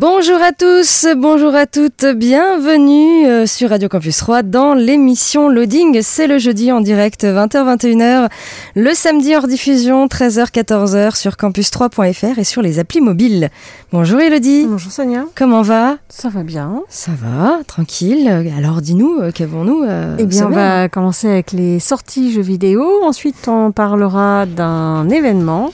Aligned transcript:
Bonjour 0.00 0.40
à 0.40 0.52
tous, 0.52 1.08
bonjour 1.16 1.56
à 1.56 1.66
toutes, 1.66 2.06
bienvenue 2.14 3.26
euh, 3.26 3.46
sur 3.46 3.70
Radio 3.70 3.88
Campus 3.88 4.18
3 4.18 4.44
dans 4.44 4.74
l'émission 4.74 5.48
Loading. 5.48 6.02
C'est 6.02 6.28
le 6.28 6.38
jeudi 6.38 6.70
en 6.70 6.80
direct 6.80 7.24
20h-21h, 7.24 8.28
le 8.76 8.94
samedi 8.94 9.34
hors 9.34 9.48
diffusion 9.48 10.06
13h-14h 10.06 11.16
sur 11.16 11.32
campus3.fr 11.32 12.38
et 12.38 12.44
sur 12.44 12.62
les 12.62 12.78
applis 12.78 13.00
mobiles. 13.00 13.50
Bonjour 13.90 14.20
Elodie, 14.20 14.66
Bonjour 14.68 14.92
Sonia. 14.92 15.24
comment 15.34 15.62
va? 15.62 15.96
Ça 16.08 16.28
va 16.28 16.44
bien. 16.44 16.84
Ça 16.88 17.10
va, 17.20 17.58
tranquille. 17.66 18.28
Alors 18.56 18.80
dis-nous, 18.80 19.18
euh, 19.20 19.32
qu'avons-nous 19.32 19.82
euh, 19.82 20.14
Eh 20.20 20.26
bien, 20.26 20.46
on 20.46 20.50
va 20.50 20.88
commencer 20.88 21.28
avec 21.28 21.50
les 21.50 21.80
sorties 21.80 22.30
jeux 22.32 22.40
vidéo. 22.40 22.86
Ensuite, 23.02 23.48
on 23.48 23.72
parlera 23.72 24.46
d'un 24.46 25.08
événement. 25.08 25.72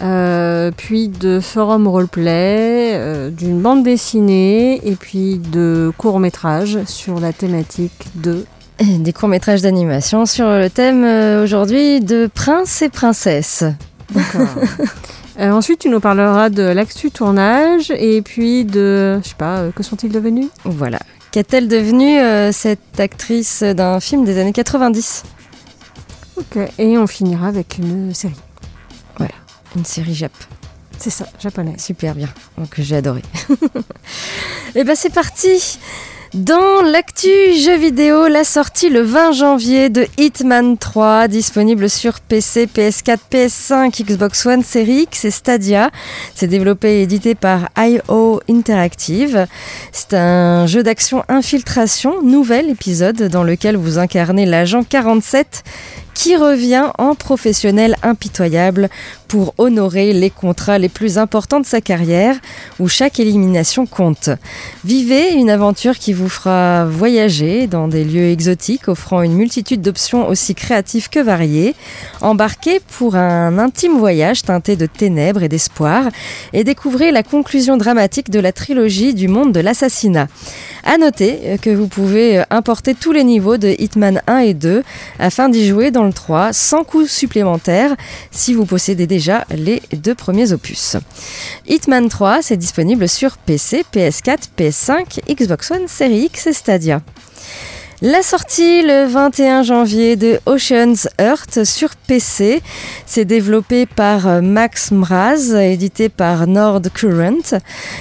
Euh, 0.00 0.70
puis 0.74 1.08
de 1.08 1.38
forum 1.40 1.86
roleplay, 1.86 2.92
euh, 2.94 3.30
d'une 3.30 3.60
bande 3.60 3.82
dessinée 3.82 4.80
et 4.88 4.96
puis 4.96 5.38
de 5.38 5.92
courts-métrages 5.98 6.78
sur 6.86 7.20
la 7.20 7.32
thématique 7.32 8.06
de 8.14 8.44
Des 8.98 9.12
courts-métrages 9.12 9.60
d'animation 9.60 10.24
sur 10.24 10.46
le 10.46 10.68
thème 10.68 11.04
euh, 11.04 11.44
aujourd'hui 11.44 12.00
de 12.00 12.28
Prince 12.32 12.82
et 12.82 12.88
Princesse. 12.88 13.64
Euh, 15.40 15.50
ensuite, 15.50 15.78
tu 15.78 15.88
nous 15.88 15.98
parleras 15.98 16.50
de 16.50 16.62
l'actu 16.62 17.10
tournage 17.10 17.90
et 17.90 18.20
puis 18.20 18.66
de, 18.66 19.18
je 19.24 19.30
sais 19.30 19.34
pas, 19.34 19.70
que 19.74 19.82
sont-ils 19.82 20.12
devenus? 20.12 20.48
Voilà. 20.66 20.98
Qu'est-elle 21.30 21.68
devenue 21.68 22.18
cette 22.52 23.00
actrice 23.00 23.62
d'un 23.62 23.98
film 23.98 24.26
des 24.26 24.38
années 24.38 24.52
90 24.52 25.22
Ok. 26.36 26.58
Et 26.78 26.98
on 26.98 27.06
finira 27.06 27.48
avec 27.48 27.78
une 27.78 28.12
série. 28.12 28.36
Une 29.76 29.84
série 29.84 30.14
Jap. 30.14 30.32
C'est 30.98 31.10
ça, 31.10 31.26
japonais. 31.40 31.74
Super 31.78 32.14
bien, 32.14 32.28
donc 32.58 32.74
j'ai 32.78 32.96
adoré. 32.96 33.22
Et 34.74 34.84
ben 34.84 34.94
c'est 34.94 35.12
parti 35.12 35.78
dans 36.34 36.80
l'actu 36.80 37.28
jeu 37.62 37.76
vidéo, 37.76 38.26
la 38.26 38.42
sortie 38.42 38.88
le 38.88 39.02
20 39.02 39.32
janvier 39.32 39.90
de 39.90 40.06
Hitman 40.16 40.78
3, 40.78 41.28
disponible 41.28 41.90
sur 41.90 42.20
PC, 42.20 42.68
PS4, 42.74 43.18
PS5, 43.30 44.02
Xbox 44.02 44.46
One, 44.46 44.62
Series 44.62 45.02
X 45.02 45.26
et 45.26 45.30
Stadia. 45.30 45.90
C'est 46.34 46.46
développé 46.46 47.00
et 47.00 47.02
édité 47.02 47.34
par 47.34 47.68
IO 47.76 48.40
Interactive. 48.48 49.46
C'est 49.92 50.14
un 50.14 50.66
jeu 50.66 50.82
d'action 50.82 51.22
infiltration, 51.28 52.22
nouvel 52.22 52.70
épisode 52.70 53.24
dans 53.24 53.44
lequel 53.44 53.76
vous 53.76 53.98
incarnez 53.98 54.46
l'agent 54.46 54.84
47 54.84 55.64
qui 56.14 56.36
revient 56.36 56.86
en 56.98 57.14
professionnel 57.14 57.96
impitoyable 58.02 58.88
pour 59.28 59.54
honorer 59.56 60.12
les 60.12 60.28
contrats 60.28 60.78
les 60.78 60.90
plus 60.90 61.16
importants 61.16 61.60
de 61.60 61.66
sa 61.66 61.80
carrière, 61.80 62.36
où 62.78 62.88
chaque 62.88 63.18
élimination 63.18 63.86
compte. 63.86 64.28
Vivez 64.84 65.32
une 65.32 65.48
aventure 65.48 65.98
qui 65.98 66.12
vous 66.12 66.28
fera 66.28 66.84
voyager 66.84 67.66
dans 67.66 67.88
des 67.88 68.04
lieux 68.04 68.28
exotiques, 68.28 68.88
offrant 68.88 69.22
une 69.22 69.32
multitude 69.32 69.80
d'options 69.80 70.28
aussi 70.28 70.54
créatives 70.54 71.08
que 71.08 71.18
variées. 71.18 71.74
Embarquez 72.20 72.80
pour 72.98 73.16
un 73.16 73.58
intime 73.58 73.96
voyage 73.96 74.42
teinté 74.42 74.76
de 74.76 74.84
ténèbres 74.84 75.42
et 75.42 75.48
d'espoir, 75.48 76.04
et 76.52 76.62
découvrez 76.62 77.10
la 77.10 77.22
conclusion 77.22 77.78
dramatique 77.78 78.28
de 78.28 78.38
la 78.38 78.52
trilogie 78.52 79.14
du 79.14 79.28
monde 79.28 79.52
de 79.52 79.60
l'assassinat. 79.60 80.28
À 80.84 80.98
noter 80.98 81.58
que 81.62 81.70
vous 81.70 81.86
pouvez 81.86 82.42
importer 82.50 82.94
tous 82.94 83.12
les 83.12 83.24
niveaux 83.24 83.56
de 83.56 83.74
Hitman 83.78 84.20
1 84.26 84.38
et 84.38 84.54
2 84.54 84.82
afin 85.18 85.48
d'y 85.48 85.66
jouer 85.66 85.90
dans 85.90 86.01
le 86.04 86.12
3 86.12 86.52
sans 86.52 86.84
coût 86.84 87.06
supplémentaire 87.06 87.94
si 88.30 88.54
vous 88.54 88.66
possédez 88.66 89.06
déjà 89.06 89.44
les 89.50 89.82
deux 89.92 90.14
premiers 90.14 90.52
opus. 90.52 90.96
Hitman 91.66 92.08
3, 92.08 92.42
c'est 92.42 92.56
disponible 92.56 93.08
sur 93.08 93.36
PC, 93.38 93.84
PS4, 93.92 94.50
PS5, 94.58 95.34
Xbox 95.34 95.70
One, 95.70 95.88
Series 95.88 96.26
X 96.26 96.46
et 96.46 96.52
Stadia. 96.52 97.02
La 98.04 98.22
sortie 98.24 98.82
le 98.82 99.06
21 99.06 99.62
janvier 99.62 100.16
de 100.16 100.40
Ocean's 100.46 101.08
Earth 101.20 101.62
sur 101.62 101.90
PC, 101.94 102.60
c'est 103.06 103.24
développé 103.24 103.86
par 103.86 104.26
euh, 104.26 104.40
Max 104.40 104.90
Mraz, 104.90 105.54
édité 105.54 106.08
par 106.08 106.48
Nord 106.48 106.80
Current. 106.92 107.54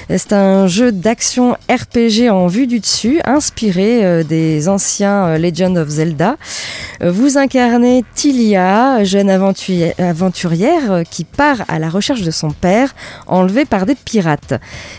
C'est 0.10 0.34
un 0.34 0.66
jeu 0.66 0.92
d'action 0.92 1.56
RPG 1.70 2.32
en 2.32 2.48
vue 2.48 2.66
du 2.66 2.80
dessus, 2.80 3.22
inspiré 3.26 4.04
euh, 4.04 4.24
des 4.24 4.70
anciens 4.70 5.28
euh, 5.28 5.38
Legend 5.38 5.78
of 5.78 5.88
Zelda. 5.90 6.36
Vous 7.04 7.38
incarnez 7.38 8.04
Tilia, 8.16 9.04
jeune 9.04 9.30
aventu- 9.30 9.94
aventurière 10.00 11.04
qui 11.10 11.26
part 11.26 11.58
à 11.68 11.78
la 11.78 11.90
recherche 11.90 12.22
de 12.24 12.32
son 12.32 12.50
père, 12.50 12.96
enlevé 13.28 13.66
par 13.66 13.86
des 13.86 13.96
pirates. 13.96 14.56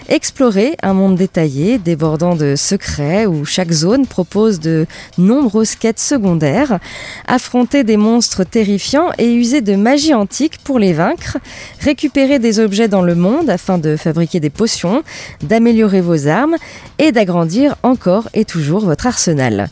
Explorez 0.08 0.76
un 0.82 0.94
monde 0.94 1.16
détaillé, 1.16 1.78
débordant 1.78 2.36
de 2.36 2.54
secrets, 2.56 3.26
où 3.26 3.44
chaque 3.44 3.72
zone 3.72 4.06
propose 4.06 4.60
de 4.60 4.86
nombreuses 5.18 5.74
quêtes 5.74 6.00
secondaires. 6.00 6.78
Affronter 7.26 7.84
des 7.84 7.96
monstres 7.96 8.44
terrifiants 8.44 9.10
et 9.18 9.32
user 9.32 9.60
de 9.60 9.76
magie 9.76 10.14
antique 10.14 10.58
pour 10.64 10.78
les 10.78 10.92
vaincre. 10.92 11.38
Récupérer 11.80 12.38
des 12.38 12.60
objets 12.60 12.88
dans 12.88 13.02
le 13.02 13.14
monde 13.14 13.50
afin 13.50 13.78
de 13.78 13.96
fabriquer 13.96 14.40
des 14.40 14.50
potions, 14.50 15.02
d'améliorer 15.42 16.00
vos 16.00 16.26
armes 16.26 16.56
et 16.98 17.12
d'agrandir 17.12 17.76
encore 17.82 18.28
et 18.34 18.44
toujours 18.44 18.84
votre 18.84 19.06
arsenal. 19.06 19.68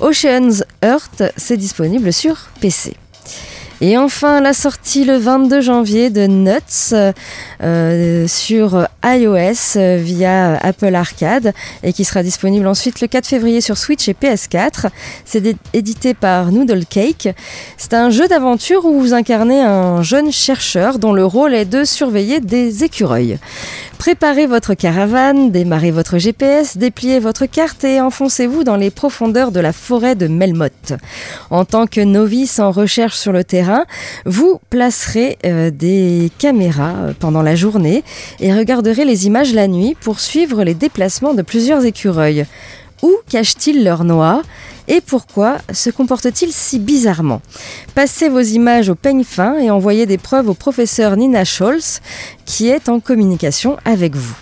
Ocean's 0.00 0.64
Earth, 0.82 1.22
c'est 1.36 1.56
disponible 1.56 2.12
sur 2.12 2.48
PC. 2.60 2.96
Et 3.82 3.98
enfin, 3.98 4.40
la 4.40 4.54
sortie 4.54 5.04
le 5.04 5.18
22 5.18 5.60
janvier 5.60 6.08
de 6.08 6.26
Nuts 6.26 6.94
euh, 7.62 8.26
sur 8.26 8.88
iOS 9.06 9.76
euh, 9.76 9.98
via 10.02 10.56
Apple 10.56 10.94
Arcade 10.94 11.54
et 11.82 11.92
qui 11.92 12.04
sera 12.04 12.22
disponible 12.22 12.66
ensuite 12.66 13.00
le 13.00 13.06
4 13.06 13.26
février 13.26 13.60
sur 13.60 13.78
Switch 13.78 14.08
et 14.08 14.14
PS4. 14.14 14.88
C'est 15.24 15.56
édité 15.72 16.12
par 16.12 16.50
Noodle 16.50 16.84
Cake. 16.84 17.28
C'est 17.76 17.94
un 17.94 18.10
jeu 18.10 18.26
d'aventure 18.26 18.84
où 18.84 19.00
vous 19.00 19.14
incarnez 19.14 19.60
un 19.62 20.02
jeune 20.02 20.32
chercheur 20.32 20.98
dont 20.98 21.12
le 21.12 21.24
rôle 21.24 21.54
est 21.54 21.64
de 21.64 21.84
surveiller 21.84 22.40
des 22.40 22.82
écureuils. 22.82 23.38
Préparez 23.98 24.46
votre 24.46 24.74
caravane, 24.74 25.50
démarrez 25.50 25.90
votre 25.90 26.18
GPS, 26.18 26.76
dépliez 26.76 27.18
votre 27.18 27.46
carte 27.46 27.82
et 27.84 28.00
enfoncez-vous 28.00 28.62
dans 28.62 28.76
les 28.76 28.90
profondeurs 28.90 29.52
de 29.52 29.60
la 29.60 29.72
forêt 29.72 30.14
de 30.14 30.26
Melmoth. 30.26 30.94
En 31.50 31.64
tant 31.64 31.86
que 31.86 32.00
novice 32.00 32.58
en 32.58 32.70
recherche 32.70 33.16
sur 33.16 33.32
le 33.32 33.42
terrain, 33.42 33.84
vous 34.24 34.60
placerez 34.70 35.38
euh, 35.46 35.70
des 35.70 36.30
caméras 36.38 36.94
euh, 36.96 37.12
pendant 37.18 37.42
la 37.42 37.56
journée 37.56 38.04
et 38.38 38.52
regarderez 38.54 38.95
les 39.04 39.26
images 39.26 39.52
la 39.52 39.68
nuit 39.68 39.96
pour 40.00 40.20
suivre 40.20 40.64
les 40.64 40.74
déplacements 40.74 41.34
de 41.34 41.42
plusieurs 41.42 41.84
écureuils. 41.84 42.46
Où 43.02 43.12
cachent-ils 43.28 43.84
leurs 43.84 44.04
noix 44.04 44.42
et 44.88 45.00
pourquoi 45.00 45.58
se 45.72 45.90
comportent-ils 45.90 46.52
si 46.52 46.78
bizarrement? 46.78 47.42
Passez 47.94 48.28
vos 48.28 48.40
images 48.40 48.88
au 48.88 48.94
peigne 48.94 49.24
fin 49.24 49.58
et 49.58 49.70
envoyez 49.70 50.06
des 50.06 50.18
preuves 50.18 50.48
au 50.48 50.54
professeur 50.54 51.16
Nina 51.16 51.44
Scholz 51.44 52.00
qui 52.44 52.68
est 52.68 52.88
en 52.88 53.00
communication 53.00 53.76
avec 53.84 54.14
vous. 54.14 54.36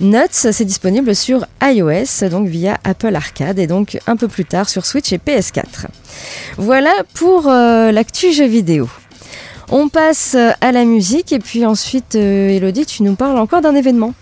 Nuts, 0.00 0.26
c'est 0.30 0.64
disponible 0.64 1.14
sur 1.14 1.46
iOS, 1.62 2.28
donc 2.30 2.48
via 2.48 2.78
Apple 2.84 3.14
Arcade, 3.14 3.58
et 3.58 3.66
donc 3.66 3.98
un 4.06 4.16
peu 4.16 4.28
plus 4.28 4.44
tard 4.44 4.68
sur 4.68 4.84
Switch 4.84 5.10
et 5.12 5.18
PS4. 5.18 5.86
Voilà 6.58 6.92
pour 7.14 7.48
euh, 7.48 7.92
l'actu 7.92 8.32
jeu 8.32 8.46
vidéo. 8.46 8.88
On 9.70 9.88
passe 9.88 10.34
euh, 10.36 10.50
à 10.60 10.70
la 10.72 10.84
musique, 10.84 11.32
et 11.32 11.38
puis 11.40 11.66
ensuite, 11.66 12.14
euh, 12.14 12.48
Elodie, 12.50 12.86
tu 12.86 13.02
nous 13.02 13.14
parles 13.16 13.38
encore 13.38 13.60
d'un 13.60 13.74
événement. 13.74 14.14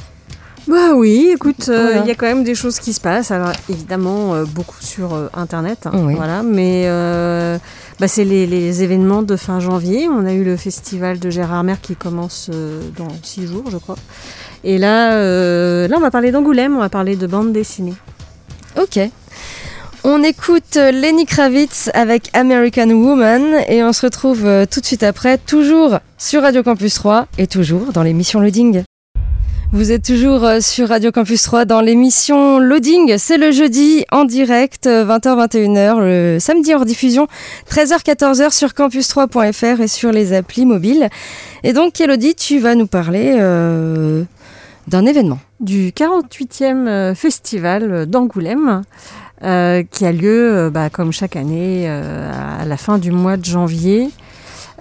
Bah 0.66 0.94
oui, 0.94 1.28
écoute, 1.34 1.68
euh, 1.68 1.88
il 1.90 1.92
Voilà. 1.98 2.06
y 2.06 2.10
a 2.10 2.14
quand 2.14 2.24
même 2.26 2.42
des 2.44 2.54
choses 2.54 2.78
qui 2.78 2.94
se 2.94 3.00
passent. 3.00 3.30
Alors 3.30 3.52
évidemment, 3.68 4.32
euh, 4.32 4.44
beaucoup 4.46 4.80
sur 4.80 5.12
euh, 5.12 5.28
Internet, 5.34 5.80
hein, 5.86 5.90
Oui. 5.94 6.14
voilà. 6.14 6.42
Mais 6.42 6.84
euh, 6.86 7.58
bah, 8.00 8.08
c'est 8.08 8.24
les, 8.24 8.46
les 8.46 8.82
événements 8.82 9.20
de 9.22 9.36
fin 9.36 9.60
janvier. 9.60 10.08
On 10.08 10.24
a 10.24 10.32
eu 10.32 10.42
le 10.42 10.56
festival 10.56 11.18
de 11.18 11.28
Gérard 11.28 11.64
Mer 11.64 11.82
qui 11.82 11.96
commence 11.96 12.48
euh, 12.50 12.80
dans 12.96 13.08
six 13.22 13.46
jours, 13.46 13.64
je 13.70 13.76
crois. 13.76 13.96
Et 14.64 14.78
là, 14.78 15.12
euh, 15.12 15.86
là, 15.86 15.96
on 15.98 16.00
va 16.00 16.10
parler 16.10 16.30
d'Angoulême, 16.32 16.74
on 16.74 16.80
va 16.80 16.88
parler 16.88 17.16
de 17.16 17.26
bande 17.26 17.52
dessinée. 17.52 17.92
Ok. 18.80 18.98
On 20.06 20.22
écoute 20.22 20.76
Lenny 20.76 21.24
Kravitz 21.24 21.90
avec 21.94 22.28
American 22.34 22.90
Woman 22.90 23.42
et 23.68 23.82
on 23.82 23.94
se 23.94 24.04
retrouve 24.04 24.44
euh, 24.44 24.66
tout 24.70 24.80
de 24.80 24.86
suite 24.86 25.02
après, 25.02 25.38
toujours 25.38 25.98
sur 26.18 26.42
Radio 26.42 26.62
Campus 26.62 26.94
3 26.94 27.26
et 27.38 27.46
toujours 27.46 27.90
dans 27.92 28.02
l'émission 28.02 28.40
Loading. 28.40 28.82
Vous 29.74 29.90
êtes 29.90 30.04
toujours 30.04 30.44
euh, 30.44 30.60
sur 30.60 30.90
Radio 30.90 31.10
Campus 31.10 31.42
3 31.42 31.64
dans 31.64 31.80
l'émission 31.80 32.60
Loading. 32.60 33.16
C'est 33.18 33.38
le 33.38 33.50
jeudi 33.50 34.04
en 34.12 34.24
direct, 34.24 34.86
20h-21h, 34.86 35.78
euh, 35.78 36.34
le 36.34 36.38
samedi 36.38 36.72
hors 36.74 36.84
diffusion, 36.84 37.26
13h-14h 37.70 38.52
sur 38.52 38.68
campus3.fr 38.68 39.80
et 39.80 39.88
sur 39.88 40.12
les 40.12 40.32
applis 40.32 40.64
mobiles. 40.64 41.08
Et 41.64 41.72
donc, 41.72 42.00
Elodie, 42.00 42.36
tu 42.36 42.60
vas 42.60 42.76
nous 42.76 42.86
parler 42.86 43.36
euh, 43.36 44.22
d'un 44.86 45.06
événement. 45.06 45.40
Du 45.58 45.90
48e 45.90 47.14
festival 47.16 48.06
d'Angoulême. 48.06 48.82
Euh, 49.44 49.82
qui 49.90 50.06
a 50.06 50.12
lieu, 50.12 50.70
bah, 50.72 50.88
comme 50.88 51.12
chaque 51.12 51.36
année, 51.36 51.84
euh, 51.86 52.32
à 52.60 52.64
la 52.64 52.76
fin 52.78 52.96
du 52.98 53.10
mois 53.10 53.36
de 53.36 53.44
janvier. 53.44 54.10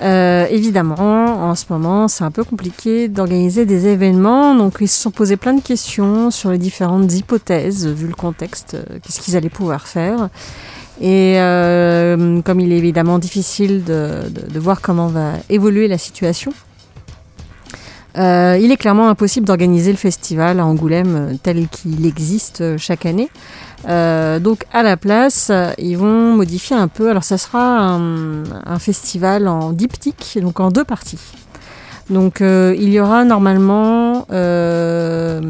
Euh, 0.01 0.47
évidemment, 0.49 1.49
en 1.49 1.55
ce 1.55 1.65
moment, 1.69 2.07
c'est 2.07 2.23
un 2.23 2.31
peu 2.31 2.43
compliqué 2.43 3.07
d'organiser 3.07 3.65
des 3.65 3.87
événements, 3.87 4.55
donc 4.55 4.77
ils 4.81 4.87
se 4.87 4.99
sont 4.99 5.11
posés 5.11 5.37
plein 5.37 5.53
de 5.53 5.61
questions 5.61 6.31
sur 6.31 6.49
les 6.49 6.57
différentes 6.57 7.13
hypothèses, 7.13 7.87
vu 7.87 8.07
le 8.07 8.15
contexte, 8.15 8.73
euh, 8.73 8.83
qu'est-ce 9.01 9.21
qu'ils 9.21 9.37
allaient 9.37 9.49
pouvoir 9.49 9.87
faire. 9.87 10.29
Et 10.99 11.35
euh, 11.37 12.41
comme 12.41 12.59
il 12.59 12.71
est 12.71 12.77
évidemment 12.77 13.19
difficile 13.19 13.83
de, 13.83 14.59
voir 14.59 14.81
comment 14.81 15.07
va 15.07 15.33
évoluer 15.49 15.87
la 15.87 15.97
situation, 15.97 16.53
euh, 18.17 18.57
il 18.61 18.71
est 18.71 18.77
clairement 18.77 19.09
impossible 19.09 19.47
d'organiser 19.47 19.91
le 19.91 19.97
festival 19.97 20.59
à 20.59 20.65
Angoulême 20.65 21.37
tel 21.41 21.67
qu'il 21.67 22.05
existe 22.05 22.77
chaque 22.77 23.05
année. 23.05 23.29
Euh, 23.87 24.39
donc 24.39 24.65
à 24.71 24.83
la 24.83 24.97
place, 24.97 25.51
ils 25.77 25.97
vont 25.97 26.35
modifier 26.35 26.75
un 26.75 26.87
peu. 26.87 27.09
Alors 27.09 27.23
ça 27.23 27.37
sera 27.37 27.79
un, 27.79 28.79
festival 28.79 29.47
en 29.47 29.71
diptyque, 29.71 30.37
donc 30.41 30.59
en 30.59 30.69
deux 30.69 30.83
parties. 30.83 31.19
Donc 32.09 32.41
euh, 32.41 32.75
il 32.77 32.91
y 32.91 32.99
aura 32.99 33.23
normalement 33.23 34.27
euh, 34.31 35.41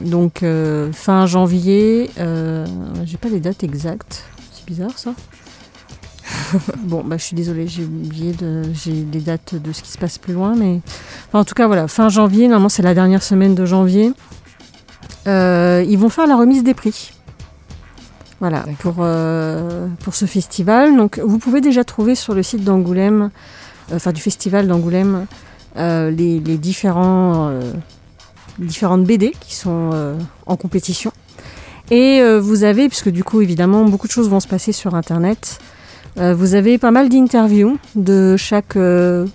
donc 0.00 0.42
euh, 0.42 0.92
fin 0.92 1.26
janvier. 1.26 2.10
Euh, 2.18 2.66
j'ai 3.04 3.16
pas 3.16 3.28
les 3.28 3.40
dates 3.40 3.62
exactes. 3.62 4.24
C'est 4.52 4.66
bizarre 4.66 4.98
ça. 4.98 5.14
bon, 6.78 7.02
bah, 7.04 7.16
je 7.18 7.24
suis 7.24 7.36
désolée, 7.36 7.66
j'ai 7.66 7.84
oublié 7.84 8.32
de, 8.32 8.62
j'ai 8.72 9.04
les 9.12 9.20
dates 9.20 9.54
de 9.54 9.72
ce 9.72 9.82
qui 9.82 9.90
se 9.90 9.98
passe 9.98 10.18
plus 10.18 10.32
loin, 10.32 10.54
mais 10.56 10.80
enfin, 11.28 11.40
en 11.40 11.44
tout 11.44 11.54
cas 11.54 11.66
voilà, 11.66 11.88
fin 11.88 12.08
janvier. 12.08 12.48
Normalement 12.48 12.68
c'est 12.68 12.82
la 12.82 12.94
dernière 12.94 13.22
semaine 13.22 13.54
de 13.54 13.64
janvier. 13.64 14.12
Euh, 15.26 15.84
ils 15.88 15.98
vont 15.98 16.08
faire 16.08 16.26
la 16.26 16.36
remise 16.36 16.62
des 16.62 16.74
prix. 16.74 17.12
Voilà, 18.40 18.64
pour, 18.80 18.96
euh, 18.98 19.86
pour 20.00 20.14
ce 20.14 20.26
festival. 20.26 20.96
Donc, 20.96 21.18
vous 21.18 21.38
pouvez 21.38 21.60
déjà 21.60 21.84
trouver 21.84 22.14
sur 22.14 22.34
le 22.34 22.42
site 22.42 22.62
d'Angoulême, 22.62 23.30
euh, 23.90 23.96
enfin 23.96 24.12
du 24.12 24.20
festival 24.20 24.66
d'Angoulême, 24.66 25.26
les, 25.76 26.10
les 26.40 26.58
différents, 26.58 27.52
différentes 28.58 29.04
BD 29.04 29.32
qui 29.40 29.54
sont 29.54 30.16
en 30.46 30.56
compétition. 30.56 31.12
Et 31.90 32.22
vous 32.38 32.62
avez, 32.62 32.88
puisque 32.88 33.08
du 33.08 33.24
coup, 33.24 33.40
évidemment, 33.40 33.84
beaucoup 33.84 34.06
de 34.06 34.12
choses 34.12 34.28
vont 34.28 34.40
se 34.40 34.46
passer 34.46 34.70
sur 34.72 34.94
Internet, 34.94 35.58
vous 36.16 36.54
avez 36.54 36.78
pas 36.78 36.90
mal 36.90 37.08
d'interviews 37.08 37.78
de 37.96 38.36
chaque 38.36 38.76
euh, 38.76 39.26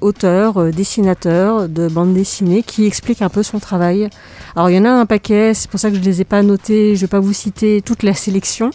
auteur, 0.00 0.72
dessinateur 0.72 1.68
de 1.68 1.88
bande 1.88 2.14
dessinée 2.14 2.62
qui 2.62 2.86
explique 2.86 3.20
un 3.20 3.28
peu 3.28 3.42
son 3.42 3.58
travail. 3.58 4.08
Alors 4.54 4.70
il 4.70 4.76
y 4.76 4.78
en 4.78 4.84
a 4.84 4.90
un 4.90 5.06
paquet, 5.06 5.52
c'est 5.54 5.70
pour 5.70 5.78
ça 5.78 5.90
que 5.90 5.96
je 5.96 6.00
ne 6.00 6.04
les 6.04 6.22
ai 6.22 6.24
pas 6.24 6.42
notés, 6.42 6.94
je 6.94 7.00
ne 7.00 7.00
vais 7.02 7.06
pas 7.08 7.20
vous 7.20 7.32
citer 7.34 7.82
toute 7.82 8.02
la 8.02 8.14
sélection. 8.14 8.70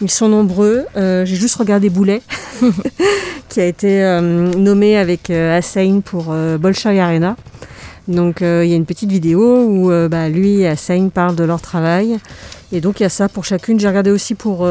Ils 0.00 0.10
sont 0.10 0.28
nombreux. 0.28 0.86
Euh, 0.96 1.26
J'ai 1.26 1.36
juste 1.36 1.56
regardé 1.56 1.90
Boulet, 1.90 2.22
qui 3.50 3.60
a 3.60 3.66
été 3.66 4.02
euh, 4.02 4.20
nommé 4.54 4.96
avec 4.96 5.28
euh, 5.28 5.60
pour 6.04 6.28
euh, 6.30 6.56
Bolshoi 6.56 6.92
Arena. 6.92 7.36
Donc 8.08 8.38
il 8.40 8.66
y 8.66 8.72
a 8.72 8.76
une 8.76 8.86
petite 8.86 9.10
vidéo 9.10 9.62
où 9.62 9.90
bah, 10.08 10.28
lui 10.28 10.62
et 10.62 10.72
Hussein 10.72 11.10
parlent 11.14 11.36
de 11.36 11.44
leur 11.44 11.60
travail. 11.60 12.18
Et 12.72 12.80
donc 12.80 12.98
il 12.98 13.04
y 13.04 13.06
a 13.06 13.10
ça 13.10 13.28
pour 13.28 13.44
chacune. 13.44 13.78
J'ai 13.78 13.86
regardé 13.86 14.10
aussi 14.10 14.34
pour 14.34 14.66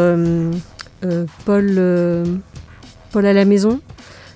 Paul, 1.45 2.25
Paul 3.11 3.25
à 3.25 3.33
la 3.33 3.45
maison 3.45 3.79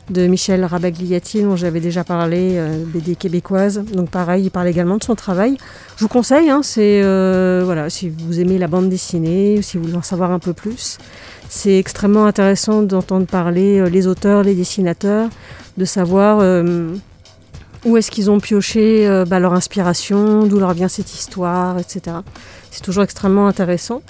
de 0.10 0.28
Michel 0.28 0.66
Rabagliati, 0.66 1.44
dont 1.44 1.56
j'avais 1.56 1.80
déjà 1.80 2.04
parlé, 2.04 2.54
euh, 2.56 2.84
BD 2.86 3.16
québécoise. 3.16 3.84
Donc 3.94 4.10
pareil, 4.10 4.46
il 4.46 4.52
parle 4.52 4.68
également 4.68 4.98
de 4.98 5.04
son 5.04 5.16
travail. 5.16 5.58
Je 5.96 6.02
vous 6.02 6.10
conseille, 6.10 6.50
hein, 6.50 6.62
c'est 6.64 7.02
euh, 7.04 7.62
voilà, 7.64 7.90
si 7.90 8.10
vous 8.10 8.40
aimez 8.40 8.58
la 8.58 8.68
bande 8.68 8.90
dessinée, 8.90 9.62
si 9.62 9.78
vous 9.78 9.84
voulez 9.84 9.96
en 9.96 10.02
savoir 10.02 10.32
un 10.32 10.40
peu 10.40 10.54
plus, 10.54 10.98
c'est 11.50 11.78
extrêmement 11.78 12.26
intéressant 12.26 12.82
d'entendre 12.84 13.26
parler 13.26 13.80
euh, 13.80 13.90
les 13.90 14.08
auteurs, 14.08 14.44
les 14.44 14.56
dessinateurs, 14.56 15.30
de 15.78 15.86
savoir 15.86 16.40
euh, 16.42 16.94
où 17.86 17.98
est-ce 17.98 18.12
qu'ils 18.12 18.32
ont 18.32 18.40
pioché 18.40 19.08
euh, 19.08 19.26
bah, 19.26 19.40
leur 19.40 19.54
inspiration, 19.54 20.46
d'où 20.46 20.60
leur 20.60 20.74
vient 20.74 20.88
cette 20.88 21.14
histoire, 21.14 21.78
etc. 21.80 22.18
C'est 22.72 22.82
toujours 22.82 23.04
extrêmement 23.04 23.48
intéressant. 23.48 24.02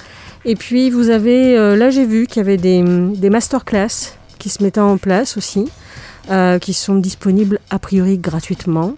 Et 0.46 0.56
puis 0.56 0.90
vous 0.90 1.10
avez, 1.10 1.58
euh, 1.58 1.76
là 1.76 1.90
j'ai 1.90 2.06
vu 2.06 2.28
qu'il 2.28 2.38
y 2.38 2.40
avait 2.42 2.58
des, 2.58 3.30
masterclass 3.30 4.18
qui 4.40 4.50
se 4.50 4.62
mettaient 4.62 4.82
en 4.82 4.98
place 4.98 5.38
aussi 5.38 5.70
euh, 6.30 6.60
qui 6.60 6.74
sont 6.74 6.96
disponibles 6.96 7.60
a 7.70 7.80
priori 7.80 8.18
gratuitement. 8.18 8.96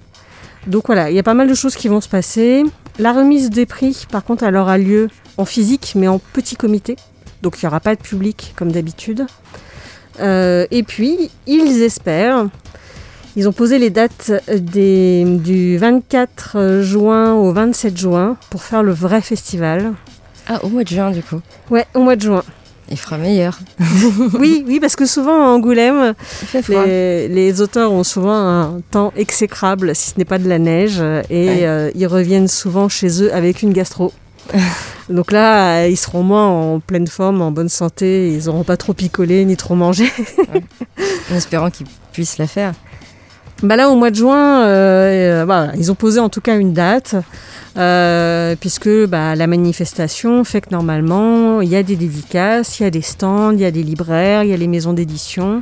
Donc 0.66 0.88
voilà, 0.88 1.12
il 1.12 1.16
y 1.16 1.20
a 1.20 1.24
pas 1.24 1.36
mal 1.36 1.48
de 1.48 1.54
choses 1.54 1.76
qui 1.76 1.88
vont 1.88 2.02
se 2.02 2.10
passer. 2.10 2.64
La 2.98 3.14
remise 3.14 3.52
des 3.52 3.68
prix, 3.68 4.08
par 4.12 4.24
contre, 4.24 4.44
elle 4.44 4.56
aura 4.56 4.80
lieu 4.80 5.10
en 5.38 5.46
physique, 5.46 5.94
mais 5.96 6.08
en 6.08 6.18
petit 6.18 6.56
comité. 6.56 6.96
Donc 7.44 7.62
il 7.62 7.66
n'y 7.66 7.68
aura 7.68 7.80
pas 7.80 7.96
de 7.96 8.02
public 8.02 8.54
comme 8.56 8.72
d'habitude. 8.72 9.28
Euh, 10.20 10.66
et 10.72 10.82
puis, 10.82 11.30
ils 11.46 11.84
espèrent, 11.84 12.48
ils 13.36 13.48
ont 13.48 13.54
posé 13.54 13.78
les 13.78 13.92
dates 13.92 14.32
du 14.50 15.78
24 15.78 16.80
juin 16.82 17.34
au 17.34 17.52
27 17.52 17.96
juin 17.96 18.38
pour 18.50 18.64
faire 18.64 18.82
le 18.82 18.94
vrai 18.94 19.22
festival. 19.22 19.94
Ah, 20.48 20.64
au 20.64 20.70
mois 20.70 20.84
de 20.84 20.90
juin 20.90 21.12
du 21.12 21.22
coup. 21.22 21.42
Ouais, 21.70 21.86
au 21.94 22.02
mois 22.02 22.16
de 22.16 22.22
juin. 22.22 22.44
Il 22.92 22.98
fera 22.98 23.18
meilleur. 23.18 23.58
oui, 24.40 24.64
oui, 24.68 24.80
parce 24.80 24.96
que 24.96 25.08
souvent 25.08 25.44
à 25.44 25.48
Angoulême, 25.48 26.14
les, 26.70 27.28
les, 27.28 27.62
auteurs 27.62 27.92
ont 27.92 28.04
souvent 28.04 28.36
un 28.36 28.82
temps 28.92 29.12
exécrable, 29.16 29.96
si 29.96 30.12
ce 30.12 30.20
n'est 30.20 30.26
pas 30.26 30.38
de 30.38 30.48
la 30.48 30.60
neige, 30.60 31.00
et 31.32 31.48
ouais. 31.48 31.66
euh, 31.66 31.90
ils 31.96 32.06
reviennent 32.06 32.48
souvent 32.48 32.88
chez 32.88 33.24
eux 33.24 33.34
avec 33.34 33.64
une 33.64 33.74
gastro. 33.74 34.14
Donc 35.10 35.32
là, 35.32 35.88
ils 35.88 35.98
seront 35.98 36.22
moins 36.22 36.48
en 36.48 36.80
pleine 36.80 37.08
forme, 37.08 37.42
en 37.42 37.52
bonne 37.52 37.70
santé, 37.70 38.32
ils 38.32 38.46
n'auront 38.46 38.64
pas 38.64 38.78
trop 38.78 38.94
picolé 38.94 39.46
ni 39.46 39.58
trop 39.58 39.74
mangé. 39.74 40.12
ouais. 40.54 40.64
En 41.32 41.36
espérant 41.36 41.72
qu'ils 41.72 41.88
puissent 42.12 42.38
la 42.38 42.48
faire. 42.48 42.74
Bah 43.64 43.76
là, 43.76 43.90
au 43.90 43.96
mois 43.96 44.12
de 44.12 44.16
juin, 44.16 44.64
euh, 44.66 45.46
bah, 45.46 45.70
ils 45.78 45.92
ont 45.92 45.96
posé 45.96 46.20
en 46.20 46.30
tout 46.30 46.42
cas 46.42 46.58
une 46.58 46.74
date. 46.74 47.16
Euh, 47.78 48.56
puisque 48.58 48.90
bah, 49.08 49.36
la 49.36 49.48
manifestation 49.48 50.46
fait 50.46 50.62
que 50.62 50.70
normalement 50.72 51.60
il 51.60 51.68
y 51.68 51.76
a 51.76 51.84
des 51.84 51.98
dédicaces, 51.98 52.80
il 52.80 52.84
y 52.84 52.86
a 52.86 52.90
des 52.90 53.02
stands, 53.02 53.52
il 53.52 53.60
y 53.60 53.66
a 53.66 53.72
des 53.72 53.84
libraires, 53.84 54.44
il 54.44 54.50
y 54.50 54.54
a 54.54 54.58
les 54.58 54.68
maisons 54.68 54.94
d'édition. 54.94 55.62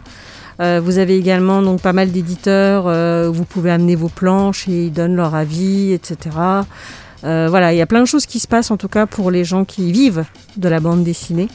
Euh, 0.60 0.80
vous 0.84 1.00
avez 1.00 1.18
également 1.18 1.64
donc 1.64 1.82
pas 1.82 1.94
mal 1.94 2.12
d'éditeurs, 2.12 2.86
euh, 2.88 3.32
vous 3.32 3.46
pouvez 3.46 3.72
amener 3.72 3.96
vos 3.96 4.10
planches 4.10 4.68
et 4.68 4.86
ils 4.86 4.94
donnent 4.94 5.16
leur 5.16 5.34
avis, 5.34 5.92
etc. 5.94 6.38
Euh, 7.24 7.48
voilà, 7.50 7.74
il 7.74 7.78
y 7.78 7.82
a 7.82 7.88
plein 7.88 8.02
de 8.02 8.06
choses 8.06 8.28
qui 8.28 8.40
se 8.40 8.48
passent 8.48 8.70
en 8.70 8.78
tout 8.78 8.90
cas 8.90 9.08
pour 9.08 9.32
les 9.32 9.44
gens 9.44 9.66
qui 9.66 9.92
vivent 9.92 10.26
de 10.58 10.70
la 10.70 10.80
bande 10.80 11.04
dessinée 11.04 11.50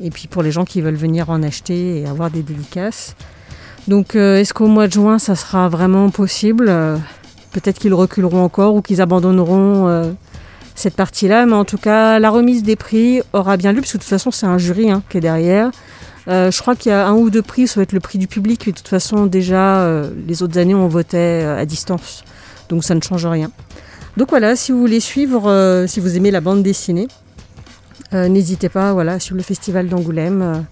et 0.00 0.10
puis 0.10 0.28
pour 0.28 0.42
les 0.42 0.52
gens 0.52 0.66
qui 0.66 0.82
veulent 0.82 0.96
venir 0.96 1.30
en 1.30 1.42
acheter 1.42 2.00
et 2.00 2.06
avoir 2.06 2.30
des 2.30 2.42
dédicaces. 2.42 3.16
Donc 3.86 4.16
est-ce 4.16 4.52
qu'au 4.52 4.66
mois 4.66 4.86
de 4.86 4.92
juin 4.92 5.18
ça 5.18 5.34
sera 5.34 5.70
vraiment 5.70 6.10
possible? 6.10 6.70
Peut-être 7.52 7.78
qu'ils 7.78 7.94
reculeront 7.94 8.42
encore 8.42 8.74
ou 8.74 8.82
qu'ils 8.82 9.00
abandonneront 9.00 9.88
euh, 9.88 10.12
cette 10.74 10.94
partie-là. 10.94 11.46
Mais 11.46 11.54
en 11.54 11.64
tout 11.64 11.78
cas, 11.78 12.18
la 12.18 12.30
remise 12.30 12.62
des 12.62 12.76
prix 12.76 13.20
aura 13.32 13.56
bien 13.56 13.72
lieu, 13.72 13.80
parce 13.80 13.92
que 13.92 13.98
de 13.98 14.02
toute 14.02 14.10
façon, 14.10 14.30
c'est 14.30 14.46
un 14.46 14.58
jury 14.58 14.90
hein, 14.90 15.02
qui 15.08 15.18
est 15.18 15.20
derrière. 15.20 15.70
Euh, 16.28 16.50
je 16.50 16.60
crois 16.60 16.76
qu'il 16.76 16.90
y 16.90 16.94
a 16.94 17.06
un 17.06 17.14
ou 17.14 17.30
deux 17.30 17.42
prix, 17.42 17.66
ça 17.66 17.76
va 17.76 17.82
être 17.82 17.92
le 17.92 18.00
prix 18.00 18.18
du 18.18 18.28
public. 18.28 18.62
Mais 18.66 18.72
de 18.72 18.78
toute 18.78 18.88
façon, 18.88 19.26
déjà, 19.26 19.80
euh, 19.80 20.10
les 20.26 20.42
autres 20.42 20.58
années, 20.58 20.74
on 20.74 20.88
votait 20.88 21.44
à 21.44 21.64
distance. 21.64 22.22
Donc 22.68 22.84
ça 22.84 22.94
ne 22.94 23.00
change 23.00 23.26
rien. 23.26 23.50
Donc 24.16 24.30
voilà, 24.30 24.56
si 24.56 24.72
vous 24.72 24.80
voulez 24.80 25.00
suivre, 25.00 25.84
si 25.86 26.00
vous 26.00 26.16
aimez 26.16 26.30
la 26.30 26.40
bande 26.40 26.62
dessinée, 26.62 27.08
n'hésitez 28.12 28.68
pas 28.68 28.92
voilà, 28.92 29.20
sur 29.20 29.34
le 29.36 29.42
festival 29.42 29.88
d'Angoulême. 29.88 30.64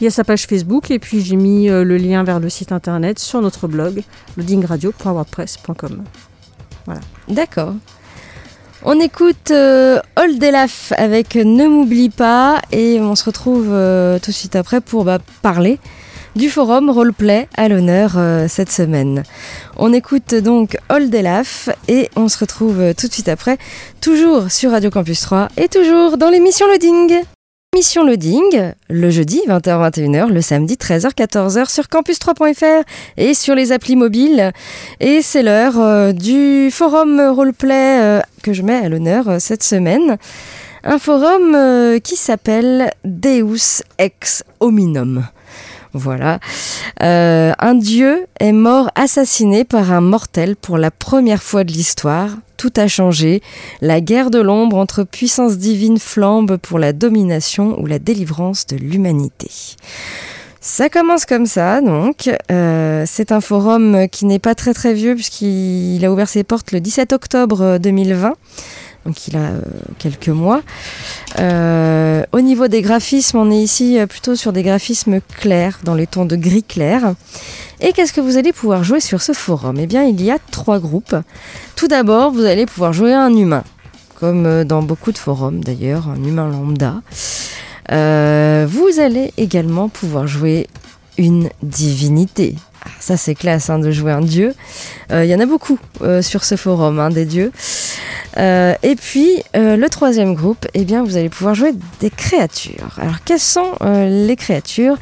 Il 0.00 0.04
y 0.04 0.06
a 0.06 0.10
sa 0.10 0.24
page 0.24 0.46
Facebook 0.46 0.90
et 0.90 0.98
puis 0.98 1.20
j'ai 1.20 1.36
mis 1.36 1.68
le 1.68 1.96
lien 1.96 2.24
vers 2.24 2.40
le 2.40 2.48
site 2.48 2.72
internet 2.72 3.18
sur 3.18 3.40
notre 3.40 3.68
blog 3.68 4.02
loadingradio.wordpress.com. 4.36 6.04
Voilà. 6.86 7.00
D'accord. 7.28 7.74
On 8.84 8.98
écoute 8.98 9.52
euh, 9.52 10.00
Oldelaf 10.16 10.92
avec 10.96 11.36
Ne 11.36 11.68
m'oublie 11.68 12.10
pas 12.10 12.60
et 12.72 12.98
on 13.00 13.14
se 13.14 13.24
retrouve 13.24 13.68
euh, 13.70 14.18
tout 14.18 14.32
de 14.32 14.36
suite 14.36 14.56
après 14.56 14.80
pour 14.80 15.04
bah, 15.04 15.20
parler 15.40 15.78
du 16.36 16.50
forum 16.50 16.90
roleplay 16.90 17.48
à 17.56 17.68
l'honneur 17.68 18.14
euh, 18.16 18.46
cette 18.48 18.70
semaine. 18.70 19.22
On 19.76 19.92
écoute 19.92 20.34
donc 20.34 20.76
Oldelaf 20.88 21.68
et 21.88 22.10
on 22.16 22.28
se 22.28 22.38
retrouve 22.38 22.94
tout 22.94 23.08
de 23.08 23.12
suite 23.12 23.28
après, 23.28 23.58
toujours 24.00 24.50
sur 24.50 24.70
Radio 24.70 24.90
Campus 24.90 25.20
3 25.20 25.48
et 25.56 25.68
toujours 25.68 26.18
dans 26.18 26.30
l'émission 26.30 26.66
Loading. 26.66 27.22
Mission 27.74 28.04
Loading, 28.04 28.72
le 28.90 29.10
jeudi 29.10 29.40
20h-21h, 29.48 30.28
le 30.28 30.42
samedi 30.42 30.74
13h-14h 30.74 31.70
sur 31.72 31.84
campus3.fr 31.84 32.84
et 33.16 33.32
sur 33.32 33.54
les 33.54 33.72
applis 33.72 33.96
mobiles. 33.96 34.52
Et 35.00 35.22
c'est 35.22 35.42
l'heure 35.42 35.80
euh, 35.80 36.12
du 36.12 36.70
forum 36.70 37.18
roleplay 37.18 37.98
euh, 38.02 38.20
que 38.42 38.52
je 38.52 38.60
mets 38.60 38.76
à 38.76 38.90
l'honneur 38.90 39.26
euh, 39.26 39.38
cette 39.38 39.62
semaine. 39.62 40.18
Un 40.84 40.98
forum 40.98 41.54
euh, 41.54 41.98
qui 41.98 42.16
s'appelle 42.16 42.90
Deus 43.04 43.82
Ex 43.96 44.44
Hominum. 44.60 45.26
Voilà. 45.94 46.38
Euh, 47.02 47.52
un 47.58 47.74
dieu 47.74 48.26
est 48.40 48.52
mort 48.52 48.90
assassiné 48.94 49.64
par 49.64 49.92
un 49.92 50.00
mortel 50.00 50.56
pour 50.56 50.78
la 50.78 50.90
première 50.90 51.42
fois 51.42 51.64
de 51.64 51.72
l'histoire. 51.72 52.30
Tout 52.56 52.72
a 52.76 52.88
changé. 52.88 53.42
La 53.80 54.00
guerre 54.00 54.30
de 54.30 54.40
l'ombre 54.40 54.76
entre 54.76 55.04
puissances 55.04 55.58
divines 55.58 55.98
flambe 55.98 56.56
pour 56.56 56.78
la 56.78 56.92
domination 56.92 57.78
ou 57.80 57.86
la 57.86 57.98
délivrance 57.98 58.66
de 58.66 58.76
l'humanité. 58.76 59.50
Ça 60.60 60.88
commence 60.88 61.26
comme 61.26 61.46
ça, 61.46 61.80
donc. 61.80 62.30
Euh, 62.50 63.04
c'est 63.06 63.32
un 63.32 63.40
forum 63.40 64.08
qui 64.08 64.26
n'est 64.26 64.38
pas 64.38 64.54
très 64.54 64.72
très 64.72 64.94
vieux 64.94 65.14
puisqu'il 65.14 66.04
a 66.04 66.12
ouvert 66.12 66.28
ses 66.28 66.44
portes 66.44 66.72
le 66.72 66.80
17 66.80 67.12
octobre 67.12 67.78
2020. 67.78 68.34
Donc 69.04 69.26
il 69.26 69.36
a 69.36 69.40
euh, 69.40 69.60
quelques 69.98 70.28
mois. 70.28 70.62
Euh, 71.38 72.24
au 72.32 72.40
niveau 72.40 72.68
des 72.68 72.82
graphismes, 72.82 73.38
on 73.38 73.50
est 73.50 73.62
ici 73.62 73.98
euh, 73.98 74.06
plutôt 74.06 74.36
sur 74.36 74.52
des 74.52 74.62
graphismes 74.62 75.20
clairs, 75.38 75.78
dans 75.84 75.94
les 75.94 76.06
tons 76.06 76.26
de 76.26 76.36
gris 76.36 76.62
clair. 76.62 77.14
Et 77.80 77.92
qu'est-ce 77.92 78.12
que 78.12 78.20
vous 78.20 78.36
allez 78.36 78.52
pouvoir 78.52 78.84
jouer 78.84 79.00
sur 79.00 79.22
ce 79.22 79.32
forum? 79.32 79.78
Eh 79.78 79.86
bien, 79.86 80.04
il 80.04 80.20
y 80.22 80.30
a 80.30 80.38
trois 80.50 80.78
groupes. 80.78 81.16
Tout 81.74 81.88
d'abord, 81.88 82.32
vous 82.32 82.44
allez 82.44 82.66
pouvoir 82.66 82.92
jouer 82.92 83.14
un 83.14 83.34
humain, 83.34 83.64
comme 84.20 84.46
euh, 84.46 84.64
dans 84.64 84.82
beaucoup 84.82 85.12
de 85.12 85.18
forums 85.18 85.64
d'ailleurs, 85.64 86.08
un 86.08 86.22
humain 86.22 86.48
lambda. 86.48 87.02
Vous 87.88 89.00
allez 89.00 89.32
également 89.36 89.88
pouvoir 89.88 90.26
jouer 90.26 90.68
divinité. 91.62 92.56
Ah, 92.84 92.88
ça 92.98 93.16
c'est 93.16 93.34
classe 93.34 93.70
hein, 93.70 93.78
de 93.78 93.90
jouer 93.90 94.12
un 94.12 94.20
dieu. 94.22 94.54
Euh, 95.12 95.24
Il 95.24 95.30
y 95.30 95.34
en 95.34 95.40
a 95.40 95.46
beaucoup 95.46 95.78
euh, 96.02 96.22
sur 96.22 96.44
ce 96.44 96.56
forum, 96.56 96.98
hein, 96.98 97.10
des 97.10 97.24
dieux. 97.24 97.52
Euh, 98.38 98.74
et 98.82 98.96
puis 98.96 99.42
euh, 99.56 99.76
le 99.76 99.88
troisième 99.88 100.34
groupe, 100.34 100.66
eh 100.74 100.84
bien 100.84 101.02
vous 101.04 101.16
allez 101.16 101.28
pouvoir 101.28 101.54
jouer 101.54 101.72
des 102.00 102.10
créatures. 102.10 102.98
Alors 102.98 103.22
quelles 103.24 103.38
sont 103.40 103.72
euh, 103.82 104.26
les 104.26 104.36
créatures? 104.36 104.96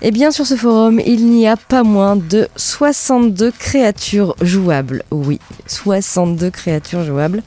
Eh 0.00 0.12
bien 0.12 0.30
sur 0.30 0.46
ce 0.46 0.54
forum, 0.54 1.00
il 1.04 1.26
n'y 1.26 1.48
a 1.48 1.56
pas 1.56 1.82
moins 1.82 2.14
de 2.14 2.48
62 2.54 3.50
créatures 3.50 4.36
jouables. 4.40 5.02
Oui, 5.10 5.40
62 5.66 6.50
créatures 6.50 7.02
jouables, 7.04 7.42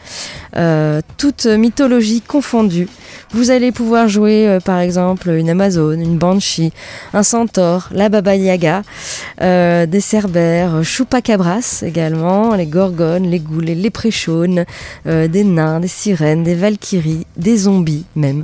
euh, 0.57 0.99
toutes 1.17 1.45
mythologies 1.45 2.19
confondues. 2.21 2.89
Vous 3.33 3.49
allez 3.49 3.71
pouvoir 3.71 4.09
jouer 4.09 4.45
euh, 4.45 4.59
par 4.59 4.79
exemple 4.79 5.29
une 5.29 5.49
Amazone, 5.49 6.01
une 6.01 6.17
Banshee, 6.17 6.73
un 7.13 7.23
Centaure, 7.23 7.87
la 7.93 8.09
Baba 8.09 8.35
Yaga, 8.35 8.83
euh, 9.41 9.85
des 9.85 10.01
Cerbères, 10.01 10.83
Chupacabras 10.83 11.83
également, 11.85 12.53
les 12.55 12.65
Gorgones, 12.65 13.23
les 13.23 13.39
Ghouls, 13.39 13.63
les 13.63 13.75
Léprechaunes, 13.75 14.65
euh, 15.07 15.29
des 15.29 15.45
nains, 15.45 15.79
des 15.79 15.87
sirènes, 15.87 16.43
des 16.43 16.55
Valkyries, 16.55 17.25
des 17.37 17.55
zombies 17.55 18.03
même. 18.17 18.43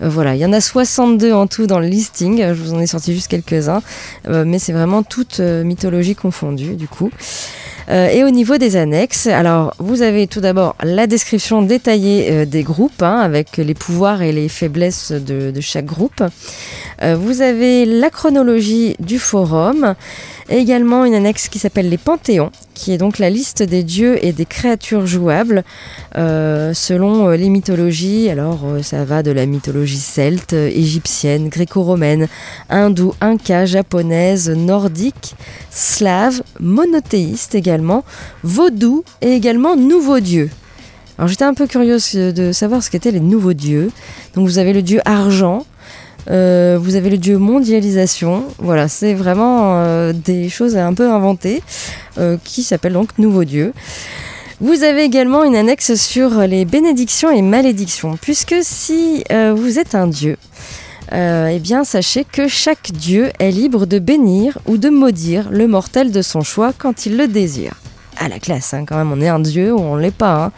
Voilà, 0.00 0.34
il 0.34 0.40
y 0.40 0.46
en 0.46 0.52
a 0.52 0.60
62 0.60 1.32
en 1.32 1.46
tout 1.46 1.68
dans 1.68 1.78
le 1.78 1.86
listing, 1.86 2.44
je 2.44 2.60
vous 2.60 2.74
en 2.74 2.80
ai 2.80 2.88
sorti 2.88 3.14
juste 3.14 3.28
quelques-uns, 3.28 3.82
mais 4.28 4.58
c'est 4.58 4.72
vraiment 4.72 5.04
toute 5.04 5.38
mythologie 5.38 6.16
confondue 6.16 6.74
du 6.74 6.88
coup. 6.88 7.10
Euh, 7.90 8.08
et 8.08 8.24
au 8.24 8.30
niveau 8.30 8.56
des 8.56 8.76
annexes, 8.76 9.26
alors 9.26 9.74
vous 9.78 10.02
avez 10.02 10.26
tout 10.26 10.40
d'abord 10.40 10.74
la 10.82 11.06
description 11.06 11.62
détaillée 11.62 12.28
euh, 12.30 12.44
des 12.46 12.62
groupes, 12.62 13.02
hein, 13.02 13.18
avec 13.18 13.56
les 13.56 13.74
pouvoirs 13.74 14.22
et 14.22 14.32
les 14.32 14.48
faiblesses 14.48 15.12
de, 15.12 15.52
chaque 15.60 15.86
groupe. 15.86 16.22
Euh, 17.02 17.16
vous 17.16 17.42
avez 17.42 17.84
la 17.84 18.10
chronologie 18.10 18.96
du 19.00 19.18
forum, 19.18 19.94
et 20.50 20.58
également 20.58 21.04
une 21.04 21.14
annexe 21.14 21.48
qui 21.48 21.58
s'appelle 21.58 21.88
les 21.88 21.96
Panthéons, 21.96 22.50
qui 22.74 22.92
est 22.92 22.98
donc 22.98 23.18
la 23.18 23.30
liste 23.30 23.62
des 23.62 23.82
dieux 23.82 24.22
et 24.22 24.32
des 24.32 24.44
créatures 24.44 25.06
jouables 25.06 25.64
selon 26.14 27.30
les 27.30 27.48
mythologies. 27.48 28.28
Alors 28.28 28.60
ça 28.82 29.04
va 29.06 29.22
de 29.22 29.30
la 29.30 29.46
mythologie 29.46 29.96
celte, 29.96 30.52
égyptienne, 30.52 31.48
gréco-romaine, 31.48 32.28
hindoue, 32.68 33.14
inca, 33.22 33.64
japonaise, 33.64 34.50
nordique, 34.50 35.34
slave, 35.70 36.42
monothéiste 36.60 37.54
également, 37.54 37.73
vaudou 38.42 39.04
et 39.20 39.32
également 39.32 39.76
nouveau 39.76 40.20
dieu. 40.20 40.50
Alors 41.18 41.28
j'étais 41.28 41.44
un 41.44 41.54
peu 41.54 41.66
curieuse 41.66 42.14
de 42.14 42.52
savoir 42.52 42.82
ce 42.82 42.90
qu'étaient 42.90 43.12
les 43.12 43.20
nouveaux 43.20 43.52
dieux. 43.52 43.90
Donc 44.34 44.46
vous 44.46 44.58
avez 44.58 44.72
le 44.72 44.82
dieu 44.82 45.00
argent, 45.04 45.64
euh, 46.30 46.78
vous 46.80 46.96
avez 46.96 47.10
le 47.10 47.18
dieu 47.18 47.38
mondialisation. 47.38 48.44
Voilà, 48.58 48.88
c'est 48.88 49.14
vraiment 49.14 49.76
euh, 49.76 50.12
des 50.12 50.48
choses 50.48 50.76
un 50.76 50.94
peu 50.94 51.10
inventées 51.10 51.62
euh, 52.18 52.36
qui 52.42 52.62
s'appellent 52.62 52.94
donc 52.94 53.18
nouveaux 53.18 53.44
dieux. 53.44 53.72
Vous 54.60 54.82
avez 54.82 55.02
également 55.02 55.44
une 55.44 55.56
annexe 55.56 55.94
sur 55.94 56.38
les 56.40 56.64
bénédictions 56.64 57.30
et 57.30 57.42
malédictions, 57.42 58.16
puisque 58.16 58.54
si 58.62 59.24
vous 59.56 59.78
êtes 59.80 59.96
un 59.96 60.06
dieu, 60.06 60.36
euh, 61.12 61.48
eh 61.52 61.58
bien 61.58 61.84
sachez 61.84 62.24
que 62.24 62.48
chaque 62.48 62.90
dieu 62.92 63.30
est 63.38 63.50
libre 63.50 63.86
de 63.86 63.98
bénir 63.98 64.58
ou 64.66 64.78
de 64.78 64.88
maudire 64.88 65.48
le 65.50 65.66
mortel 65.66 66.10
de 66.12 66.22
son 66.22 66.40
choix 66.42 66.72
quand 66.76 67.06
il 67.06 67.16
le 67.16 67.28
désire. 67.28 67.74
À 68.18 68.28
la 68.28 68.38
classe, 68.38 68.74
hein, 68.74 68.84
quand 68.86 68.96
même, 68.96 69.12
on 69.12 69.20
est 69.20 69.28
un 69.28 69.40
dieu 69.40 69.72
ou 69.72 69.78
on 69.80 69.96
l'est 69.96 70.14
pas. 70.14 70.44
hein. 70.44 70.52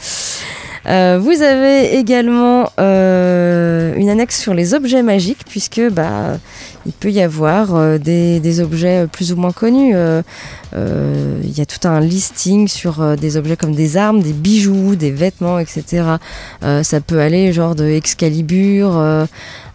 Euh, 0.89 1.19
vous 1.21 1.43
avez 1.43 1.97
également 1.97 2.71
euh, 2.79 3.93
une 3.97 4.09
annexe 4.09 4.39
sur 4.41 4.55
les 4.55 4.73
objets 4.73 5.03
magiques, 5.03 5.45
puisque 5.49 5.81
bah, 5.91 6.39
il 6.87 6.93
peut 6.93 7.11
y 7.11 7.21
avoir 7.21 7.75
euh, 7.75 7.99
des, 7.99 8.61
objets 8.61 9.07
plus 9.11 9.33
ou 9.33 9.37
moins 9.37 9.53
connus. 9.53 9.93
Euh, 9.95 10.23
euh, 10.75 11.41
Il 11.43 11.57
y 11.57 11.61
a 11.61 11.67
tout 11.67 11.87
un 11.89 12.01
listing 12.01 12.69
sur 12.69 13.03
euh, 13.03 13.17
des 13.17 13.37
objets 13.37 13.57
comme 13.57 13.75
des 13.75 13.97
armes, 13.97 14.23
des 14.23 14.33
bijoux, 14.33 14.95
des 14.97 15.11
vêtements, 15.11 15.59
etc. 15.59 16.05
Euh, 16.63 16.83
ça 16.83 17.01
peut 17.01 17.21
aller 17.21 17.53
genre 17.53 17.75
de 17.75 17.85
Excalibur 17.85 18.97
euh, 18.97 19.27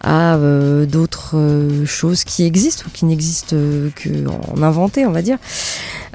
à 0.02 0.34
euh, 0.36 0.86
d'autres 0.86 1.36
euh, 1.36 1.84
choses 1.86 2.24
qui 2.24 2.44
existent 2.44 2.84
ou 2.86 2.90
qui 2.92 3.04
n'existent 3.04 3.54
euh, 3.56 3.90
qu'en 4.02 4.62
inventé, 4.62 5.06
on 5.06 5.12
va 5.12 5.22
dire. 5.22 5.38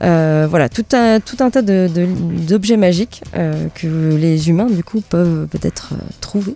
Euh, 0.03 0.47
voilà, 0.49 0.69
tout 0.69 0.85
un, 0.93 1.19
tout 1.19 1.37
un 1.39 1.49
tas 1.49 1.61
de- 1.61 1.89
de- 1.93 2.07
d'objets 2.47 2.77
magiques 2.77 3.23
euh, 3.35 3.67
que 3.75 3.87
les 4.15 4.49
humains, 4.49 4.69
du 4.69 4.83
coup, 4.83 5.01
peuvent 5.01 5.47
peut-être 5.47 5.89
euh, 5.93 5.97
trouver. 6.21 6.53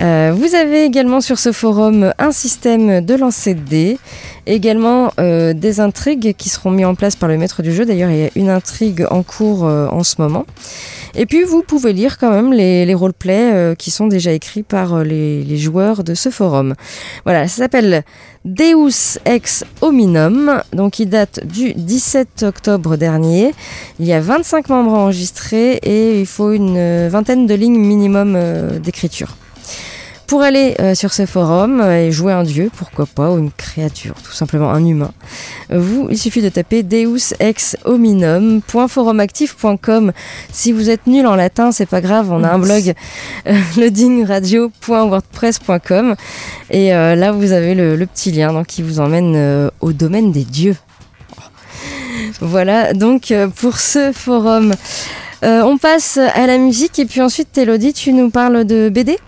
Euh, 0.00 0.32
vous 0.34 0.54
avez 0.54 0.84
également 0.84 1.20
sur 1.20 1.38
ce 1.38 1.52
forum 1.52 2.12
un 2.18 2.32
système 2.32 3.04
de 3.04 3.14
lancer 3.14 3.54
de 3.54 3.60
dés, 3.60 3.98
également 4.46 5.12
euh, 5.20 5.52
des 5.52 5.80
intrigues 5.80 6.34
qui 6.36 6.48
seront 6.48 6.70
mises 6.70 6.86
en 6.86 6.94
place 6.94 7.14
par 7.14 7.28
le 7.28 7.36
maître 7.36 7.62
du 7.62 7.72
jeu. 7.72 7.84
D'ailleurs, 7.84 8.10
il 8.10 8.18
y 8.18 8.24
a 8.24 8.30
une 8.34 8.48
intrigue 8.48 9.06
en 9.10 9.22
cours 9.22 9.66
euh, 9.66 9.86
en 9.88 10.02
ce 10.02 10.16
moment. 10.18 10.46
Et 11.14 11.26
puis, 11.26 11.42
vous 11.42 11.62
pouvez 11.62 11.92
lire 11.92 12.16
quand 12.16 12.30
même 12.30 12.54
les, 12.54 12.94
roleplays 12.94 13.76
qui 13.76 13.90
sont 13.90 14.06
déjà 14.06 14.32
écrits 14.32 14.62
par 14.62 15.04
les, 15.04 15.58
joueurs 15.58 16.04
de 16.04 16.14
ce 16.14 16.30
forum. 16.30 16.74
Voilà, 17.24 17.48
ça 17.48 17.64
s'appelle 17.64 18.02
Deus 18.46 19.18
Ex 19.26 19.62
Hominum, 19.82 20.62
donc 20.72 21.00
il 21.00 21.10
date 21.10 21.46
du 21.46 21.74
17 21.74 22.44
octobre 22.44 22.96
dernier. 22.96 23.52
Il 24.00 24.06
y 24.06 24.14
a 24.14 24.20
25 24.20 24.70
membres 24.70 24.94
enregistrés 24.94 25.74
et 25.82 26.18
il 26.18 26.26
faut 26.26 26.52
une 26.52 27.08
vingtaine 27.08 27.46
de 27.46 27.54
lignes 27.54 27.78
minimum 27.78 28.38
d'écriture. 28.82 29.36
Pour 30.32 30.40
aller 30.40 30.74
euh, 30.80 30.94
sur 30.94 31.12
ce 31.12 31.26
forum 31.26 31.82
euh, 31.82 32.06
et 32.06 32.10
jouer 32.10 32.32
un 32.32 32.42
dieu, 32.42 32.70
pourquoi 32.74 33.04
pas, 33.04 33.30
ou 33.30 33.36
une 33.36 33.52
créature, 33.52 34.14
tout 34.24 34.32
simplement 34.32 34.70
un 34.70 34.82
humain, 34.82 35.12
euh, 35.70 35.78
vous, 35.78 36.08
il 36.10 36.16
suffit 36.16 36.40
de 36.40 36.48
taper 36.48 36.82
deus 36.82 37.34
ex 37.38 37.76
hominum.forumactif.com. 37.84 40.12
Si 40.50 40.72
vous 40.72 40.88
êtes 40.88 41.06
nul 41.06 41.26
en 41.26 41.36
latin, 41.36 41.70
c'est 41.70 41.84
pas 41.84 42.00
grave, 42.00 42.32
on 42.32 42.44
a 42.44 42.50
un 42.50 42.58
blog 42.58 42.94
euh, 43.46 43.58
loadingradio.wordpress.com 43.76 46.14
et 46.70 46.92
là 46.92 47.30
vous 47.30 47.52
avez 47.52 47.74
le, 47.74 47.94
le 47.94 48.06
petit 48.06 48.32
lien 48.32 48.54
donc, 48.54 48.68
qui 48.68 48.82
vous 48.82 49.00
emmène 49.00 49.70
au 49.82 49.92
domaine 49.92 50.32
des 50.32 50.44
dieux. 50.44 50.76
Voilà 52.40 52.94
donc 52.94 53.34
pour 53.56 53.78
ce 53.78 54.12
forum. 54.12 54.72
On 55.42 55.76
passe 55.76 56.16
à 56.16 56.46
la 56.46 56.56
musique 56.56 56.98
et 56.98 57.04
puis 57.04 57.20
ensuite 57.20 57.58
Elodie 57.58 57.92
tu 57.92 58.14
nous 58.14 58.30
parles 58.30 58.64
de 58.64 58.88
BD 58.88 59.18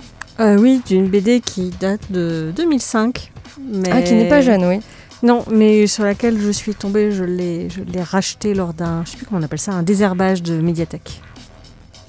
Euh, 0.40 0.58
oui, 0.58 0.80
d'une 0.86 1.08
BD 1.08 1.40
qui 1.40 1.70
date 1.80 2.10
de 2.10 2.52
2005. 2.56 3.32
Mais... 3.72 3.88
Ah 3.92 4.02
qui 4.02 4.14
n'est 4.14 4.28
pas 4.28 4.40
jeune 4.40 4.64
oui. 4.64 4.80
Non, 5.22 5.44
mais 5.50 5.86
sur 5.86 6.04
laquelle 6.04 6.38
je 6.40 6.50
suis 6.50 6.74
tombée, 6.74 7.10
je 7.12 7.24
l'ai, 7.24 7.70
je 7.70 7.80
l'ai 7.82 8.02
racheté 8.02 8.52
lors 8.52 8.74
d'un, 8.74 9.04
je 9.06 9.12
sais 9.12 9.16
plus 9.16 9.26
comment 9.26 9.40
on 9.40 9.44
appelle 9.44 9.58
ça, 9.60 9.72
un 9.72 9.82
désherbage 9.82 10.42
de 10.42 10.60
médiathèque. 10.60 11.22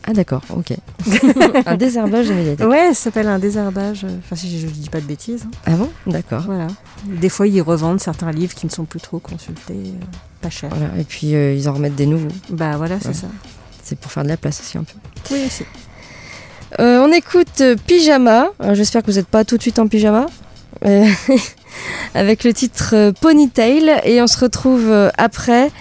Ah 0.08 0.14
d'accord, 0.14 0.42
ok. 0.50 0.74
un 1.66 1.78
désherbage 1.78 2.28
de 2.28 2.34
médiathèque. 2.34 2.68
Ouais, 2.68 2.90
ça 2.90 2.96
s'appelle 3.06 3.28
un 3.28 3.40
désherbage. 3.40 4.06
Enfin, 4.20 4.36
si 4.36 4.60
je, 4.60 4.68
je 4.68 4.72
dis 4.72 4.90
pas 4.90 5.00
de 5.00 5.06
bêtises. 5.06 5.46
hein. 5.48 5.52
Ah 5.66 5.72
bon? 5.72 5.90
D'accord. 6.06 6.42
Voilà. 6.46 6.68
Des 7.08 7.30
fois, 7.30 7.48
ils 7.48 7.62
revendent 7.62 8.00
certains 8.00 8.32
livres 8.32 8.54
qui 8.54 8.66
ne 8.68 8.72
sont 8.72 8.86
plus 8.86 9.00
trop 9.00 9.18
consultés, 9.20 9.74
euh, 9.74 10.06
pas 10.42 10.50
cher. 10.52 10.70
Voilà. 10.76 10.92
Et 11.00 11.04
puis 11.06 11.34
euh, 11.36 11.54
ils 11.54 11.68
en 11.70 11.74
remettent 11.74 11.96
des 11.96 12.06
nouveaux. 12.06 12.28
Bah 12.50 12.78
voilà, 12.78 13.00
c'est 13.00 13.08
Ouais. 13.10 13.14
ça. 13.16 13.28
C'est 13.82 13.98
pour 13.98 14.12
faire 14.12 14.24
de 14.24 14.30
la 14.30 14.38
place 14.38 14.60
aussi 14.62 14.78
un 14.78 14.84
peu. 14.84 14.94
Oui, 15.32 15.46
c'est. 15.50 15.66
Euh, 16.80 17.00
on 17.00 17.12
écoute 17.12 17.62
euh, 17.62 17.76
Pyjama. 17.88 18.48
J'espère 18.74 19.02
que 19.02 19.12
vous 19.12 19.18
n'êtes 19.18 19.28
pas 19.28 19.46
tout 19.46 19.58
de 19.58 19.62
suite 19.62 19.80
en 19.80 19.88
pyjama. 19.88 20.26
Euh, 20.86 21.06
avec 22.14 22.44
le 22.44 22.54
titre 22.54 23.12
Ponytail. 23.22 24.02
Et 24.04 24.22
on 24.22 24.28
se 24.28 24.40
retrouve 24.40 24.92
après 25.18 25.72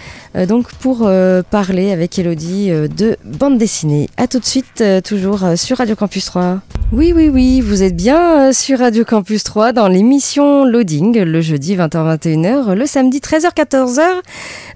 donc 0.49 0.73
pour 0.75 1.09
parler 1.49 1.93
avec 1.93 2.19
Elodie 2.19 2.71
de 2.71 3.17
bande 3.25 3.57
dessinée. 3.57 4.09
A 4.17 4.27
tout 4.27 4.41
de 4.41 4.45
suite, 4.45 4.83
toujours 5.05 5.45
sur 5.55 5.79
Radio 5.79 5.95
Campus 5.95 6.25
3. 6.25 6.61
Oui, 6.93 7.13
oui, 7.15 7.29
oui, 7.29 7.61
vous 7.61 7.83
êtes 7.83 7.97
bien 7.97 8.53
sur 8.53 8.79
Radio 8.79 9.05
Campus 9.05 9.43
3 9.45 9.73
dans 9.73 9.89
l'émission 9.89 10.65
Loading, 10.65 11.19
le 11.19 11.41
jeudi 11.41 11.77
20h-21h, 11.77 12.73
le 12.73 12.87
samedi 12.87 13.19
13h-14h 13.19 14.01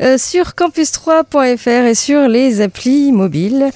euh, 0.03 0.19
sur 0.19 0.51
campus3.fr 0.51 1.69
et 1.69 1.95
sur 1.95 2.27
les 2.29 2.61
applis 2.61 3.13
mobiles. 3.13 3.71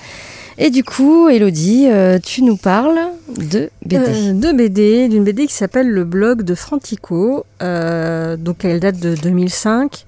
Et 0.65 0.71
du 0.71 0.85
coup, 0.85 1.29
Elodie, 1.29 1.89
euh, 1.89 2.21
tu 2.23 2.41
nous 2.43 2.57
parles 2.57 3.01
de 3.37 3.69
BD. 3.85 3.97
Euh, 3.97 4.33
de 4.33 4.53
BD, 4.53 5.09
d'une 5.09 5.25
BD 5.25 5.49
qui 5.49 5.55
s'appelle 5.55 5.91
Le 5.91 6.05
blog 6.05 6.43
de 6.43 6.55
Frantico. 6.55 7.45
Euh, 7.63 8.37
donc 8.37 8.65
elle 8.65 8.79
date 8.79 9.01
de 9.01 9.17
2005. 9.17 10.05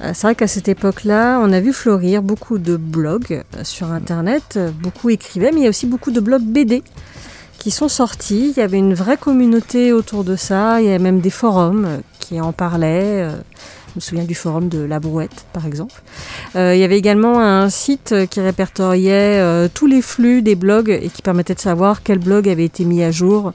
Euh, 0.00 0.12
c'est 0.14 0.26
vrai 0.26 0.34
qu'à 0.34 0.46
cette 0.46 0.66
époque-là, 0.66 1.40
on 1.42 1.52
a 1.52 1.60
vu 1.60 1.74
fleurir 1.74 2.22
beaucoup 2.22 2.56
de 2.56 2.78
blogs 2.78 3.42
sur 3.64 3.92
Internet. 3.92 4.58
Beaucoup 4.80 5.10
écrivaient, 5.10 5.50
mais 5.52 5.60
il 5.60 5.64
y 5.64 5.66
a 5.66 5.68
aussi 5.68 5.86
beaucoup 5.86 6.10
de 6.10 6.20
blogs 6.20 6.42
BD 6.42 6.82
qui 7.58 7.70
sont 7.70 7.88
sortis. 7.88 8.54
Il 8.56 8.58
y 8.58 8.62
avait 8.62 8.78
une 8.78 8.94
vraie 8.94 9.18
communauté 9.18 9.92
autour 9.92 10.24
de 10.24 10.36
ça. 10.36 10.80
Il 10.80 10.86
y 10.86 10.88
avait 10.88 10.98
même 10.98 11.20
des 11.20 11.28
forums 11.28 12.00
qui 12.18 12.40
en 12.40 12.52
parlaient. 12.52 13.28
Je 13.98 14.04
me 14.04 14.10
souviens 14.10 14.24
du 14.24 14.36
forum 14.36 14.68
de 14.68 14.78
La 14.78 15.00
Brouette, 15.00 15.44
par 15.52 15.66
exemple. 15.66 16.02
Euh, 16.54 16.72
il 16.72 16.78
y 16.78 16.84
avait 16.84 16.98
également 16.98 17.40
un 17.40 17.68
site 17.68 18.14
qui 18.30 18.40
répertoriait 18.40 19.40
euh, 19.40 19.66
tous 19.72 19.88
les 19.88 20.02
flux 20.02 20.40
des 20.40 20.54
blogs 20.54 20.88
et 20.88 21.08
qui 21.08 21.20
permettait 21.20 21.56
de 21.56 21.58
savoir 21.58 22.04
quel 22.04 22.20
blog 22.20 22.48
avait 22.48 22.64
été 22.64 22.84
mis 22.84 23.02
à 23.02 23.10
jour 23.10 23.52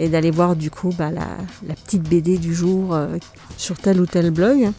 et 0.00 0.08
d'aller 0.08 0.32
voir 0.32 0.56
du 0.56 0.72
coup 0.72 0.90
bah, 0.98 1.10
la, 1.12 1.74
petite 1.84 2.02
BD 2.02 2.36
du 2.36 2.52
jour 2.52 2.96
euh, 2.96 3.16
sur 3.56 3.76
tel 3.76 4.00
ou 4.00 4.06
tel 4.06 4.32
blog. 4.32 4.72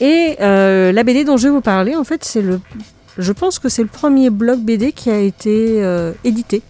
Et 0.00 0.34
la 0.40 1.02
BD 1.04 1.22
dont 1.22 1.36
je 1.36 1.46
vais 1.46 1.54
vous 1.54 1.60
parler, 1.60 1.94
en 1.94 2.02
fait, 2.02 2.24
c'est 2.24 2.42
le, 2.42 2.60
je 3.16 3.30
pense 3.30 3.60
que 3.60 3.68
c'est 3.68 3.82
le 3.82 3.88
premier 3.88 4.30
blog 4.30 4.58
BD 4.58 4.90
qui 4.90 5.10
a 5.10 5.20
été 5.20 5.80
édité 6.24 6.60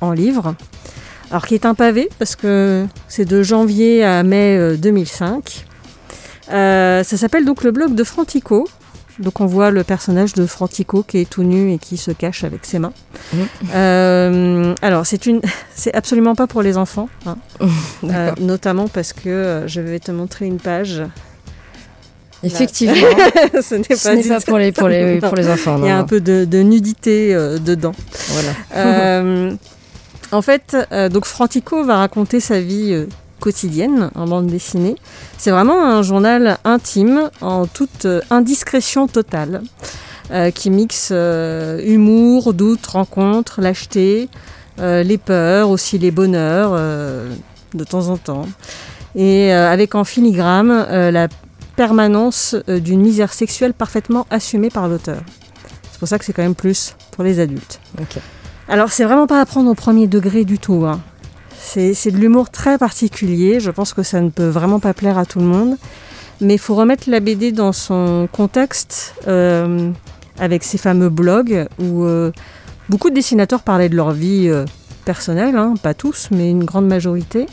en 0.00 0.12
livre. 0.12 0.54
Alors 1.30 1.46
qui 1.46 1.54
est 1.54 1.64
un 1.64 1.74
pavé 1.74 2.08
parce 2.18 2.34
que 2.34 2.86
c'est 3.06 3.24
de 3.24 3.42
janvier 3.42 4.04
à 4.04 4.22
mai 4.22 4.56
euh, 4.58 4.76
2005. 4.76 5.66
Euh, 6.52 7.02
ça 7.02 7.16
s'appelle 7.16 7.44
donc 7.44 7.62
le 7.64 7.70
blog 7.70 7.94
de 7.94 8.04
Frantico. 8.04 8.68
Donc 9.20 9.40
on 9.40 9.46
voit 9.46 9.70
le 9.70 9.84
personnage 9.84 10.32
de 10.32 10.46
Frantico 10.46 11.02
qui 11.02 11.18
est 11.18 11.28
tout 11.28 11.42
nu 11.42 11.72
et 11.72 11.78
qui 11.78 11.96
se 11.98 12.10
cache 12.10 12.42
avec 12.42 12.64
ses 12.64 12.78
mains. 12.78 12.92
Mhm. 13.32 13.46
Euh, 13.74 14.74
alors 14.80 15.04
c'est 15.06 15.26
une, 15.26 15.40
c'est 15.74 15.94
absolument 15.94 16.34
pas 16.34 16.46
pour 16.46 16.62
les 16.62 16.76
enfants, 16.76 17.08
hein. 17.26 17.36
Euh, 18.04 18.32
notamment 18.40 18.88
parce 18.88 19.12
que 19.12 19.28
euh, 19.28 19.68
je 19.68 19.80
vais 19.80 19.98
te 19.98 20.10
montrer 20.10 20.46
une 20.46 20.58
page. 20.58 21.02
Effectivement, 22.42 22.94
Ce 23.60 23.74
n'est 23.74 23.94
ce 23.94 24.28
pas 24.28 24.40
pour 24.40 24.56
les, 24.56 24.72
pour 24.72 24.88
les, 24.88 25.18
pour 25.18 25.36
les 25.36 25.48
enfants. 25.48 25.76
Il 25.78 25.86
y 25.86 25.90
a 25.90 25.98
un 25.98 26.04
peu 26.04 26.20
de, 26.22 26.46
de 26.46 26.62
nudité 26.62 27.34
dedans. 27.34 27.92
Voilà. 28.28 29.52
En 30.32 30.42
fait, 30.42 30.74
donc 31.12 31.26
Frantico 31.26 31.84
va 31.84 31.98
raconter 31.98 32.40
sa 32.40 32.60
vie 32.60 33.06
quotidienne 33.40 34.10
en 34.14 34.26
bande 34.26 34.46
dessinée. 34.46 34.96
C'est 35.38 35.50
vraiment 35.50 35.84
un 35.84 36.02
journal 36.02 36.58
intime 36.64 37.30
en 37.40 37.66
toute 37.66 38.04
euh, 38.04 38.20
indiscrétion 38.30 39.08
totale, 39.08 39.62
euh, 40.30 40.52
qui 40.52 40.70
mixe 40.70 41.08
euh, 41.10 41.80
humour, 41.84 42.54
doute, 42.54 42.86
rencontre, 42.86 43.60
lâcheté, 43.60 44.28
euh, 44.78 45.02
les 45.02 45.18
peurs, 45.18 45.70
aussi 45.70 45.98
les 45.98 46.12
bonheurs 46.12 46.72
de 47.74 47.84
temps 47.84 48.08
en 48.08 48.16
temps. 48.16 48.46
Et 49.16 49.50
avec 49.52 49.96
en 49.96 50.04
filigrane 50.04 50.86
la 51.10 51.26
permanence 51.74 52.54
d'une 52.68 53.00
misère 53.00 53.32
sexuelle 53.32 53.74
parfaitement 53.74 54.26
assumée 54.30 54.70
par 54.70 54.86
l'auteur. 54.86 55.22
C'est 55.90 55.98
pour 55.98 56.06
ça 56.06 56.18
que 56.18 56.24
c'est 56.24 56.32
quand 56.32 56.42
même 56.42 56.54
plus 56.54 56.94
pour 57.10 57.24
les 57.24 57.40
adultes. 57.40 57.80
Alors, 58.68 58.92
c'est 58.92 59.04
vraiment 59.04 59.26
pas 59.26 59.40
à 59.40 59.46
prendre 59.46 59.68
au 59.68 59.74
premier 59.74 60.06
degré 60.06 60.44
du 60.44 60.60
tout. 60.60 60.84
hein. 60.86 61.00
C'est 61.62 62.10
de 62.10 62.16
l'humour 62.16 62.50
très 62.50 62.78
particulier. 62.78 63.60
Je 63.60 63.70
pense 63.70 63.92
que 63.94 64.02
ça 64.02 64.20
ne 64.20 64.30
peut 64.30 64.48
vraiment 64.48 64.80
pas 64.80 64.94
plaire 64.94 65.18
à 65.18 65.26
tout 65.26 65.38
le 65.38 65.44
monde. 65.44 65.76
Mais 66.40 66.54
il 66.54 66.58
faut 66.58 66.74
remettre 66.74 67.10
la 67.10 67.20
BD 67.20 67.52
dans 67.52 67.72
son 67.72 68.28
contexte 68.32 69.14
euh, 69.28 69.90
avec 70.38 70.64
ces 70.64 70.78
fameux 70.78 71.10
blogs 71.10 71.66
où 71.78 72.04
euh, 72.04 72.32
beaucoup 72.88 73.10
de 73.10 73.14
dessinateurs 73.14 73.62
parlaient 73.62 73.90
de 73.90 73.96
leur 73.96 74.12
vie 74.12 74.48
euh, 74.48 74.64
personnelle, 75.04 75.56
hein, 75.56 75.74
pas 75.82 75.92
tous, 75.92 76.28
mais 76.30 76.50
une 76.50 76.64
grande 76.64 76.86
majorité. 76.88 77.46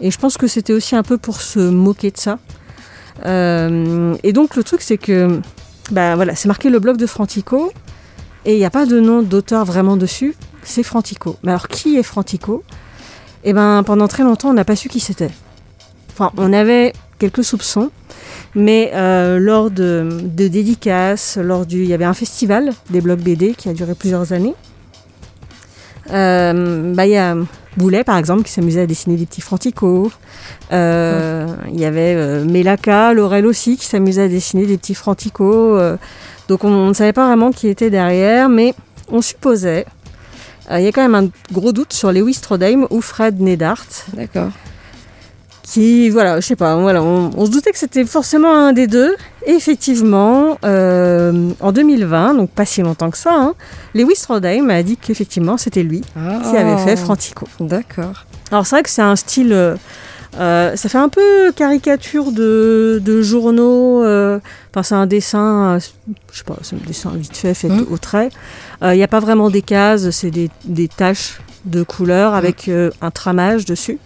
Et 0.00 0.10
je 0.10 0.18
pense 0.18 0.38
que 0.38 0.46
c'était 0.46 0.72
aussi 0.72 0.96
un 0.96 1.02
peu 1.02 1.18
pour 1.18 1.40
se 1.40 1.60
moquer 1.60 2.10
de 2.10 2.18
ça. 2.18 2.38
Et 3.24 4.32
donc 4.32 4.56
le 4.56 4.64
truc 4.64 4.80
c'est 4.82 4.98
que 4.98 5.40
bah, 5.92 6.16
voilà, 6.16 6.34
c'est 6.34 6.48
marqué 6.48 6.68
le 6.68 6.80
blog 6.80 6.96
de 6.96 7.06
Frantico 7.06 7.72
et 8.44 8.54
il 8.54 8.58
n'y 8.58 8.64
a 8.64 8.70
pas 8.70 8.86
de 8.86 8.98
nom 8.98 9.22
d'auteur 9.22 9.64
vraiment 9.64 9.96
dessus, 9.96 10.34
c'est 10.64 10.82
Frantico. 10.82 11.36
Mais 11.42 11.52
alors 11.52 11.68
qui 11.68 11.96
est 11.96 12.02
Frantico? 12.02 12.64
Eh 13.44 13.52
ben 13.52 13.82
pendant 13.84 14.08
très 14.08 14.22
longtemps 14.22 14.50
on 14.50 14.54
n'a 14.54 14.64
pas 14.64 14.76
su 14.76 14.88
qui 14.88 15.00
c'était. 15.00 15.30
Enfin 16.12 16.32
on 16.36 16.52
avait 16.52 16.92
quelques 17.18 17.44
soupçons, 17.44 17.90
mais 18.54 18.90
euh, 18.94 19.38
lors 19.38 19.70
de, 19.70 20.08
dédicaces, 20.22 21.36
lors 21.36 21.66
du, 21.66 21.82
il 21.82 21.88
y 21.88 21.94
avait 21.94 22.04
un 22.04 22.14
festival 22.14 22.70
des 22.90 23.00
blogs 23.00 23.20
BD 23.20 23.54
qui 23.54 23.68
a 23.68 23.74
duré 23.74 23.94
plusieurs 23.94 24.32
années. 24.32 24.54
Euh, 26.10 26.92
bah, 26.94 27.06
il 27.06 27.12
y 27.12 27.16
a 27.16 27.34
Boulet 27.76 28.04
par 28.04 28.16
exemple 28.18 28.44
qui 28.44 28.52
s'amusait 28.52 28.82
à 28.82 28.86
dessiner 28.86 29.16
des 29.16 29.26
petits 29.26 29.40
Frantico. 29.40 30.10
Euh, 30.72 31.46
Il 31.72 31.80
y 31.80 31.84
avait 31.84 32.14
euh, 32.14 32.44
Mélaka, 32.44 33.12
Laurel 33.12 33.46
aussi 33.46 33.76
qui 33.76 33.86
s'amusait 33.86 34.22
à 34.22 34.28
dessiner 34.28 34.66
des 34.66 34.78
petits 34.78 34.94
Frantico. 34.94 35.76
euh, 35.76 35.96
donc 36.48 36.62
on 36.64 36.68
on 36.68 36.88
ne 36.88 36.92
savait 36.92 37.12
pas 37.12 37.26
vraiment 37.26 37.50
qui 37.50 37.68
était 37.68 37.90
derrière, 37.90 38.48
mais 38.48 38.74
on 39.10 39.22
supposait. 39.22 39.86
Euh, 40.70 40.78
Il 40.80 40.84
y 40.84 40.88
a 40.88 40.92
quand 40.92 41.02
même 41.08 41.14
un 41.14 41.28
gros 41.52 41.72
doute 41.72 41.92
sur 41.92 42.12
Lewis 42.12 42.34
Strodheim 42.34 42.86
ou 42.90 43.00
Fred 43.00 43.40
Nedart, 43.40 43.84
D'accord. 44.14 44.50
qui, 45.62 46.10
voilà, 46.10 46.40
je 46.40 46.46
sais 46.46 46.56
pas, 46.56 46.76
voilà, 46.76 47.02
on, 47.02 47.30
on 47.36 47.46
se 47.46 47.50
doutait 47.50 47.70
que 47.72 47.78
c'était 47.78 48.04
forcément 48.04 48.52
un 48.54 48.72
des 48.72 48.86
deux. 48.86 49.14
Et 49.46 49.52
effectivement, 49.52 50.58
euh, 50.64 51.50
en 51.60 51.72
2020, 51.72 52.34
donc 52.34 52.50
pas 52.50 52.64
si 52.64 52.80
longtemps 52.82 53.10
que 53.10 53.18
ça, 53.18 53.32
hein, 53.34 53.54
Lewis 53.94 54.16
Strodheim 54.16 54.70
a 54.70 54.82
dit 54.82 54.96
qu'effectivement 54.96 55.56
c'était 55.58 55.82
lui 55.82 56.00
qui 56.50 56.56
avait 56.56 56.78
fait 56.82 56.96
Frantico. 56.96 57.46
Ah, 57.60 57.64
D'accord. 57.64 58.24
Alors 58.50 58.66
c'est 58.66 58.76
vrai 58.76 58.82
que 58.82 58.90
c'est 58.90 59.02
un 59.02 59.16
style, 59.16 59.76
euh, 60.38 60.74
ça 60.76 60.88
fait 60.88 60.98
un 60.98 61.08
peu 61.08 61.52
caricature 61.54 62.32
de, 62.32 63.00
de 63.04 63.22
journaux. 63.22 64.02
euh, 64.04 64.38
Enfin 64.70 64.82
c'est 64.82 64.94
un 64.94 65.06
dessin, 65.06 65.76
euh, 65.76 65.80
je 66.32 66.38
sais 66.38 66.44
pas, 66.44 66.56
c'est 66.62 66.74
un 66.76 66.86
dessin 66.86 67.10
vite 67.14 67.36
fait, 67.36 67.54
fait 67.54 67.68
Mhm. 67.68 67.86
au 67.90 67.98
trait. 67.98 68.30
Il 68.82 68.90
n'y 68.96 69.02
a 69.04 69.08
pas 69.08 69.20
vraiment 69.20 69.48
des 69.50 69.62
cases, 69.62 70.10
c'est 70.10 70.30
des, 70.30 70.50
des 70.64 70.88
taches 70.88 71.40
de 71.64 71.82
couleurs 71.82 72.34
avec 72.34 72.68
euh, 72.68 72.90
un 73.00 73.10
tramage 73.10 73.64
dessus. 73.64 73.98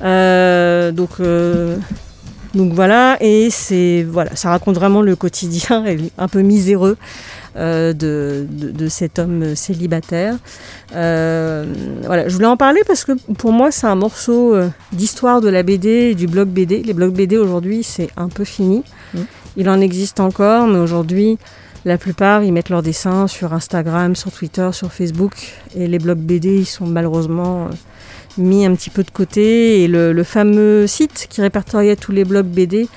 Donc 0.00 1.10
donc 2.54 2.72
voilà, 2.72 3.16
et 3.20 3.50
c'est 3.50 4.06
voilà, 4.08 4.36
ça 4.36 4.50
raconte 4.50 4.76
vraiment 4.76 5.02
le 5.02 5.16
quotidien 5.16 5.84
un 6.18 6.28
peu 6.28 6.40
miséreux 6.40 6.96
euh, 7.56 7.92
de, 7.92 8.46
de, 8.48 8.70
de 8.70 8.88
cet 8.88 9.18
homme 9.18 9.56
célibataire. 9.56 10.36
Euh, 10.94 11.64
voilà, 12.04 12.28
je 12.28 12.34
voulais 12.34 12.46
en 12.46 12.56
parler 12.56 12.82
parce 12.86 13.04
que 13.04 13.12
pour 13.34 13.52
moi 13.52 13.72
c'est 13.72 13.88
un 13.88 13.96
morceau 13.96 14.54
euh, 14.54 14.68
d'histoire 14.92 15.40
de 15.40 15.48
la 15.48 15.64
BD 15.64 15.88
et 15.88 16.14
du 16.14 16.28
blog 16.28 16.48
BD. 16.48 16.82
Les 16.82 16.92
blogs 16.92 17.14
BD 17.14 17.36
aujourd'hui 17.36 17.82
c'est 17.82 18.10
un 18.16 18.28
peu 18.28 18.44
fini. 18.44 18.84
Mm. 19.14 19.18
Il 19.56 19.68
en 19.68 19.80
existe 19.80 20.20
encore, 20.20 20.68
mais 20.68 20.78
aujourd'hui 20.78 21.38
la 21.84 21.98
plupart 21.98 22.44
ils 22.44 22.52
mettent 22.52 22.70
leurs 22.70 22.82
dessins 22.82 23.26
sur 23.26 23.52
Instagram, 23.52 24.14
sur 24.14 24.30
Twitter, 24.30 24.68
sur 24.72 24.92
Facebook 24.92 25.34
et 25.76 25.88
les 25.88 25.98
blogs 25.98 26.18
BD 26.18 26.58
ils 26.58 26.66
sont 26.66 26.86
malheureusement 26.86 27.68
mis 28.38 28.64
un 28.66 28.74
petit 28.74 28.90
peu 28.90 29.02
de 29.02 29.10
côté 29.10 29.82
et 29.82 29.88
le, 29.88 30.12
le 30.12 30.24
fameux 30.24 30.86
site 30.86 31.26
qui 31.30 31.40
répertoriait 31.40 31.96
tous 31.96 32.12
les 32.12 32.24
blogs 32.24 32.46
BD 32.46 32.88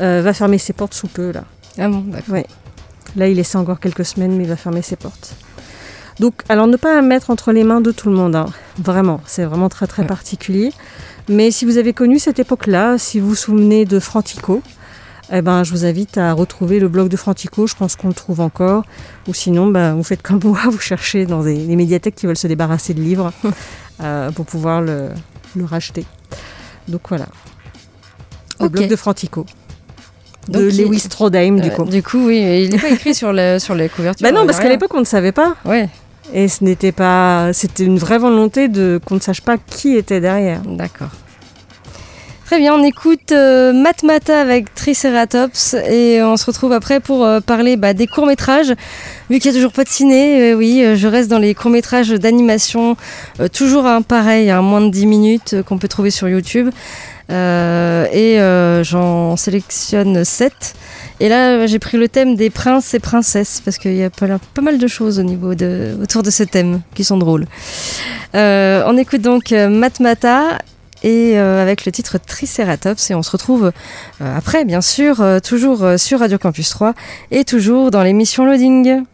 euh, 0.00 0.20
va 0.22 0.32
fermer 0.32 0.58
ses 0.58 0.72
portes 0.72 0.94
sous 0.94 1.08
peu 1.08 1.32
là. 1.32 1.44
Ah 1.78 1.88
bon, 1.88 2.00
d'accord. 2.06 2.36
Là, 3.16 3.28
il 3.28 3.36
laissait 3.36 3.58
encore 3.58 3.80
quelques 3.80 4.04
semaines, 4.04 4.36
mais 4.36 4.44
il 4.44 4.48
va 4.48 4.56
fermer 4.56 4.82
ses 4.82 4.96
portes. 4.96 5.34
Donc, 6.20 6.34
alors 6.48 6.66
ne 6.66 6.76
pas 6.76 7.00
mettre 7.02 7.30
entre 7.30 7.52
les 7.52 7.64
mains 7.64 7.80
de 7.80 7.90
tout 7.90 8.08
le 8.08 8.14
monde, 8.14 8.36
hein. 8.36 8.46
vraiment, 8.78 9.20
c'est 9.26 9.44
vraiment 9.44 9.68
très 9.68 9.86
très 9.86 10.02
Ouais. 10.02 10.08
particulier. 10.08 10.72
Mais 11.28 11.50
si 11.50 11.64
vous 11.64 11.78
avez 11.78 11.92
connu 11.92 12.18
cette 12.18 12.38
époque-là, 12.38 12.98
si 12.98 13.18
vous 13.20 13.28
vous 13.30 13.34
souvenez 13.34 13.84
de 13.84 13.98
Frantico, 13.98 14.62
eh 15.32 15.42
ben, 15.42 15.64
je 15.64 15.70
vous 15.70 15.84
invite 15.84 16.18
à 16.18 16.32
retrouver 16.32 16.78
le 16.80 16.88
blog 16.88 17.08
de 17.08 17.16
Frantico, 17.16 17.66
je 17.66 17.74
pense 17.74 17.96
qu'on 17.96 18.08
le 18.08 18.14
trouve 18.14 18.40
encore. 18.40 18.84
Ou 19.28 19.34
sinon, 19.34 19.68
ben, 19.68 19.94
vous 19.94 20.02
faites 20.02 20.22
comme 20.22 20.40
moi, 20.44 20.60
vous 20.70 20.78
cherchez 20.78 21.26
dans 21.26 21.42
des, 21.42 21.54
les 21.56 21.76
médiathèques 21.76 22.14
qui 22.14 22.26
veulent 22.26 22.36
se 22.36 22.46
débarrasser 22.46 22.94
de 22.94 23.00
livres 23.00 23.32
euh, 24.02 24.30
pour 24.30 24.44
pouvoir 24.46 24.80
le, 24.80 25.08
le 25.56 25.64
racheter. 25.64 26.04
Donc 26.88 27.02
voilà. 27.08 27.26
Le 28.60 28.68
blog 28.68 28.88
de 28.88 28.96
Frantico. 28.96 29.46
Donc, 30.48 30.62
de 30.62 30.70
il- 30.70 30.84
Lewis 30.84 31.08
du 31.08 31.68
Euh, 31.68 31.70
coup. 31.70 31.84
Du 31.84 32.02
coup, 32.02 32.26
oui, 32.26 32.64
il 32.64 32.70
n'est 32.70 32.78
pas 32.78 32.90
écrit 32.90 33.14
sur, 33.14 33.32
le, 33.32 33.58
sur 33.58 33.74
les 33.74 33.88
couvertures. 33.88 34.22
Bah 34.26 34.32
non, 34.32 34.44
parce 34.46 34.60
qu'à 34.60 34.68
l'époque, 34.68 34.92
on 34.94 35.00
ne 35.00 35.04
savait 35.04 35.32
pas. 35.32 35.56
Ouais. 35.64 35.88
Et 36.32 36.48
ce 36.48 36.64
n'était 36.64 36.92
pas. 36.92 37.52
C'était 37.52 37.84
une 37.84 37.98
vraie 37.98 38.18
volonté 38.18 38.68
de 38.68 39.00
qu'on 39.04 39.14
ne 39.16 39.20
sache 39.20 39.40
pas 39.40 39.56
qui 39.58 39.96
était 39.96 40.20
derrière. 40.20 40.60
D'accord. 40.62 41.08
Très 42.44 42.58
bien, 42.58 42.74
on 42.74 42.82
écoute 42.84 43.32
euh, 43.32 43.72
Matmata 43.72 44.38
avec 44.38 44.74
Triceratops 44.74 45.74
et 45.88 46.22
on 46.22 46.36
se 46.36 46.44
retrouve 46.44 46.72
après 46.72 47.00
pour 47.00 47.24
euh, 47.24 47.40
parler 47.40 47.76
bah, 47.76 47.94
des 47.94 48.06
courts-métrages. 48.06 48.74
Vu 49.30 49.38
qu'il 49.38 49.50
n'y 49.50 49.56
a 49.56 49.60
toujours 49.60 49.72
pas 49.72 49.84
de 49.84 49.88
ciné, 49.88 50.52
euh, 50.52 50.54
oui, 50.54 50.84
euh, 50.84 50.94
je 50.94 51.08
reste 51.08 51.30
dans 51.30 51.38
les 51.38 51.54
courts-métrages 51.54 52.10
d'animation, 52.10 52.96
euh, 53.40 53.48
toujours 53.48 53.86
un 53.86 54.02
pareil, 54.02 54.50
à 54.50 54.60
moins 54.60 54.82
de 54.82 54.90
10 54.90 55.06
minutes 55.06 55.54
euh, 55.54 55.62
qu'on 55.62 55.78
peut 55.78 55.88
trouver 55.88 56.10
sur 56.10 56.28
YouTube. 56.28 56.68
Euh, 57.30 58.06
et 58.12 58.38
euh, 58.38 58.84
j'en 58.84 59.36
sélectionne 59.36 60.24
7. 60.24 60.74
Et 61.20 61.28
là, 61.28 61.66
j'ai 61.66 61.78
pris 61.78 61.96
le 61.96 62.08
thème 62.08 62.34
des 62.34 62.50
princes 62.50 62.92
et 62.92 62.98
princesses 62.98 63.62
parce 63.64 63.78
qu'il 63.78 63.94
y 63.94 64.04
a 64.04 64.10
pas, 64.10 64.26
mal 64.60 64.78
de 64.78 64.86
choses 64.86 65.24
autour 66.02 66.22
de 66.22 66.30
ce 66.30 66.42
thème 66.42 66.82
qui 66.94 67.04
sont 67.04 67.16
drôles. 67.16 67.46
Euh, 68.34 68.82
on 68.86 68.96
écoute 68.96 69.22
donc 69.22 69.52
euh, 69.52 69.68
Matmata 69.68 70.58
et 71.04 71.38
euh, 71.38 71.62
avec 71.62 71.84
le 71.84 71.92
titre 71.92 72.18
Triceratops 72.18 73.10
et 73.10 73.14
on 73.14 73.22
se 73.22 73.30
retrouve 73.30 73.70
euh, 74.20 74.36
après 74.36 74.64
bien 74.64 74.80
sûr 74.80 75.20
euh, 75.20 75.38
toujours 75.38 75.86
sur 75.98 76.18
Radio 76.20 76.38
Campus 76.38 76.70
3 76.70 76.94
et 77.30 77.44
toujours 77.44 77.90
dans 77.90 78.02
l'émission 78.02 78.44
Loading. 78.44 79.04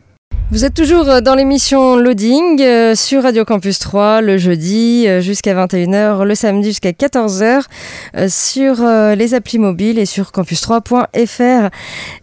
Vous 0.53 0.65
êtes 0.65 0.75
toujours 0.75 1.09
euh, 1.09 1.21
dans 1.21 1.37
l'émission 1.37 1.95
Loading 1.95 2.61
euh, 2.61 2.97
sur 2.97 3.23
Radio 3.23 3.45
Campus 3.45 3.79
3 3.79 4.21
le 4.21 4.37
jeudi 4.37 5.07
euh, 5.07 5.21
jusqu'à 5.21 5.55
21h, 5.55 6.25
le 6.25 6.35
samedi 6.35 6.71
jusqu'à 6.71 6.91
14h 6.91 7.63
euh, 8.17 8.27
sur 8.29 8.85
les 9.15 9.35
applis 9.35 9.61
mobiles 9.61 10.01
et 10.01 10.07
sur 10.07 10.33
campus3.fr. 10.33 11.71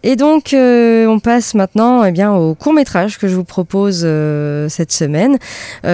Et 0.02 0.16
donc 0.16 0.54
on 0.54 1.20
passe 1.20 1.54
maintenant 1.54 2.04
eh 2.04 2.12
bien, 2.12 2.34
au 2.34 2.54
court 2.54 2.74
métrage 2.74 3.18
que 3.18 3.28
je 3.28 3.34
vous 3.34 3.44
propose 3.44 4.06
cette 4.68 4.92
semaine, 4.92 5.38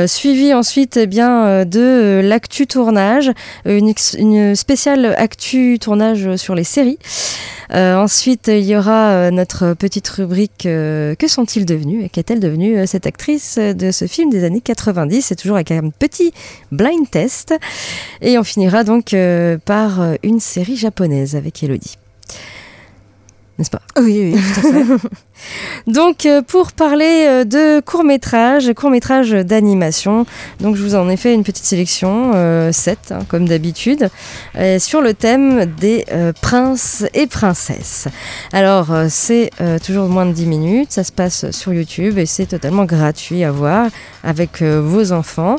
suivi 0.06 0.52
ensuite 0.54 0.96
eh 0.96 1.06
bien, 1.06 1.64
de 1.64 2.20
l'actu 2.24 2.66
tournage, 2.66 3.30
une, 3.64 4.54
spéciale 4.56 5.14
actu 5.18 5.78
tournage 5.80 6.36
sur 6.36 6.54
les 6.54 6.64
séries. 6.64 6.98
Ensuite, 7.70 8.48
il 8.48 8.64
y 8.64 8.76
aura 8.76 9.30
notre 9.30 9.74
petite 9.74 10.08
rubrique 10.08 10.62
Que 10.62 11.26
sont-ils 11.28 11.66
devenus 11.66 12.04
qu'est-elle 12.24 12.40
devenue 12.40 12.78
euh, 12.78 12.86
cette 12.86 13.06
actrice 13.06 13.56
euh, 13.58 13.74
de 13.74 13.90
ce 13.90 14.06
film 14.06 14.30
des 14.30 14.44
années 14.44 14.60
90 14.60 15.22
C'est 15.22 15.36
toujours 15.36 15.56
avec 15.56 15.70
un 15.70 15.90
petit 15.90 16.32
blind 16.72 17.08
test. 17.10 17.54
Et 18.20 18.38
on 18.38 18.44
finira 18.44 18.84
donc 18.84 19.12
euh, 19.12 19.58
par 19.58 20.00
une 20.22 20.40
série 20.40 20.76
japonaise 20.76 21.36
avec 21.36 21.62
Elodie. 21.62 21.98
N'est-ce 23.58 23.70
pas? 23.70 23.82
Oui, 23.98 24.34
oui, 24.34 24.40
tout 24.54 24.66
à 24.66 24.72
fait. 24.72 25.08
donc, 25.86 26.26
euh, 26.26 26.42
pour 26.42 26.72
parler 26.72 27.24
euh, 27.28 27.44
de 27.44 27.80
court-métrage, 27.80 28.72
court-métrage 28.74 29.30
d'animation, 29.30 30.26
donc 30.60 30.74
je 30.74 30.82
vous 30.82 30.96
en 30.96 31.08
ai 31.08 31.16
fait 31.16 31.34
une 31.34 31.44
petite 31.44 31.64
sélection, 31.64 32.32
7 32.72 33.14
comme 33.28 33.46
d'habitude, 33.46 34.08
euh, 34.56 34.78
sur 34.80 35.00
le 35.00 35.14
thème 35.14 35.66
des 35.66 36.04
euh, 36.10 36.32
princes 36.32 37.04
et 37.14 37.26
princesses. 37.26 38.08
Alors, 38.52 38.92
euh, 38.92 39.06
c'est 39.08 39.50
euh, 39.60 39.78
toujours 39.78 40.08
moins 40.08 40.26
de 40.26 40.32
10 40.32 40.46
minutes, 40.46 40.92
ça 40.92 41.04
se 41.04 41.12
passe 41.12 41.50
sur 41.52 41.72
YouTube 41.72 42.18
et 42.18 42.26
c'est 42.26 42.46
totalement 42.46 42.84
gratuit 42.84 43.44
à 43.44 43.52
voir 43.52 43.88
avec 44.24 44.62
euh, 44.62 44.80
vos 44.80 45.12
enfants. 45.12 45.56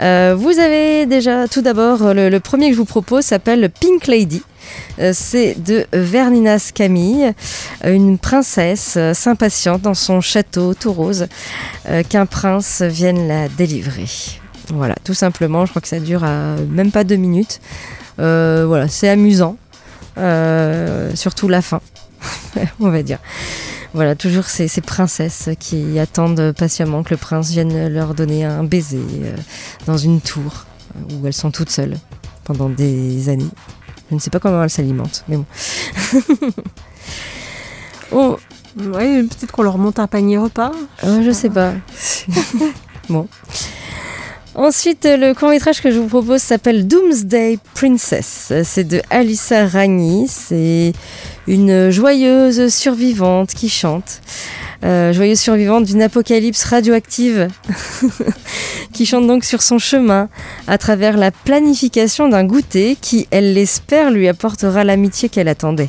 Euh, 0.00 0.34
vous 0.36 0.58
avez 0.58 1.06
déjà, 1.06 1.46
tout 1.48 1.62
d'abord, 1.62 2.02
euh, 2.02 2.14
le, 2.14 2.28
le 2.28 2.40
premier 2.40 2.68
que 2.68 2.72
je 2.72 2.78
vous 2.78 2.84
propose 2.84 3.24
s'appelle 3.24 3.70
Pink 3.70 4.06
Lady. 4.06 4.42
Euh, 4.98 5.12
C'est 5.14 5.54
de 5.54 5.86
Verninas 5.92 6.70
Camille, 6.74 7.32
euh, 7.84 7.94
une 7.94 8.18
princesse 8.18 8.94
euh, 8.96 9.14
s'impatiente 9.14 9.82
dans 9.82 9.94
son 9.94 10.20
château 10.20 10.74
tout 10.74 10.92
rose 10.92 11.26
qu'un 12.08 12.26
prince 12.26 12.82
vienne 12.82 13.26
la 13.26 13.48
délivrer. 13.48 14.06
Voilà, 14.68 14.94
tout 15.04 15.14
simplement, 15.14 15.66
je 15.66 15.70
crois 15.70 15.82
que 15.82 15.88
ça 15.88 15.98
dure 15.98 16.22
même 16.22 16.92
pas 16.92 17.02
deux 17.02 17.16
minutes. 17.16 17.60
Voilà, 18.18 18.86
c'est 18.88 19.08
amusant, 19.08 19.56
surtout 21.14 21.48
la 21.48 21.60
fin, 21.60 21.80
on 22.80 22.88
va 22.88 23.02
dire. 23.02 23.18
Voilà, 23.94 24.14
toujours 24.14 24.44
ces, 24.44 24.68
ces 24.68 24.80
princesses 24.80 25.50
qui 25.58 25.98
attendent 25.98 26.52
patiemment 26.56 27.02
que 27.02 27.10
le 27.10 27.16
prince 27.16 27.50
vienne 27.50 27.88
leur 27.88 28.14
donner 28.14 28.44
un 28.44 28.62
baiser 28.62 29.02
dans 29.86 29.98
une 29.98 30.20
tour 30.20 30.66
où 31.10 31.26
elles 31.26 31.32
sont 31.32 31.50
toutes 31.50 31.70
seules 31.70 31.96
pendant 32.44 32.68
des 32.68 33.28
années. 33.28 33.50
Je 34.12 34.16
ne 34.16 34.20
sais 34.20 34.28
pas 34.28 34.40
comment 34.40 34.62
elles 34.62 34.68
s'alimentent, 34.68 35.24
mais 35.26 35.38
bon. 35.38 35.46
oh, 38.12 38.36
Oui, 38.76 39.22
peut-être 39.22 39.50
qu'on 39.52 39.62
leur 39.62 39.78
monte 39.78 39.98
un 40.00 40.06
panier 40.06 40.36
repas. 40.36 40.70
euh, 41.04 41.22
je 41.22 41.30
sais 41.30 41.48
pas. 41.48 41.72
bon. 43.08 43.26
Ensuite, 44.54 45.08
le 45.10 45.32
court-métrage 45.32 45.80
que 45.80 45.90
je 45.90 45.98
vous 45.98 46.08
propose 46.08 46.42
s'appelle 46.42 46.86
Doomsday 46.86 47.58
Princess. 47.74 48.52
C'est 48.64 48.84
de 48.84 49.00
Alissa 49.08 49.66
Ragni. 49.66 50.26
C'est 50.28 50.92
une 51.48 51.90
joyeuse 51.90 52.68
survivante 52.68 53.54
qui 53.54 53.70
chante. 53.70 54.20
Euh, 54.84 55.12
joyeuse 55.14 55.40
survivante 55.40 55.84
d'une 55.84 56.02
apocalypse 56.02 56.64
radioactive 56.64 57.48
qui 58.92 59.06
chante 59.06 59.26
donc 59.26 59.44
sur 59.44 59.62
son 59.62 59.78
chemin 59.78 60.28
à 60.66 60.76
travers 60.76 61.16
la 61.16 61.30
planification 61.30 62.28
d'un 62.28 62.44
goûter 62.44 62.98
qui, 63.00 63.28
elle 63.30 63.54
l'espère, 63.54 64.10
lui 64.10 64.28
apportera 64.28 64.84
l'amitié 64.84 65.30
qu'elle 65.30 65.48
attendait. 65.48 65.88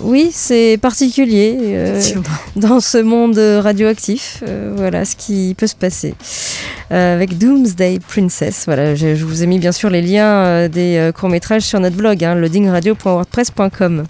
Oui, 0.00 0.30
c'est 0.32 0.76
particulier 0.80 1.56
euh, 1.60 2.02
dans 2.56 2.80
ce 2.80 2.98
monde 2.98 3.38
radioactif. 3.38 4.42
euh, 4.46 4.72
voilà 4.76 5.04
ce 5.04 5.14
qui 5.16 5.54
peut 5.56 5.66
se 5.66 5.74
passer 5.76 6.14
euh, 6.92 7.14
avec 7.14 7.38
Doomsday 7.38 8.00
Princess. 8.06 8.64
Voilà, 8.66 8.94
je, 8.94 9.14
je 9.14 9.24
vous 9.24 9.42
ai 9.42 9.46
mis 9.46 9.58
bien 9.58 9.72
sûr 9.72 9.90
les 9.90 10.02
liens 10.02 10.68
des 10.68 10.96
euh, 10.98 11.12
courts-métrages 11.12 11.62
sur 11.62 11.80
notre 11.80 11.96
blog, 11.96 12.22
hein, 12.24 12.34
loadingradio.wordpress.com. 12.34 14.04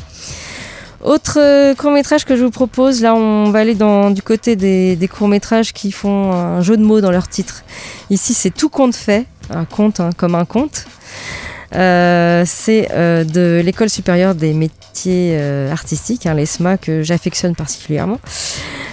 Autre 1.02 1.38
euh, 1.38 1.74
court-métrage 1.74 2.24
que 2.24 2.34
je 2.34 2.44
vous 2.44 2.50
propose, 2.50 3.02
là 3.02 3.14
on 3.14 3.50
va 3.50 3.58
aller 3.60 3.74
dans, 3.74 4.10
du 4.10 4.22
côté 4.22 4.56
des, 4.56 4.96
des 4.96 5.08
courts-métrages 5.08 5.74
qui 5.74 5.92
font 5.92 6.32
un 6.32 6.62
jeu 6.62 6.78
de 6.78 6.82
mots 6.82 7.02
dans 7.02 7.10
leur 7.10 7.28
titre. 7.28 7.62
Ici 8.08 8.32
c'est 8.32 8.50
Tout 8.50 8.70
compte 8.70 8.96
fait, 8.96 9.26
un 9.50 9.66
conte 9.66 10.00
hein, 10.00 10.10
comme 10.16 10.34
un 10.34 10.46
conte. 10.46 10.86
Euh, 11.74 12.44
c'est 12.46 12.88
euh, 12.92 13.24
de 13.24 13.60
l'école 13.64 13.90
supérieure 13.90 14.34
des 14.34 14.52
métiers 14.52 15.36
euh, 15.36 15.72
artistiques, 15.72 16.26
hein, 16.26 16.34
l'ESMA, 16.34 16.78
que 16.78 17.02
j'affectionne 17.02 17.54
particulièrement. 17.54 18.20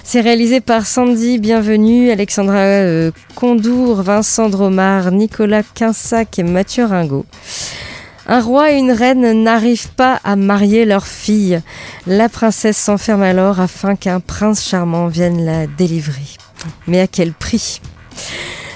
C'est 0.03 0.21
réalisé 0.21 0.61
par 0.61 0.85
Sandy 0.85 1.37
Bienvenue, 1.37 2.11
Alexandra 2.11 3.11
Condour, 3.35 4.01
Vincent 4.01 4.49
Dromard, 4.49 5.11
Nicolas 5.11 5.63
Quinsac 5.63 6.39
et 6.39 6.43
Mathieu 6.43 6.85
Ringot. 6.85 7.25
Un 8.27 8.41
roi 8.41 8.71
et 8.71 8.77
une 8.77 8.91
reine 8.91 9.43
n'arrivent 9.43 9.91
pas 9.91 10.19
à 10.23 10.35
marier 10.35 10.85
leur 10.85 11.07
fille. 11.07 11.61
La 12.07 12.29
princesse 12.29 12.77
s'enferme 12.77 13.23
alors 13.23 13.59
afin 13.59 13.95
qu'un 13.95 14.19
prince 14.19 14.67
charmant 14.67 15.07
vienne 15.07 15.45
la 15.45 15.67
délivrer. 15.67 16.21
Mais 16.87 16.99
à 16.99 17.07
quel 17.07 17.31
prix? 17.31 17.79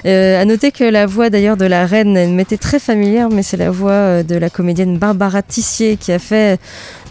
Euh, 0.05 0.41
à 0.41 0.45
noter 0.45 0.71
que 0.71 0.83
la 0.83 1.07
voix 1.07 1.29
d'ailleurs 1.29 1.57
de 1.57 1.65
la 1.65 1.85
reine 1.85 2.15
elle 2.15 2.29
m'était 2.29 2.57
très 2.57 2.79
familière, 2.79 3.29
mais 3.29 3.41
c'est 3.41 3.57
la 3.57 3.71
voix 3.71 3.91
euh, 3.91 4.23
de 4.23 4.35
la 4.35 4.49
comédienne 4.49 4.97
Barbara 4.97 5.41
Tissier 5.41 5.97
qui 5.97 6.11
a 6.11 6.19
fait 6.19 6.59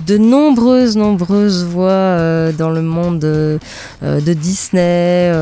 de 0.07 0.17
nombreuses, 0.17 0.97
nombreuses 0.97 1.65
voix 1.65 1.91
euh, 1.91 2.53
dans 2.53 2.71
le 2.71 2.83
monde 2.83 3.25
euh, 3.25 3.59
de 4.01 4.33
Disney, 4.33 5.33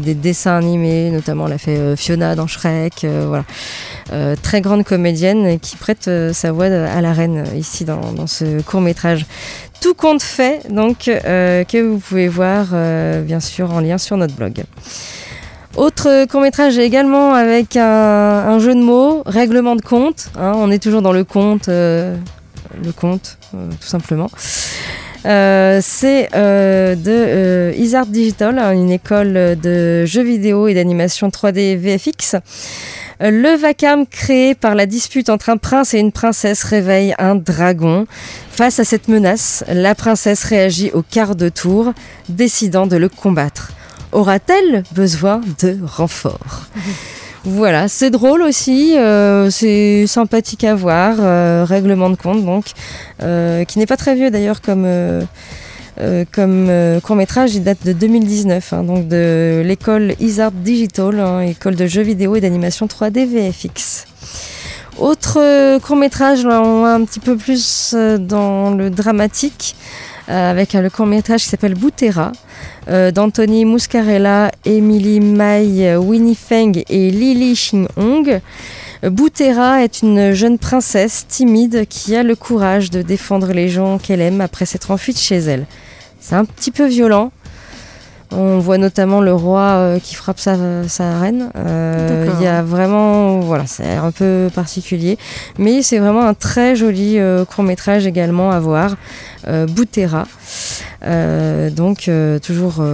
des 0.00 0.14
dessins 0.14 0.56
animés, 0.56 1.10
notamment 1.10 1.46
elle 1.46 1.54
a 1.54 1.58
fait 1.58 1.96
Fiona 1.96 2.34
dans 2.34 2.46
Shrek, 2.46 3.06
voilà. 3.26 3.44
Très 4.42 4.60
grande 4.60 4.84
comédienne 4.84 5.58
qui 5.58 5.76
prête 5.76 6.08
sa 6.32 6.52
voix 6.52 6.66
à 6.66 7.00
la 7.00 7.12
reine 7.12 7.44
ici 7.56 7.84
dans, 7.84 8.26
ce 8.26 8.62
court 8.62 8.80
métrage. 8.80 9.26
Tout 9.80 9.94
compte 9.94 10.22
fait, 10.22 10.60
donc, 10.70 10.98
que 11.06 11.82
vous 11.82 11.98
pouvez 11.98 12.28
voir 12.28 12.66
bien 13.22 13.40
sûr 13.40 13.72
en 13.72 13.80
lien 13.80 13.98
sur 13.98 14.16
notre 14.16 14.34
blog. 14.34 14.64
Autre 15.76 16.24
court 16.24 16.40
métrage 16.40 16.78
également 16.78 17.34
avec 17.34 17.76
un, 17.76 18.58
jeu 18.60 18.74
de 18.74 18.80
mots, 18.80 19.22
règlement 19.26 19.76
de 19.76 19.82
compte. 19.82 20.30
hein, 20.38 20.54
on 20.56 20.70
est 20.70 20.82
toujours 20.82 21.02
dans 21.02 21.12
le 21.12 21.22
compte, 21.22 21.68
euh, 21.68 22.16
le 22.82 22.92
compte, 22.92 23.36
euh, 23.54 23.68
tout 23.78 23.86
simplement. 23.86 24.30
Euh, 25.26 25.80
c'est 25.82 26.30
de 26.32 27.74
Isart 27.76 28.06
Digital, 28.06 28.58
une 28.74 28.90
école 28.90 29.58
de 29.60 30.06
jeux 30.06 30.22
vidéo 30.22 30.66
et 30.66 30.72
d'animation 30.72 31.28
3D 31.28 31.76
VFX. 31.76 32.36
Le 33.20 33.56
vacarme 33.56 34.06
créé 34.06 34.54
par 34.54 34.74
la 34.74 34.86
dispute 34.86 35.28
entre 35.28 35.50
un 35.50 35.58
prince 35.58 35.92
et 35.92 35.98
une 35.98 36.12
princesse 36.12 36.64
réveille 36.64 37.14
un 37.18 37.34
dragon. 37.34 38.06
Face 38.50 38.78
à 38.80 38.84
cette 38.84 39.08
menace, 39.08 39.62
la 39.68 39.94
princesse 39.94 40.44
réagit 40.44 40.90
au 40.92 41.02
quart 41.02 41.36
de 41.36 41.50
tour, 41.50 41.92
décidant 42.30 42.86
de 42.86 42.96
le 42.96 43.10
combattre. 43.10 43.72
Aura-t-elle 44.16 44.82
besoin 44.92 45.42
de 45.62 45.76
renfort 45.84 46.68
Voilà, 47.44 47.86
c'est 47.86 48.08
drôle 48.08 48.40
aussi, 48.40 48.96
euh, 48.96 49.50
c'est 49.50 50.06
sympathique 50.06 50.64
à 50.64 50.74
voir, 50.74 51.16
euh, 51.20 51.66
règlement 51.68 52.08
de 52.08 52.16
compte 52.16 52.42
donc, 52.42 52.64
euh, 53.22 53.64
qui 53.64 53.78
n'est 53.78 53.84
pas 53.84 53.98
très 53.98 54.14
vieux 54.14 54.30
d'ailleurs 54.30 54.62
comme, 54.62 54.88
comme 56.32 57.00
court 57.02 57.16
métrage, 57.16 57.56
il 57.56 57.62
date 57.62 57.84
de 57.84 57.92
2019, 57.92 58.72
hein, 58.72 58.84
donc 58.84 59.06
de 59.06 59.60
l'école 59.62 60.14
Isart 60.18 60.52
Digital, 60.52 61.20
hein, 61.20 61.40
école 61.42 61.76
de 61.76 61.86
jeux 61.86 62.00
vidéo 62.00 62.36
et 62.36 62.40
d'animation 62.40 62.86
3D 62.86 63.26
VFX. 63.26 64.06
Autre 64.98 65.78
court 65.80 65.96
métrage, 65.96 66.46
on 66.46 66.80
va 66.80 66.94
un 66.94 67.04
petit 67.04 67.20
peu 67.20 67.36
plus 67.36 67.94
dans 68.18 68.70
le 68.70 68.88
dramatique, 68.88 69.76
avec 70.28 70.72
le 70.72 70.90
court 70.90 71.06
métrage 71.06 71.42
qui 71.42 71.48
s'appelle 71.48 71.74
Boutera. 71.74 72.32
d'Anthony 72.86 73.64
Muscarella, 73.64 74.50
Emily 74.64 75.20
Mai, 75.20 75.96
Winnie 75.96 76.36
Feng 76.36 76.72
et 76.88 77.10
Lily 77.10 77.54
Xinhong. 77.54 78.40
Boutera 79.02 79.82
est 79.82 80.02
une 80.02 80.32
jeune 80.32 80.58
princesse 80.58 81.26
timide 81.28 81.86
qui 81.88 82.16
a 82.16 82.22
le 82.22 82.34
courage 82.34 82.90
de 82.90 83.02
défendre 83.02 83.52
les 83.52 83.68
gens 83.68 83.98
qu'elle 83.98 84.20
aime 84.20 84.40
après 84.40 84.66
s'être 84.66 84.90
enfuie 84.90 85.12
de 85.12 85.18
chez 85.18 85.36
elle. 85.36 85.66
C'est 86.20 86.34
un 86.34 86.44
petit 86.44 86.70
peu 86.70 86.86
violent. 86.86 87.30
On 88.32 88.58
voit 88.58 88.78
notamment 88.78 89.20
le 89.20 89.32
roi 89.32 89.60
euh, 89.60 89.98
qui 89.98 90.14
frappe 90.14 90.40
sa, 90.40 90.56
reine. 91.20 91.50
Euh, 91.56 92.28
il 92.36 92.44
y 92.44 92.46
a 92.46 92.62
vraiment, 92.62 93.40
voilà, 93.40 93.66
c'est 93.66 93.94
un 93.94 94.10
peu 94.10 94.50
particulier, 94.54 95.16
mais 95.58 95.82
c'est 95.82 95.98
vraiment 95.98 96.22
un 96.22 96.34
très 96.34 96.74
joli 96.74 97.18
euh, 97.18 97.44
court 97.44 97.64
métrage 97.64 98.06
également 98.06 98.50
à 98.50 98.60
voir. 98.60 98.96
Boutera, 99.68 100.26
donc 101.70 102.10
toujours 102.42 102.84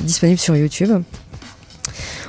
disponible 0.00 0.38
sur 0.38 0.56
YouTube. 0.56 1.02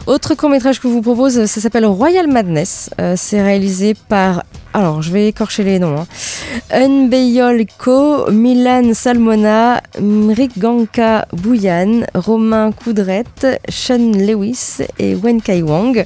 Autre 0.08 0.34
court 0.34 0.50
métrage 0.50 0.80
que 0.80 0.88
je 0.88 0.93
vous 0.93 1.04
propose, 1.04 1.45
ça 1.45 1.62
s'appelle 1.62 1.86
Royal 1.86 2.28
Madness. 2.28 2.89
Euh, 3.00 3.13
c'est 3.15 3.41
réalisé 3.41 3.93
par, 3.93 4.43
alors 4.74 5.02
je 5.02 5.12
vais 5.12 5.28
écorcher 5.28 5.64
les 5.64 5.80
noms, 5.80 6.06
hein. 6.72 7.66
Ko, 7.78 8.32
Milan 8.32 8.94
Salmona, 8.94 9.82
Mriganka 10.00 11.28
Bouyan, 11.34 12.02
Romain 12.14 12.72
Coudrette, 12.72 13.62
Sean 13.70 14.12
Lewis 14.14 14.78
et 15.00 15.16
Wen 15.16 15.42
Kai 15.42 15.62
Wang. 15.62 16.06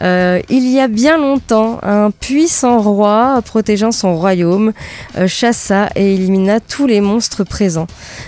Euh, 0.00 0.40
il 0.48 0.68
y 0.68 0.80
a 0.80 0.88
bien 0.88 1.16
longtemps, 1.16 1.78
un 1.82 2.10
puissant 2.10 2.80
roi 2.80 3.40
protégeant 3.44 3.92
son 3.92 4.16
royaume 4.16 4.72
euh, 5.16 5.26
chassa 5.26 5.88
et 5.96 6.14
élimina 6.14 6.60
tous 6.60 6.86
les 6.86 7.00
monstres 7.00 7.44
présents. 7.44 7.86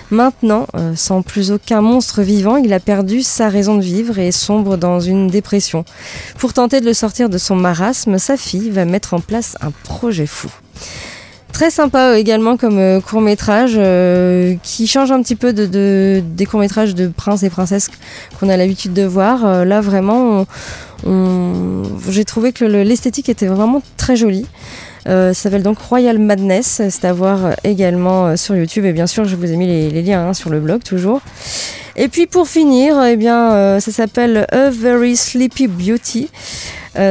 Maintenant, 0.09 0.67
euh, 0.75 0.93
sans 0.95 1.21
plus 1.21 1.51
aucun 1.51 1.81
monstre 1.81 2.21
vivant, 2.21 2.57
il 2.57 2.73
a 2.73 2.79
perdu 2.79 3.21
sa 3.21 3.49
raison 3.49 3.75
de 3.75 3.83
vivre 3.83 4.17
et 4.19 4.31
sombre 4.31 4.77
dans 4.77 4.99
une 4.99 5.27
dépression. 5.27 5.85
Pour 6.37 6.53
tenter 6.53 6.81
de 6.81 6.85
le 6.85 6.93
sortir 6.93 7.29
de 7.29 7.37
son 7.37 7.55
marasme, 7.55 8.17
sa 8.17 8.37
fille 8.37 8.69
va 8.69 8.85
mettre 8.85 9.13
en 9.13 9.19
place 9.19 9.55
un 9.61 9.71
projet 9.71 10.25
fou. 10.25 10.49
Très 11.51 11.71
sympa 11.71 12.17
également 12.17 12.55
comme 12.55 13.01
court 13.01 13.19
métrage 13.19 13.77
qui 14.63 14.87
change 14.87 15.11
un 15.11 15.21
petit 15.21 15.35
peu 15.35 15.51
de, 15.51 16.21
des 16.23 16.45
courts 16.45 16.61
métrages 16.61 16.95
de 16.95 17.07
princes 17.07 17.43
et 17.43 17.49
princesses 17.49 17.89
qu'on 18.39 18.47
a 18.47 18.55
l'habitude 18.55 18.93
de 18.93 19.03
voir. 19.03 19.65
là 19.65 19.81
vraiment, 19.81 20.45
j'ai 21.05 22.25
trouvé 22.25 22.51
que 22.51 22.65
l'esthétique 22.65 23.29
était 23.29 23.47
vraiment 23.47 23.81
très 23.97 24.15
jolie. 24.15 24.45
Euh, 25.07 25.33
ça 25.33 25.43
s'appelle 25.43 25.63
donc 25.63 25.79
Royal 25.79 26.19
Madness, 26.19 26.81
c'est 26.89 27.05
à 27.05 27.13
voir 27.13 27.55
également 27.63 28.27
euh, 28.27 28.35
sur 28.35 28.55
YouTube 28.55 28.83
et 28.83 28.91
bien 28.91 29.07
sûr 29.07 29.23
je 29.23 29.35
vous 29.35 29.51
ai 29.51 29.55
mis 29.55 29.65
les, 29.65 30.01
liens 30.01 30.27
hein, 30.27 30.33
sur 30.33 30.49
le 30.49 30.59
blog 30.59 30.83
toujours. 30.83 31.21
Et 31.95 32.07
puis 32.07 32.27
pour 32.27 32.47
finir, 32.47 33.01
eh 33.03 33.17
bien, 33.17 33.53
euh, 33.53 33.79
ça 33.79 33.91
s'appelle 33.91 34.45
A 34.51 34.69
Very 34.69 35.17
Sleepy 35.17 35.67
Beauty. 35.67 36.29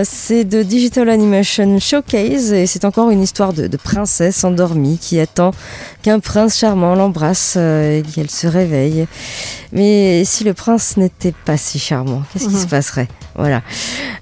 C'est 0.04 0.44
de 0.44 0.62
Digital 0.62 1.08
Animation 1.08 1.78
Showcase 1.78 2.52
et 2.52 2.66
c'est 2.66 2.84
encore 2.84 3.10
une 3.10 3.22
histoire 3.22 3.52
de, 3.52 3.76
princesse 3.76 4.44
endormie 4.44 4.98
qui 4.98 5.18
attend 5.18 5.52
qu'un 6.02 6.20
prince 6.20 6.58
charmant 6.58 6.94
l'embrasse 6.94 7.56
et 7.56 8.02
qu'elle 8.14 8.30
se 8.30 8.46
réveille. 8.46 9.06
Mais 9.72 10.24
si 10.24 10.44
le 10.44 10.54
prince 10.54 10.96
n'était 10.96 11.34
pas 11.44 11.56
si 11.56 11.78
charmant, 11.78 12.22
qu'est-ce 12.32 12.48
qui 12.48 12.54
mhm. 12.54 12.62
se 12.62 12.66
passerait? 12.66 13.08
Voilà. 13.34 13.62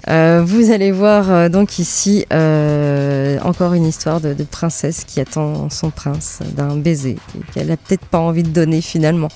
Euh, 0.09 0.43
vous 0.45 0.71
allez 0.71 0.91
voir 0.91 1.31
euh, 1.31 1.49
donc 1.49 1.79
ici 1.79 2.25
euh, 2.31 3.39
encore 3.43 3.73
une 3.73 3.85
histoire 3.85 4.21
de, 4.21 4.35
princesse 4.43 5.03
qui 5.05 5.19
attend 5.19 5.69
son 5.69 5.89
prince 5.89 6.39
d'un 6.55 6.77
baiser 6.77 7.17
qu'elle 7.53 7.71
a 7.71 7.77
peut-être 7.77 8.05
pas 8.05 8.19
envie 8.19 8.43
de 8.43 8.49
donner 8.49 8.81
finalement. 8.81 9.29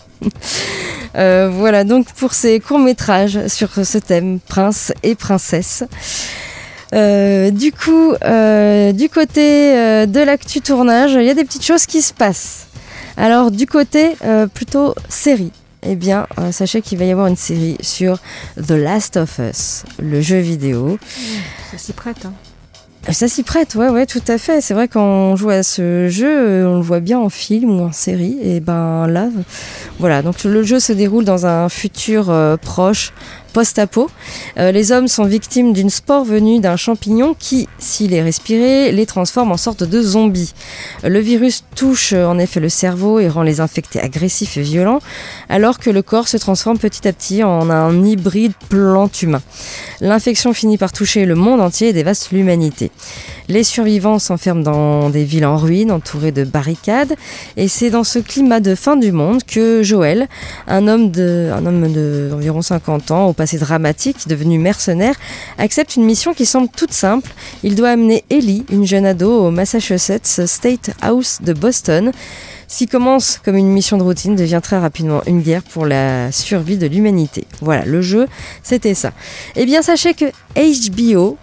Voilà 1.13 1.83
donc 1.83 2.11
pour 2.13 2.33
ces 2.33 2.59
courts 2.59 2.79
métrages 2.79 3.47
sur 3.47 3.69
ce 3.73 3.97
thème 3.97 4.39
prince 4.39 4.91
et 5.03 5.15
princesse. 5.15 5.83
du 6.91 7.71
coup, 7.71 8.13
du 8.13 9.09
côté 9.09 10.05
de 10.07 10.23
l'actu 10.23 10.61
tournage, 10.61 11.13
il 11.13 11.23
y 11.23 11.29
a 11.29 11.33
des 11.33 11.43
petites 11.45 11.65
choses 11.65 11.85
qui 11.85 12.01
se 12.01 12.13
passent. 12.13 12.67
Alors 13.17 13.51
du 13.51 13.65
côté 13.65 14.15
plutôt 14.53 14.95
série, 15.09 15.51
eh 15.83 15.95
bien, 15.95 16.27
euh, 16.39 16.51
sachez 16.51 16.81
qu'il 16.81 16.97
va 16.97 17.05
y 17.05 17.11
avoir 17.11 17.27
une 17.27 17.35
série 17.35 17.77
sur 17.81 18.19
The 18.55 18.71
Last 18.71 19.17
of 19.17 19.39
Us, 19.39 19.83
le 19.99 20.21
jeu 20.21 20.37
vidéo. 20.37 20.99
S'y 21.75 21.93
prête, 21.93 22.25
hein. 22.25 22.33
Ça 23.09 23.27
s'y 23.27 23.41
prête, 23.41 23.73
ouais, 23.73 23.89
ouais, 23.89 24.05
tout 24.05 24.21
à 24.27 24.37
fait. 24.37 24.61
C'est 24.61 24.75
vrai 24.75 24.87
qu'on 24.87 25.35
joue 25.35 25.49
à 25.49 25.63
ce 25.63 26.07
jeu, 26.07 26.29
euh, 26.29 26.67
on 26.67 26.75
le 26.75 26.81
voit 26.81 26.99
bien 26.99 27.19
en 27.19 27.29
film 27.29 27.71
ou 27.71 27.83
en 27.83 27.91
série. 27.91 28.37
Et 28.43 28.59
ben 28.59 29.07
là, 29.07 29.29
voilà. 29.97 30.21
Donc 30.21 30.43
le 30.43 30.61
jeu 30.61 30.79
se 30.79 30.93
déroule 30.93 31.25
dans 31.25 31.47
un 31.47 31.67
futur 31.67 32.29
euh, 32.29 32.57
proche, 32.57 33.11
post-apo. 33.51 34.09
Euh, 34.57 34.71
les 34.71 34.91
hommes 34.91 35.07
sont 35.07 35.25
victimes 35.25 35.73
d'une 35.73 35.89
spore 35.89 36.25
venue 36.25 36.59
d'un 36.59 36.75
champignon 36.75 37.35
qui, 37.37 37.67
s'il 37.77 38.13
est 38.13 38.21
respiré, 38.21 38.91
les 38.91 39.05
transforme 39.05 39.51
en 39.51 39.57
sorte 39.57 39.83
de 39.83 40.01
zombies. 40.01 40.53
Le 41.03 41.19
virus 41.19 41.63
touche 41.75 42.13
en 42.13 42.37
effet 42.39 42.59
le 42.59 42.69
cerveau 42.69 43.19
et 43.19 43.29
rend 43.29 43.43
les 43.43 43.59
infectés 43.59 43.99
agressifs 43.99 44.57
et 44.57 44.61
violents, 44.61 44.99
alors 45.49 45.79
que 45.79 45.89
le 45.89 46.01
corps 46.01 46.27
se 46.27 46.37
transforme 46.37 46.77
petit 46.77 47.07
à 47.07 47.13
petit 47.13 47.43
en 47.43 47.69
un 47.69 48.03
hybride 48.03 48.53
plante-humain. 48.69 49.41
L'infection 49.99 50.53
finit 50.53 50.77
par 50.77 50.91
toucher 50.91 51.25
le 51.25 51.35
monde 51.35 51.61
entier 51.61 51.89
et 51.89 51.93
dévaste 51.93 52.31
l'humanité. 52.31 52.91
Les 53.47 53.63
survivants 53.63 54.19
s'enferment 54.19 54.63
dans 54.63 55.09
des 55.09 55.23
villes 55.23 55.45
en 55.45 55.57
ruine 55.57 55.91
entourées 55.91 56.31
de 56.31 56.43
barricades 56.43 57.15
et 57.57 57.67
c'est 57.67 57.89
dans 57.89 58.03
ce 58.03 58.19
climat 58.19 58.59
de 58.59 58.75
fin 58.75 58.95
du 58.95 59.11
monde 59.11 59.43
que 59.43 59.83
Joël, 59.83 60.27
un 60.67 60.87
homme 60.87 61.11
d'environ 61.11 62.61
50 62.61 63.11
ans 63.11 63.27
au 63.27 63.33
passé 63.33 63.57
dramatique, 63.57 64.27
devenu 64.27 64.57
mercenaire, 64.57 65.15
accepte 65.57 65.95
une 65.95 66.05
mission 66.05 66.33
qui 66.33 66.45
semble 66.45 66.69
toute 66.69 66.93
simple. 66.93 67.31
Il 67.63 67.75
doit 67.75 67.89
amener 67.89 68.23
Ellie, 68.29 68.65
une 68.71 68.85
jeune 68.85 69.05
ado 69.05 69.47
au 69.47 69.51
Massachusetts 69.51 70.45
State 70.45 70.91
House 71.01 71.39
de 71.41 71.53
Boston. 71.53 72.11
Ce 72.67 72.77
qui 72.77 72.87
commence 72.87 73.39
comme 73.43 73.57
une 73.57 73.67
mission 73.67 73.97
de 73.97 74.03
routine 74.03 74.37
devient 74.37 74.61
très 74.63 74.77
rapidement 74.77 75.21
une 75.27 75.41
guerre 75.41 75.63
pour 75.63 75.85
la 75.85 76.31
survie 76.31 76.77
de 76.77 76.87
l'humanité. 76.87 77.45
Voilà, 77.59 77.83
le 77.83 78.01
jeu, 78.01 78.27
c'était 78.63 78.93
ça. 78.93 79.11
Eh 79.57 79.65
bien, 79.65 79.81
sachez 79.81 80.13
que 80.13 80.25
HBO 80.55 81.37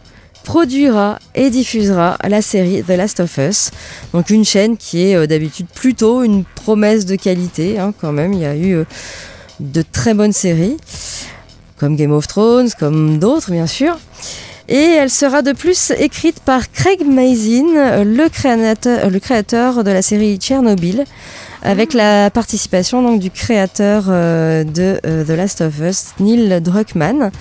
produira 0.48 1.18
et 1.34 1.50
diffusera 1.50 2.16
la 2.26 2.40
série 2.40 2.82
The 2.82 2.96
Last 2.96 3.20
of 3.20 3.36
Us. 3.36 3.70
Donc 4.14 4.30
une 4.30 4.46
chaîne 4.46 4.78
qui 4.78 5.02
est 5.10 5.14
euh, 5.14 5.26
d'habitude 5.26 5.66
plutôt 5.66 6.22
une 6.22 6.44
promesse 6.44 7.04
de 7.04 7.16
qualité 7.16 7.78
hein, 7.78 7.92
quand 8.00 8.12
même. 8.12 8.32
Il 8.32 8.38
y 8.38 8.46
a 8.46 8.56
eu 8.56 8.76
euh, 8.76 8.84
de 9.60 9.82
très 9.82 10.14
bonnes 10.14 10.32
séries, 10.32 10.78
comme 11.76 11.96
Game 11.96 12.12
of 12.12 12.26
Thrones, 12.26 12.70
comme 12.78 13.18
d'autres 13.18 13.50
bien 13.50 13.66
sûr. 13.66 13.98
Et 14.70 14.96
elle 14.98 15.10
sera 15.10 15.42
de 15.42 15.52
plus 15.52 15.92
écrite 15.98 16.40
par 16.40 16.72
Craig 16.72 17.04
Mazin, 17.04 18.02
le 18.04 18.28
créateur, 18.30 19.10
le 19.10 19.20
créateur 19.20 19.84
de 19.84 19.90
la 19.90 20.00
série 20.00 20.38
Tchernobyl, 20.38 21.04
avec 21.62 21.92
la 21.92 22.30
participation 22.30 23.02
donc 23.02 23.20
du 23.20 23.30
créateur 23.30 24.04
euh, 24.08 24.64
de 24.64 24.98
The 25.24 25.36
Last 25.36 25.60
of 25.60 25.78
Us, 25.80 26.04
Neil 26.20 26.62
Druckmann. 26.62 27.32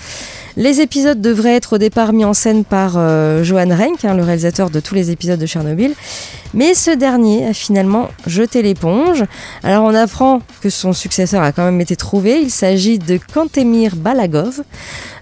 Les 0.58 0.82
épisodes 0.82 1.22
devraient 1.22 1.54
être 1.54 1.74
au 1.74 1.78
départ 1.78 2.14
mis 2.14 2.26
en 2.26 2.34
scène 2.34 2.66
par 2.66 2.94
euh, 2.98 3.44
Johan 3.44 3.70
Renck, 3.70 4.04
hein, 4.04 4.16
le 4.16 4.24
réalisateur 4.24 4.72
de 4.72 4.80
tous 4.80 4.96
les 4.96 5.12
épisodes 5.12 5.40
de 5.40 5.46
Chernobyl. 5.46 5.94
Mais 6.56 6.74
ce 6.74 6.90
dernier 6.90 7.46
a 7.46 7.54
finalement 7.54 8.10
jeté 8.26 8.64
l'éponge. 8.64 9.24
Alors 9.62 9.84
on 9.84 9.94
apprend 9.94 10.42
que 10.62 10.72
son 10.72 10.94
successeur 10.94 11.44
a 11.44 11.52
quand 11.52 11.64
même 11.64 11.80
été 11.80 11.96
trouvé. 11.96 12.40
Il 12.42 12.50
s'agit 12.50 12.98
de 12.98 13.20
Kantemir 13.32 13.96
Balagov, 13.96 14.64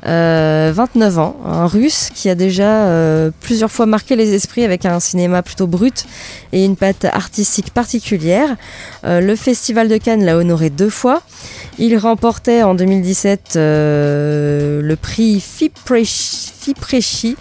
29 0.04 0.08
euh, 0.08 1.20
ans, 1.20 1.36
un 1.46 1.68
russe 1.68 2.12
qui 2.16 2.30
a 2.30 2.36
déjà 2.36 2.86
euh, 2.86 3.30
plusieurs 3.42 3.72
fois 3.72 3.88
marqué 3.88 4.16
les 4.16 4.36
esprits 4.36 4.64
avec 4.64 4.86
un 4.86 5.02
cinéma 5.02 5.44
plutôt 5.44 5.68
brut 5.68 6.06
et 6.54 6.64
une 6.64 6.78
patte 6.78 7.04
artistique 7.04 7.72
particulière. 7.72 8.56
le 9.04 9.36
Festival 9.36 9.90
de 9.90 9.98
Cannes 9.98 10.24
l'a 10.24 10.38
honoré 10.38 10.70
deux 10.70 10.90
fois. 10.90 11.22
Il 11.78 11.98
remportait 11.98 12.64
en 12.64 12.74
2017 12.76 13.52
le 13.56 14.96
prix 14.96 15.40
Fipresci 16.66 17.36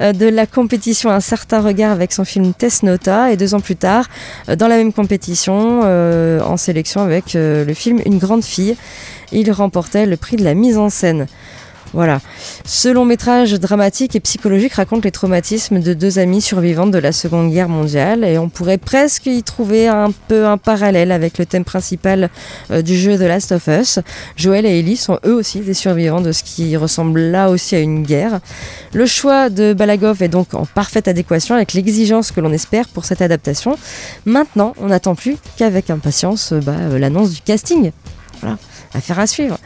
euh, 0.00 0.12
de 0.12 0.26
la 0.26 0.46
compétition 0.46 1.10
Un 1.10 1.20
certain 1.20 1.60
regard 1.60 1.92
avec 1.92 2.12
son 2.12 2.24
film 2.24 2.54
Test 2.54 2.82
Nota 2.82 3.32
et 3.32 3.36
deux 3.36 3.54
ans 3.54 3.60
plus 3.60 3.76
tard, 3.76 4.06
euh, 4.48 4.56
dans 4.56 4.68
la 4.68 4.76
même 4.76 4.92
compétition, 4.92 5.82
euh, 5.84 6.40
en 6.40 6.56
sélection 6.56 7.02
avec 7.02 7.34
le 7.34 7.74
film 7.74 8.00
Une 8.06 8.18
grande 8.18 8.44
fille, 8.44 8.76
il 9.32 9.50
remportait 9.52 10.06
le 10.06 10.16
prix 10.16 10.36
de 10.36 10.44
la 10.44 10.54
mise 10.54 10.78
en 10.78 10.88
scène. 10.88 11.26
Voilà. 11.92 12.20
Ce 12.64 12.88
long 12.88 13.04
métrage 13.04 13.52
dramatique 13.54 14.14
et 14.14 14.20
psychologique 14.20 14.74
raconte 14.74 15.04
les 15.04 15.10
traumatismes 15.10 15.80
de 15.80 15.92
deux 15.92 16.18
amies 16.18 16.40
survivantes 16.40 16.92
de 16.92 16.98
la 16.98 17.10
Seconde 17.10 17.50
Guerre 17.50 17.68
mondiale 17.68 18.22
et 18.24 18.38
on 18.38 18.48
pourrait 18.48 18.78
presque 18.78 19.26
y 19.26 19.42
trouver 19.42 19.88
un 19.88 20.12
peu 20.28 20.46
un 20.46 20.56
parallèle 20.56 21.10
avec 21.10 21.38
le 21.38 21.46
thème 21.46 21.64
principal 21.64 22.30
euh, 22.70 22.82
du 22.82 22.96
jeu 22.96 23.16
The 23.16 23.22
Last 23.22 23.52
of 23.52 23.66
Us. 23.66 23.98
Joël 24.36 24.66
et 24.66 24.78
Ellie 24.78 24.96
sont 24.96 25.18
eux 25.26 25.34
aussi 25.34 25.60
des 25.60 25.74
survivants 25.74 26.20
de 26.20 26.30
ce 26.32 26.44
qui 26.44 26.76
ressemble 26.76 27.20
là 27.20 27.50
aussi 27.50 27.74
à 27.74 27.80
une 27.80 28.04
guerre. 28.04 28.40
Le 28.92 29.06
choix 29.06 29.50
de 29.50 29.72
Balagov 29.72 30.22
est 30.22 30.28
donc 30.28 30.54
en 30.54 30.66
parfaite 30.66 31.08
adéquation 31.08 31.56
avec 31.56 31.72
l'exigence 31.72 32.30
que 32.30 32.40
l'on 32.40 32.52
espère 32.52 32.88
pour 32.88 33.04
cette 33.04 33.20
adaptation. 33.20 33.76
Maintenant, 34.26 34.74
on 34.80 34.86
n'attend 34.86 35.16
plus 35.16 35.36
qu'avec 35.56 35.90
impatience 35.90 36.52
euh, 36.52 36.60
bah, 36.60 36.72
euh, 36.78 36.98
l'annonce 36.98 37.30
du 37.30 37.40
casting. 37.40 37.90
Voilà, 38.40 38.58
affaire 38.94 39.18
à 39.18 39.26
suivre. 39.26 39.58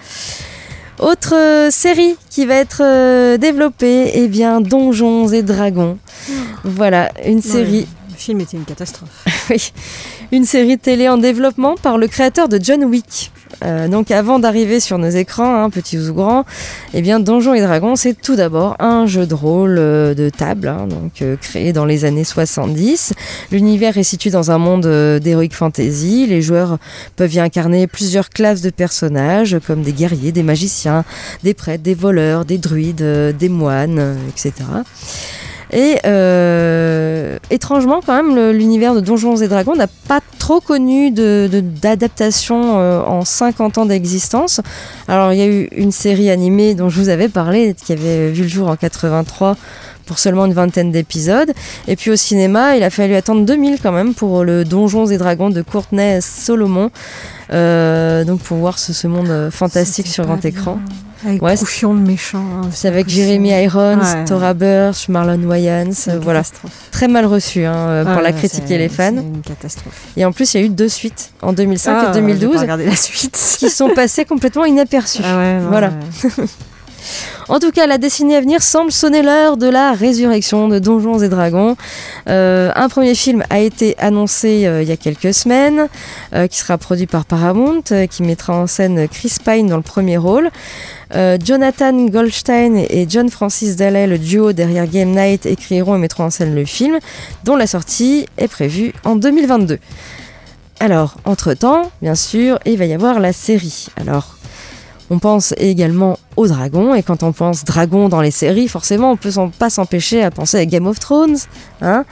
Autre 0.98 1.34
euh, 1.34 1.70
série 1.70 2.16
qui 2.30 2.46
va 2.46 2.54
être 2.54 2.82
euh, 2.84 3.36
développée, 3.36 4.12
eh 4.14 4.28
bien 4.28 4.60
Donjons 4.60 5.28
et 5.28 5.42
Dragons. 5.42 5.98
Voilà, 6.62 7.10
une 7.24 7.42
série. 7.42 7.86
Le 8.10 8.16
film 8.16 8.40
était 8.40 8.56
une 8.56 8.64
catastrophe. 8.64 9.24
oui, 9.50 9.72
une 10.30 10.44
série 10.44 10.78
télé 10.78 11.08
en 11.08 11.18
développement 11.18 11.74
par 11.74 11.98
le 11.98 12.06
créateur 12.06 12.48
de 12.48 12.60
John 12.62 12.84
Wick. 12.84 13.32
Euh, 13.62 13.88
donc 13.88 14.10
avant 14.10 14.38
d'arriver 14.38 14.80
sur 14.80 14.98
nos 14.98 15.08
écrans, 15.08 15.62
hein, 15.62 15.70
petits 15.70 15.98
ou 15.98 16.14
grands, 16.14 16.44
eh 16.92 17.02
bien 17.02 17.20
Donjons 17.20 17.54
et 17.54 17.60
Dragons, 17.60 17.96
c'est 17.96 18.14
tout 18.14 18.36
d'abord 18.36 18.76
un 18.78 19.06
jeu 19.06 19.26
de 19.26 19.34
rôle 19.34 19.76
euh, 19.78 20.14
de 20.14 20.30
table, 20.30 20.68
hein, 20.68 20.86
donc 20.88 21.22
euh, 21.22 21.36
créé 21.36 21.72
dans 21.72 21.84
les 21.84 22.04
années 22.04 22.24
70. 22.24 23.14
L'univers 23.50 23.96
est 23.98 24.02
situé 24.02 24.30
dans 24.30 24.50
un 24.50 24.58
monde 24.58 24.86
d'heroic 25.20 25.50
fantasy. 25.52 26.26
Les 26.26 26.42
joueurs 26.42 26.78
peuvent 27.16 27.34
y 27.34 27.40
incarner 27.40 27.86
plusieurs 27.86 28.30
classes 28.30 28.62
de 28.62 28.70
personnages, 28.70 29.58
comme 29.66 29.82
des 29.82 29.92
guerriers, 29.92 30.32
des 30.32 30.42
magiciens, 30.42 31.04
des 31.42 31.54
prêtres, 31.54 31.82
des 31.82 31.94
voleurs, 31.94 32.44
des 32.44 32.58
druides, 32.58 33.34
des 33.38 33.48
moines, 33.48 34.16
etc. 34.28 34.52
Et 35.72 35.96
euh, 36.04 37.38
étrangement, 37.50 38.00
quand 38.04 38.22
même, 38.22 38.50
l'univers 38.52 38.94
de 38.94 39.00
Donjons 39.00 39.36
et 39.36 39.48
Dragons 39.48 39.74
n'a 39.76 39.86
pas 39.86 40.20
trop 40.38 40.60
connu 40.60 41.10
de- 41.10 41.48
de- 41.50 41.60
d'adaptation 41.60 42.78
euh, 42.78 43.00
en 43.02 43.24
50 43.24 43.78
ans 43.78 43.86
d'existence. 43.86 44.60
Alors, 45.08 45.32
il 45.32 45.38
y 45.38 45.42
a 45.42 45.46
eu 45.46 45.68
une 45.76 45.90
série 45.92 46.30
animée 46.30 46.74
dont 46.74 46.88
je 46.90 47.00
vous 47.00 47.08
avais 47.08 47.28
parlé, 47.28 47.74
qui 47.74 47.92
avait 47.92 48.30
vu 48.30 48.42
le 48.42 48.48
jour 48.48 48.68
en 48.68 48.76
83 48.76 49.56
pour 50.06 50.18
seulement 50.18 50.44
une 50.44 50.52
vingtaine 50.52 50.92
d'épisodes. 50.92 51.50
Et 51.88 51.96
puis 51.96 52.10
au 52.10 52.16
cinéma, 52.16 52.76
il 52.76 52.82
a 52.82 52.90
fallu 52.90 53.14
attendre 53.14 53.46
2000 53.46 53.78
quand 53.82 53.90
même 53.92 54.12
pour 54.12 54.44
le 54.44 54.64
Donjons 54.66 55.06
et 55.06 55.16
Dragons 55.16 55.48
de 55.48 55.62
Courtenay 55.62 56.20
Solomon. 56.20 56.90
Euh, 57.52 58.24
donc 58.24 58.40
pour 58.40 58.58
voir 58.58 58.78
ce, 58.78 58.92
ce 58.92 59.06
monde 59.06 59.48
fantastique 59.50 60.06
sur 60.08 60.24
grand 60.26 60.36
bien. 60.74 60.78
Avec 61.26 61.42
Ouais, 61.42 61.54
méchant. 61.94 62.44
hein, 62.62 62.68
C'est 62.72 62.88
avec 62.88 63.08
Jeremy. 63.08 63.50
Irons, 63.62 63.98
Ouais. 63.98 64.24
Tora 64.26 64.52
Birch, 64.54 65.08
Marlon 65.08 65.42
Wayans, 65.42 65.90
euh, 66.08 66.18
voilà. 66.20 66.42
Très 66.90 67.08
mal 67.08 67.24
reçu 67.26 67.64
hein, 67.64 67.74
euh, 67.74 68.04
pour 68.04 68.16
Ouais, 68.16 68.22
la 68.22 68.32
critique 68.32 68.70
et 68.70 68.78
les 68.78 68.88
fans. 68.88 69.10
C'est 69.14 69.22
une 69.22 69.40
catastrophe. 69.40 69.94
Et 70.16 70.24
en 70.24 70.32
plus, 70.32 70.52
il 70.54 70.60
y 70.60 70.62
a 70.62 70.66
eu 70.66 70.70
deux 70.70 70.88
suites 70.88 71.32
en 71.42 71.52
2005 71.52 71.92
Ah, 71.96 72.02
et 72.02 72.06
J'ai 72.14 72.20
2012 72.20 72.54
pas 72.54 72.60
regardé 72.60 72.86
la 72.86 72.96
suite. 72.96 73.56
qui 73.58 73.70
sont 73.70 73.88
passées 73.94 74.24
complètement 74.24 74.64
inaperçues. 74.64 75.22
Ah 75.24 75.38
ouais, 75.38 75.58
Voilà. 75.68 75.92
En 77.48 77.58
tout 77.58 77.72
cas, 77.72 77.86
la 77.86 77.98
décennie 77.98 78.36
à 78.36 78.40
venir 78.40 78.62
semble 78.62 78.90
sonner 78.90 79.22
l'heure 79.22 79.58
de 79.58 79.66
la 79.66 79.92
résurrection 79.92 80.68
de 80.68 80.78
Donjons 80.78 81.18
et 81.18 81.28
Dragons. 81.28 81.76
Euh, 82.28 82.72
un 82.74 82.88
premier 82.88 83.14
film 83.14 83.44
a 83.50 83.60
été 83.60 83.96
annoncé 83.98 84.66
euh, 84.66 84.82
il 84.82 84.88
y 84.88 84.92
a 84.92 84.96
quelques 84.96 85.34
semaines, 85.34 85.88
euh, 86.34 86.46
qui 86.46 86.56
sera 86.56 86.78
produit 86.78 87.06
par 87.06 87.26
Paramount, 87.26 87.82
qui 88.10 88.22
mettra 88.22 88.54
en 88.54 88.66
scène 88.66 89.08
Chris 89.08 89.36
Pine 89.44 89.66
dans 89.66 89.76
le 89.76 89.82
premier 89.82 90.16
rôle. 90.16 90.50
Jonathan 91.44 92.06
Goldstein 92.06 92.76
et 92.76 93.06
John 93.08 93.30
Francis 93.30 93.76
Daley, 93.76 94.08
le 94.08 94.18
duo 94.18 94.52
derrière 94.52 94.88
Game 94.88 95.10
Night, 95.10 95.46
écriront 95.46 95.94
et 95.94 95.98
mettront 95.98 96.24
en 96.24 96.30
scène 96.30 96.56
le 96.56 96.64
film, 96.64 96.98
dont 97.44 97.54
la 97.54 97.68
sortie 97.68 98.26
est 98.36 98.48
prévue 98.48 98.92
en 99.04 99.14
2022. 99.14 99.78
Alors, 100.80 101.18
entre-temps, 101.24 101.92
bien 102.02 102.16
sûr, 102.16 102.58
il 102.66 102.78
va 102.78 102.86
y 102.86 102.92
avoir 102.92 103.20
la 103.20 103.32
série. 103.32 103.86
Alors, 103.96 104.33
on 105.14 105.20
pense 105.20 105.54
également 105.58 106.18
aux 106.36 106.48
dragons, 106.48 106.92
et 106.92 107.04
quand 107.04 107.22
on 107.22 107.30
pense 107.32 107.64
dragons 107.64 108.08
dans 108.08 108.20
les 108.20 108.32
séries, 108.32 108.66
forcément, 108.66 109.12
on 109.12 109.16
peut 109.16 109.30
pas 109.56 109.70
s'empêcher 109.70 110.24
à 110.24 110.32
penser 110.32 110.58
à 110.58 110.66
Game 110.66 110.88
of 110.88 110.98
Thrones, 110.98 111.36
hein, 111.82 112.04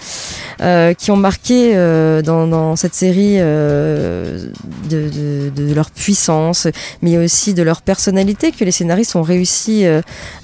euh, 0.61 0.95
qui 0.95 1.11
ont 1.11 1.17
marqué 1.17 1.73
euh, 1.75 2.23
dans, 2.23 2.77
cette 2.77 2.95
série 2.95 3.39
euh, 3.39 4.47
de, 4.89 5.51
de- 5.51 5.75
leur 5.75 5.91
puissance, 5.91 6.69
mais 7.03 7.19
aussi 7.19 7.55
de 7.55 7.63
leur 7.65 7.83
personnalité 7.83 8.53
que 8.53 8.65
les 8.65 8.71
scénaristes 8.71 9.17
ont 9.17 9.23
réussi 9.23 9.85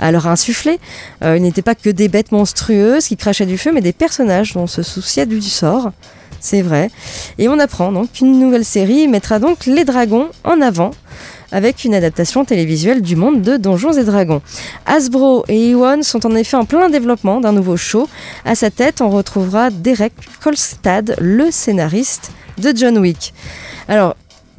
à 0.00 0.10
leur 0.10 0.26
insuffler. 0.26 0.80
Ils 1.22 1.42
n'étaient 1.42 1.62
pas 1.62 1.74
que 1.74 1.90
des 1.90 2.08
bêtes 2.08 2.32
monstrueuses 2.32 3.06
qui 3.06 3.16
crachaient 3.16 3.46
du 3.46 3.58
feu, 3.58 3.70
mais 3.72 3.82
des 3.82 3.92
personnages 3.92 4.54
dont 4.54 4.62
on 4.62 4.66
se 4.66 4.82
souciait 4.82 5.26
du 5.26 5.42
sort. 5.42 5.92
C'est 6.40 6.62
vrai. 6.62 6.90
Et 7.38 7.48
on 7.48 7.58
apprend 7.58 7.92
donc 7.92 8.12
qu'une 8.12 8.38
nouvelle 8.38 8.64
série 8.64 9.06
mettra 9.06 9.38
donc 9.38 9.66
les 9.66 9.84
dragons 9.84 10.28
en 10.44 10.60
avant 10.60 10.92
avec 11.52 11.84
une 11.84 11.94
adaptation 11.94 12.44
télévisuelle 12.44 13.02
du 13.02 13.16
monde 13.16 13.42
de 13.42 13.56
Donjons 13.56 13.92
et 13.92 14.04
Dragons. 14.04 14.42
Hasbro 14.86 15.44
et 15.48 15.70
Ewan 15.70 16.02
sont 16.02 16.26
en 16.26 16.34
effet 16.34 16.56
en 16.56 16.64
plein 16.64 16.90
développement 16.90 17.40
d'un 17.40 17.52
nouveau 17.52 17.76
show. 17.76 18.08
À 18.44 18.54
sa 18.54 18.70
tête, 18.70 19.00
on 19.00 19.10
retrouvera 19.10 19.70
Derek 19.70 20.12
Kolstad, 20.42 21.16
le 21.20 21.50
scénariste 21.50 22.32
de 22.58 22.72
John 22.74 22.98
Wick. 22.98 23.32
Alors, 23.88 24.14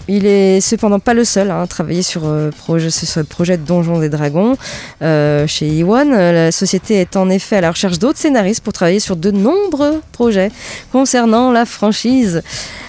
il 0.10 0.26
est 0.26 0.60
cependant 0.60 1.00
pas 1.00 1.14
le 1.14 1.24
seul 1.24 1.52
hein, 1.52 1.62
à 1.62 1.68
travailler 1.68 2.02
sur, 2.02 2.26
euh, 2.26 2.50
le 2.68 3.24
projet 3.24 3.58
de 3.58 3.64
Donjons 3.64 4.02
et 4.02 4.10
Dragons 4.10 4.58
euh, 5.02 5.46
chez 5.46 5.80
Ewan. 5.80 6.12
Euh, 6.14 6.46
La 6.46 6.52
société 6.52 6.96
est 6.96 7.16
en 7.16 7.30
effet 7.30 7.58
à 7.58 7.62
la 7.62 7.70
recherche 7.70 8.00
d'autres 8.00 8.18
scénaristes 8.18 8.64
pour 8.64 8.74
travailler 8.74 9.00
sur 9.00 9.16
de 9.16 9.30
nombreux 9.30 10.02
projets 10.12 10.52
concernant 10.92 11.52
la 11.52 11.66
franchise. 11.66 12.42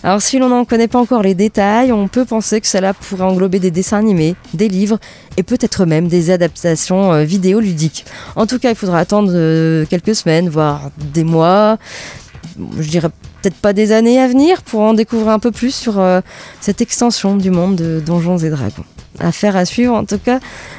Alors 0.03 0.23
si 0.23 0.39
l'on 0.39 0.49
n'en 0.49 0.65
connaît 0.65 0.89
pas 0.89 0.99
encore 0.99 1.23
les 1.23 1.35
détails, 1.35 1.93
on 1.93 2.09
peut 2.09 2.25
penser 2.25 2.61
que 2.61 2.67
cela 2.67 2.95
pourrait 2.95 3.25
englober 3.25 3.59
des 3.59 3.71
dessins 3.71 3.99
animés, 3.99 4.35
des 4.55 4.69
livres 4.69 4.99
et 5.37 5.43
peut-être 5.43 5.85
même 5.85 6.09
des 6.09 6.31
adaptations 6.31 7.23
vidéoludiques. 7.23 8.07
En 8.35 8.47
tout 8.47 8.59
cas, 8.59 8.71
il 8.71 8.77
faudra 8.77 8.99
attendre 8.99 9.31
quelques 9.85 10.15
semaines, 10.15 10.49
voire 10.49 10.91
des 10.97 11.25
mois, 11.25 11.79
je 12.79 12.89
dirais 12.89 13.09
peut-être 13.43 13.57
pas 13.57 13.73
des 13.73 13.93
années 13.93 14.21
à 14.21 14.29
venir 14.29 14.63
pour 14.63 14.81
en 14.81 14.95
découvrir 14.95 15.29
un 15.33 15.39
peu 15.39 15.51
plus 15.51 15.75
sur 15.75 15.99
euh, 15.99 16.21
cette 16.61 16.81
extension 16.81 17.37
du 17.37 17.51
monde 17.51 17.77
de 17.77 18.01
Donjons 18.05 18.39
et 18.39 18.51
Dragons. 18.51 18.85
Affaire 19.19 19.57
à 19.57 19.65
suivre 19.65 19.95
en 19.95 20.05
tout 20.05 20.19
cas 20.19 20.39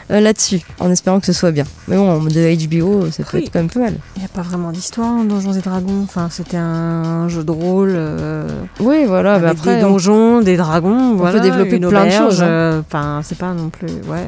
euh, 0.10 0.20
là-dessus, 0.22 0.62
en 0.80 0.90
espérant 0.90 1.20
que 1.20 1.26
ce 1.26 1.34
soit 1.34 1.52
bien. 1.52 1.66
Mais 1.90 1.98
bon, 1.98 2.24
de 2.24 2.68
HBO, 2.68 3.12
ça 3.12 3.24
peut 3.24 3.38
Oui. 3.38 3.44
être 3.44 3.52
quand 3.52 3.60
même 3.60 3.70
pas 3.70 3.82
mal. 3.82 3.94
Il 4.16 4.20
n'y 4.20 4.26
a 4.26 4.30
pas 4.30 4.42
vraiment 4.42 4.72
d'histoire 4.72 5.16
dans 5.18 5.26
Donjons 5.26 5.52
et 5.54 5.60
Dragons. 5.60 6.02
Enfin, 6.04 6.30
c'était 6.32 6.58
un 6.58 7.28
jeu 7.28 7.44
de 7.44 7.52
rôle. 7.52 7.92
euh, 7.94 8.48
Oui, 8.80 9.04
voilà, 9.06 9.34
avec 9.36 9.52
après, 9.52 9.78
des 9.80 9.84
on- 9.84 9.92
donjons, 9.92 10.42
des 10.42 10.56
dragons. 10.58 11.16
voilà, 11.16 11.34
peut 11.40 11.44
développer 11.44 11.76
une 11.76 11.88
plein 11.90 12.06
de 12.06 12.12
choses, 12.12 12.42
hein. 12.42 12.46
euh, 12.48 12.82
Enfin, 12.88 13.20
c'est 13.24 13.38
pas 13.38 13.54
non 13.54 13.70
plus. 13.70 13.88
Ouais. 14.08 14.28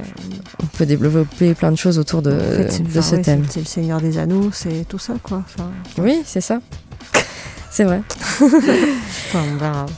on 0.62 0.66
peut 0.78 0.86
développer 0.86 1.54
plein 1.56 1.72
de 1.72 1.78
choses 1.78 1.98
autour 1.98 2.22
de, 2.22 2.34
En 2.34 2.38
fait, 2.40 2.72
c'est- 2.72 2.84
de 2.84 2.90
enfin, 2.90 3.02
ce 3.02 3.16
ouais, 3.16 3.22
thème. 3.22 3.44
c'est- 3.48 3.54
C'est 3.54 3.60
le 3.62 3.66
Seigneur 3.66 4.02
des 4.02 4.18
Anneaux, 4.18 4.50
c'est 4.52 4.86
tout 4.88 5.00
ça, 5.00 5.14
quoi. 5.24 5.42
Enfin, 5.46 5.70
Oui, 5.98 6.22
c'est 6.26 6.42
ça. 6.42 6.60
C'est 7.76 7.86
vrai. 7.86 8.02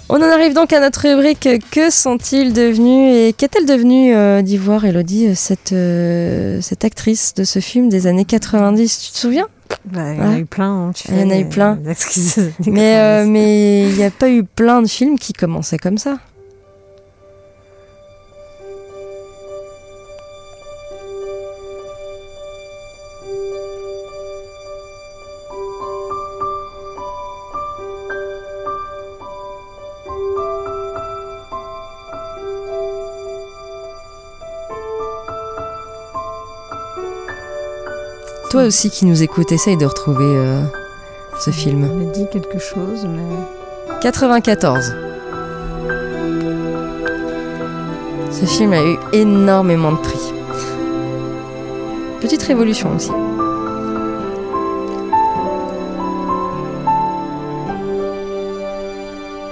on 0.07 0.15
en 0.15 0.21
arrive 0.21 0.53
donc 0.53 0.71
à 0.71 0.79
notre 0.79 1.09
rubrique 1.09 1.49
Que 1.71 1.89
sont-ils 1.89 2.53
devenus 2.53 3.13
et 3.13 3.33
qu'est-elle 3.33 3.65
devenue 3.65 4.15
euh, 4.15 4.41
d'Ivoire, 4.41 4.85
Elodie, 4.85 5.27
euh, 5.27 5.33
cette, 5.35 5.73
euh, 5.73 6.61
cette 6.61 6.85
actrice 6.85 7.33
de 7.33 7.43
ce 7.43 7.59
film 7.59 7.89
des 7.89 8.07
années 8.07 8.23
90 8.23 8.99
Tu 9.07 9.11
te 9.11 9.17
souviens? 9.17 9.47
Bah, 9.83 10.13
il 10.13 10.19
y 10.19 10.21
en 10.21 10.31
a 10.31 10.37
eu 10.37 10.45
plein. 10.45 10.87
hein, 10.87 10.91
tu 10.95 11.09
Il 11.11 11.19
y 11.19 11.23
en 11.23 11.29
a 11.31 11.37
eu 11.37 11.49
plein. 11.49 11.77
Mais 12.65 12.95
euh, 12.95 13.23
90. 13.25 13.29
mais 13.29 13.89
il 13.89 13.95
n'y 13.97 14.03
a 14.05 14.11
pas 14.11 14.29
eu 14.29 14.45
plein 14.45 14.81
de 14.81 14.87
films 14.87 15.19
qui 15.19 15.33
commençaient 15.33 15.77
comme 15.77 15.97
ça. 15.97 16.17
Aussi 38.65 38.89
qui 38.89 39.05
nous 39.05 39.21
écoutes, 39.21 39.51
essaye 39.51 39.77
de 39.77 39.85
retrouver 39.85 40.25
euh, 40.25 40.63
ce 41.39 41.51
film. 41.51 41.87
On 41.87 42.09
a 42.09 42.11
dit 42.11 42.25
quelque 42.31 42.57
chose, 42.57 43.05
mais. 43.07 43.21
94. 44.01 44.95
Ce 48.31 48.45
film 48.45 48.73
a 48.73 48.81
eu 48.81 48.97
énormément 49.13 49.91
de 49.91 49.97
prix. 49.97 50.33
Petite 52.21 52.41
révolution 52.41 52.95
aussi. 52.95 53.11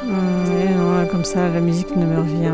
Là, 0.07 1.05
comme 1.11 1.23
ça, 1.23 1.49
la 1.53 1.59
musique 1.59 1.95
ne 1.95 2.05
me 2.07 2.17
revient 2.17 2.51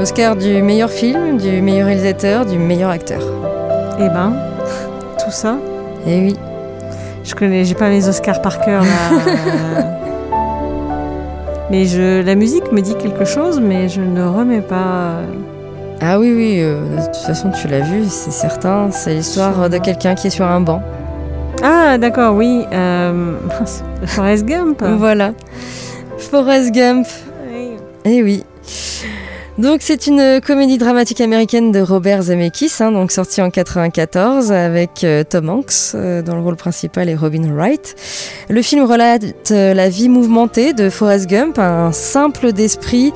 Oscar 0.00 0.36
du 0.36 0.62
meilleur 0.62 0.90
film, 0.90 1.38
du 1.38 1.60
meilleur 1.62 1.86
réalisateur, 1.86 2.46
du 2.46 2.58
meilleur 2.58 2.90
acteur. 2.90 3.22
Eh 3.98 4.08
ben, 4.08 4.53
ça. 5.34 5.58
Et 6.06 6.20
oui. 6.20 6.36
Je 7.24 7.34
connais, 7.34 7.64
j'ai 7.64 7.74
pas 7.74 7.88
les 7.88 8.08
Oscars 8.08 8.42
par 8.42 8.60
cœur 8.60 8.82
là. 8.82 9.88
mais 11.70 11.86
je, 11.86 12.22
la 12.22 12.34
musique 12.34 12.70
me 12.70 12.80
dit 12.80 12.94
quelque 12.96 13.24
chose, 13.24 13.60
mais 13.60 13.88
je 13.88 14.00
ne 14.00 14.22
remets 14.22 14.60
pas. 14.60 15.20
Ah 16.00 16.18
oui, 16.18 16.32
oui, 16.34 16.58
euh, 16.60 17.00
de 17.00 17.06
toute 17.06 17.16
façon, 17.16 17.50
tu 17.50 17.66
l'as 17.68 17.80
vu, 17.80 18.04
c'est 18.08 18.30
certain. 18.30 18.90
C'est 18.90 19.14
l'histoire 19.14 19.70
de 19.70 19.78
quelqu'un 19.78 20.14
qui 20.14 20.26
est 20.26 20.30
sur 20.30 20.46
un 20.46 20.60
banc. 20.60 20.82
Ah, 21.62 21.96
d'accord, 21.96 22.34
oui. 22.34 22.66
Euh, 22.72 23.36
Forrest 24.06 24.44
Gump. 24.44 24.82
Voilà. 24.98 25.32
Forrest 26.18 26.72
Gump. 26.72 27.06
Oui. 27.50 27.70
Eh 28.04 28.22
oui. 28.22 28.44
Donc 29.56 29.82
c'est 29.82 30.08
une 30.08 30.40
comédie 30.44 30.78
dramatique 30.78 31.20
américaine 31.20 31.70
de 31.70 31.78
Robert 31.78 32.22
Zemeckis, 32.22 32.72
hein, 32.80 32.90
donc 32.90 33.12
sortie 33.12 33.40
en 33.40 33.50
94 33.50 34.50
avec 34.50 35.04
euh, 35.04 35.22
Tom 35.22 35.48
Hanks 35.48 35.94
euh, 35.94 36.22
dans 36.22 36.34
le 36.34 36.40
rôle 36.40 36.56
principal 36.56 37.08
et 37.08 37.14
Robin 37.14 37.54
Wright. 37.54 37.94
Le 38.48 38.60
film 38.62 38.82
relate 38.84 39.52
euh, 39.52 39.72
la 39.72 39.88
vie 39.88 40.08
mouvementée 40.08 40.72
de 40.72 40.90
Forrest 40.90 41.28
Gump, 41.30 41.60
un 41.60 41.92
simple 41.92 42.52
d'esprit 42.52 43.12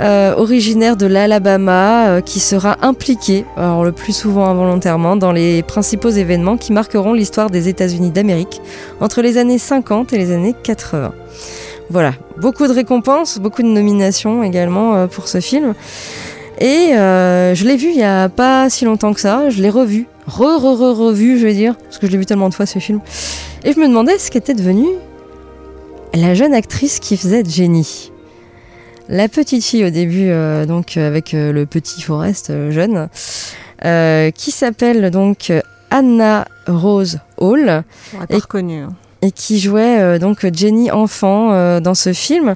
euh, 0.00 0.34
originaire 0.36 0.98
de 0.98 1.06
l'Alabama 1.06 2.20
qui 2.20 2.40
sera 2.40 2.76
impliqué, 2.82 3.46
alors 3.56 3.84
le 3.84 3.92
plus 3.92 4.12
souvent 4.12 4.44
involontairement, 4.44 5.16
dans 5.16 5.32
les 5.32 5.62
principaux 5.62 6.10
événements 6.10 6.58
qui 6.58 6.74
marqueront 6.74 7.14
l'histoire 7.14 7.48
des 7.48 7.70
États-Unis 7.70 8.10
d'Amérique 8.10 8.60
entre 9.00 9.22
les 9.22 9.38
années 9.38 9.58
50 9.58 10.12
et 10.12 10.18
les 10.18 10.30
années 10.30 10.54
80. 10.62 11.14
Voilà, 11.90 12.14
beaucoup 12.40 12.66
de 12.66 12.72
récompenses, 12.72 13.38
beaucoup 13.38 13.62
de 13.62 13.68
nominations 13.68 14.42
également 14.42 14.94
euh, 14.94 15.06
pour 15.06 15.28
ce 15.28 15.40
film. 15.40 15.74
Et 16.60 16.94
euh, 16.96 17.54
je 17.54 17.64
l'ai 17.64 17.76
vu 17.76 17.88
il 17.90 17.98
y 17.98 18.04
a 18.04 18.28
pas 18.28 18.70
si 18.70 18.84
longtemps 18.84 19.12
que 19.12 19.20
ça, 19.20 19.50
je 19.50 19.60
l'ai 19.60 19.70
revu, 19.70 20.06
re 20.26 20.58
re 20.58 20.78
re 20.78 20.96
revu 20.96 21.38
je 21.38 21.46
veux 21.46 21.52
dire, 21.52 21.76
parce 21.76 21.98
que 21.98 22.06
je 22.06 22.12
l'ai 22.12 22.18
vu 22.18 22.26
tellement 22.26 22.48
de 22.48 22.54
fois 22.54 22.66
ce 22.66 22.78
film. 22.78 23.00
Et 23.64 23.72
je 23.72 23.80
me 23.80 23.88
demandais 23.88 24.18
ce 24.18 24.30
qu'était 24.30 24.54
devenue 24.54 24.88
la 26.14 26.34
jeune 26.34 26.54
actrice 26.54 27.00
qui 27.00 27.16
faisait 27.16 27.42
Jenny. 27.44 28.12
La 29.08 29.28
petite 29.28 29.64
fille 29.64 29.84
au 29.84 29.90
début, 29.90 30.30
euh, 30.30 30.64
donc 30.64 30.96
avec 30.96 31.34
euh, 31.34 31.52
le 31.52 31.66
petit 31.66 32.00
Forrest 32.00 32.50
euh, 32.50 32.70
jeune, 32.70 33.08
qui 34.34 34.50
s'appelle 34.50 35.10
donc 35.10 35.52
Anna 35.90 36.46
Rose 36.66 37.18
Hall 37.36 37.84
On 38.14 38.20
l'a 38.20 38.26
pas 38.26 38.36
hein. 38.36 38.88
Et 39.24 39.32
qui 39.32 39.58
jouait 39.58 40.00
euh, 40.00 40.18
donc 40.18 40.46
Jenny 40.52 40.90
enfant 40.90 41.52
euh, 41.52 41.80
dans 41.80 41.94
ce 41.94 42.12
film. 42.12 42.54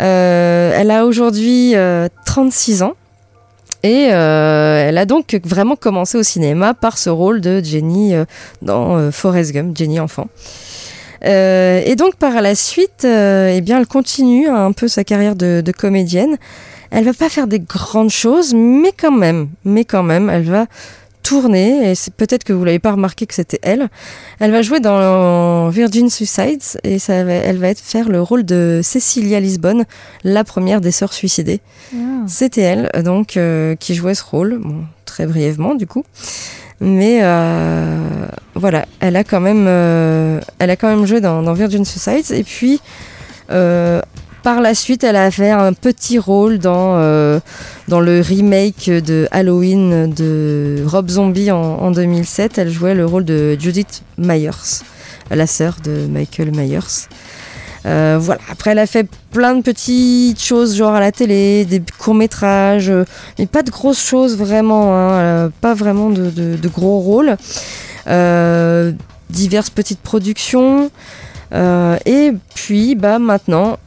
Euh, 0.00 0.72
elle 0.74 0.90
a 0.90 1.06
aujourd'hui 1.06 1.76
euh, 1.76 2.08
36 2.26 2.82
ans 2.82 2.94
et 3.84 4.04
elle 4.04 4.98
a 4.98 5.04
donc 5.06 5.38
vraiment 5.44 5.76
commencé 5.76 6.16
au 6.16 6.22
cinéma 6.22 6.72
par 6.72 6.98
ce 6.98 7.10
rôle 7.10 7.40
de 7.40 7.60
Jenny 7.62 8.14
dans 8.62 8.96
euh, 8.96 9.10
Forrest 9.10 9.52
Gump, 9.52 9.76
Jenny 9.76 9.98
enfant. 10.00 10.28
Et 11.24 11.94
donc 11.96 12.16
par 12.16 12.40
la 12.42 12.56
suite, 12.56 13.04
eh 13.04 13.60
bien, 13.60 13.78
elle 13.78 13.86
continue 13.86 14.48
un 14.48 14.72
peu 14.72 14.88
sa 14.88 15.04
carrière 15.04 15.36
de, 15.36 15.62
de 15.64 15.72
comédienne. 15.72 16.36
Elle 16.90 17.04
va 17.04 17.12
pas 17.12 17.28
faire 17.28 17.46
des 17.46 17.60
grandes 17.60 18.10
choses, 18.10 18.54
mais 18.54 18.90
quand 18.92 19.12
même, 19.12 19.48
mais 19.64 19.84
quand 19.84 20.02
même, 20.02 20.28
elle 20.28 20.42
va 20.42 20.66
tourner. 21.22 21.90
Et 21.90 21.94
c'est 21.94 22.14
peut-être 22.14 22.44
que 22.44 22.52
vous 22.52 22.64
l'avez 22.64 22.78
pas 22.78 22.92
remarqué 22.92 23.26
que 23.26 23.34
c'était 23.34 23.60
elle. 23.62 23.88
Elle 24.40 24.50
va 24.50 24.62
jouer 24.62 24.80
dans 24.80 25.68
Virgin 25.70 26.10
Suicides 26.10 26.62
et 26.84 26.98
ça 26.98 27.24
va, 27.24 27.32
elle 27.32 27.58
va 27.58 27.68
être 27.68 27.80
faire 27.80 28.08
le 28.08 28.20
rôle 28.20 28.44
de 28.44 28.80
Cecilia 28.82 29.40
Lisbonne, 29.40 29.84
la 30.24 30.44
première 30.44 30.80
des 30.80 30.90
sœurs 30.92 31.12
suicidées. 31.12 31.60
C'était 32.26 32.62
elle, 32.62 32.90
donc, 33.04 33.36
euh, 33.36 33.74
qui 33.76 33.94
jouait 33.94 34.14
ce 34.14 34.24
rôle, 34.24 34.58
bon, 34.58 34.84
très 35.04 35.26
brièvement 35.26 35.74
du 35.74 35.86
coup. 35.86 36.04
Mais 36.80 37.20
euh, 37.22 38.26
voilà, 38.54 38.86
elle 39.00 39.16
a 39.16 39.24
quand 39.24 39.40
même, 39.40 39.66
euh, 39.68 40.40
elle 40.58 40.70
a 40.70 40.76
quand 40.76 40.88
même 40.88 41.06
joué 41.06 41.20
dans, 41.20 41.42
dans 41.42 41.52
Virgin 41.52 41.84
Suicides. 41.84 42.30
Et 42.32 42.42
puis, 42.42 42.80
par 44.42 44.60
la 44.60 44.74
suite, 44.74 45.04
elle 45.04 45.16
a 45.16 45.30
fait 45.30 45.50
un 45.50 45.72
petit 45.72 46.18
rôle 46.18 46.58
dans, 46.58 46.96
euh, 46.96 47.38
le 47.88 48.20
remake 48.20 48.90
de 48.90 49.28
Halloween 49.30 50.12
de 50.12 50.82
Rob 50.86 51.08
Zombie 51.08 51.50
en, 51.50 51.58
en 51.58 51.90
2007. 51.90 52.58
Elle 52.58 52.70
jouait 52.70 52.94
le 52.94 53.06
rôle 53.06 53.24
de 53.24 53.56
Judith 53.58 54.02
Myers, 54.18 54.82
la 55.30 55.46
sœur 55.46 55.76
de 55.84 56.06
Michael 56.08 56.50
Myers. 56.54 57.08
Euh, 57.86 58.18
voilà. 58.20 58.40
Après, 58.50 58.72
elle 58.72 58.78
a 58.78 58.86
fait 58.86 59.08
plein 59.30 59.54
de 59.54 59.62
petites 59.62 60.42
choses, 60.42 60.76
genre 60.76 60.94
à 60.94 61.00
la 61.00 61.12
télé, 61.12 61.64
des 61.64 61.82
courts-métrages, 61.98 62.90
euh, 62.90 63.04
mais 63.38 63.46
pas 63.46 63.62
de 63.62 63.70
grosses 63.70 64.02
choses 64.02 64.36
vraiment, 64.36 64.96
hein, 64.96 65.50
pas 65.60 65.74
vraiment 65.74 66.10
de, 66.10 66.68
gros 66.68 66.98
rôles. 67.00 67.36
Diverses 69.30 69.70
petites 69.70 70.00
productions. 70.00 70.90
Et 71.52 72.32
puis, 72.54 72.94
bah, 72.94 73.18
maintenant, 73.18 73.78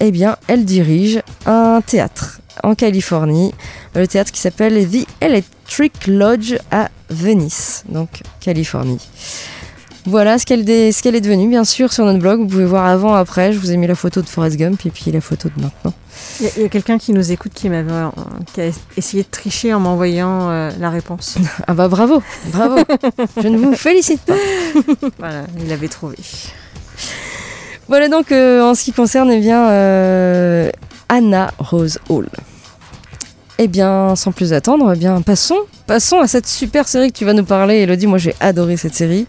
eh 0.00 0.10
bien, 0.10 0.36
elle 0.46 0.64
dirige 0.64 1.22
un 1.46 1.80
théâtre 1.80 2.40
en 2.62 2.74
Californie, 2.74 3.52
le 3.94 4.06
théâtre 4.06 4.32
qui 4.32 4.40
s'appelle 4.40 4.88
The 4.88 5.06
Electric 5.20 6.06
Lodge 6.06 6.56
à 6.70 6.88
Venice, 7.10 7.84
donc 7.88 8.22
Californie. 8.40 9.00
Voilà 10.06 10.38
ce 10.38 10.46
qu'elle 10.46 10.68
est 10.70 11.20
devenue, 11.20 11.48
bien 11.48 11.64
sûr, 11.64 11.92
sur 11.92 12.06
notre 12.06 12.18
blog. 12.18 12.40
Vous 12.40 12.46
pouvez 12.46 12.64
voir 12.64 12.86
avant, 12.86 13.12
après. 13.12 13.52
Je 13.52 13.58
vous 13.58 13.72
ai 13.72 13.76
mis 13.76 13.86
la 13.86 13.94
photo 13.94 14.22
de 14.22 14.26
Forrest 14.26 14.56
Gump 14.56 14.86
et 14.86 14.90
puis 14.90 15.10
la 15.10 15.20
photo 15.20 15.50
de 15.54 15.60
maintenant. 15.60 15.92
Il 16.40 16.62
y 16.62 16.64
a, 16.64 16.68
quelqu'un 16.70 16.96
qui 16.96 17.12
nous 17.12 17.30
écoute 17.30 17.52
qui, 17.54 17.68
m'avait, 17.68 17.92
euh, 17.92 18.08
qui 18.54 18.60
a 18.62 18.70
essayé 18.96 19.22
de 19.22 19.28
tricher 19.28 19.74
en 19.74 19.80
m'envoyant 19.80 20.48
euh, 20.48 20.70
la 20.78 20.88
réponse. 20.88 21.36
Ah 21.66 21.74
bah 21.74 21.88
bravo, 21.88 22.22
bravo. 22.46 22.76
Je 23.42 23.48
ne 23.48 23.58
vous 23.58 23.74
félicite 23.74 24.22
pas. 24.22 24.34
voilà, 25.18 25.44
il 25.62 25.70
avait 25.72 25.88
trouvé. 25.88 26.16
Voilà 27.88 28.08
donc 28.08 28.32
euh, 28.32 28.62
en 28.62 28.74
ce 28.74 28.84
qui 28.84 28.92
concerne 28.92 29.30
eh 29.30 29.40
bien, 29.40 29.68
euh, 29.70 30.70
Anna 31.08 31.50
Rose 31.58 31.98
Hall. 32.08 32.28
Eh 33.58 33.66
bien, 33.66 34.14
sans 34.14 34.30
plus 34.30 34.52
attendre, 34.52 34.92
eh 34.94 34.98
bien, 34.98 35.20
passons, 35.20 35.58
passons 35.86 36.20
à 36.20 36.28
cette 36.28 36.46
super 36.46 36.86
série 36.86 37.10
que 37.10 37.18
tu 37.18 37.24
vas 37.24 37.32
nous 37.32 37.44
parler, 37.44 37.76
Elodie. 37.78 38.06
Moi, 38.06 38.18
j'ai 38.18 38.34
adoré 38.40 38.76
cette 38.76 38.94
série. 38.94 39.26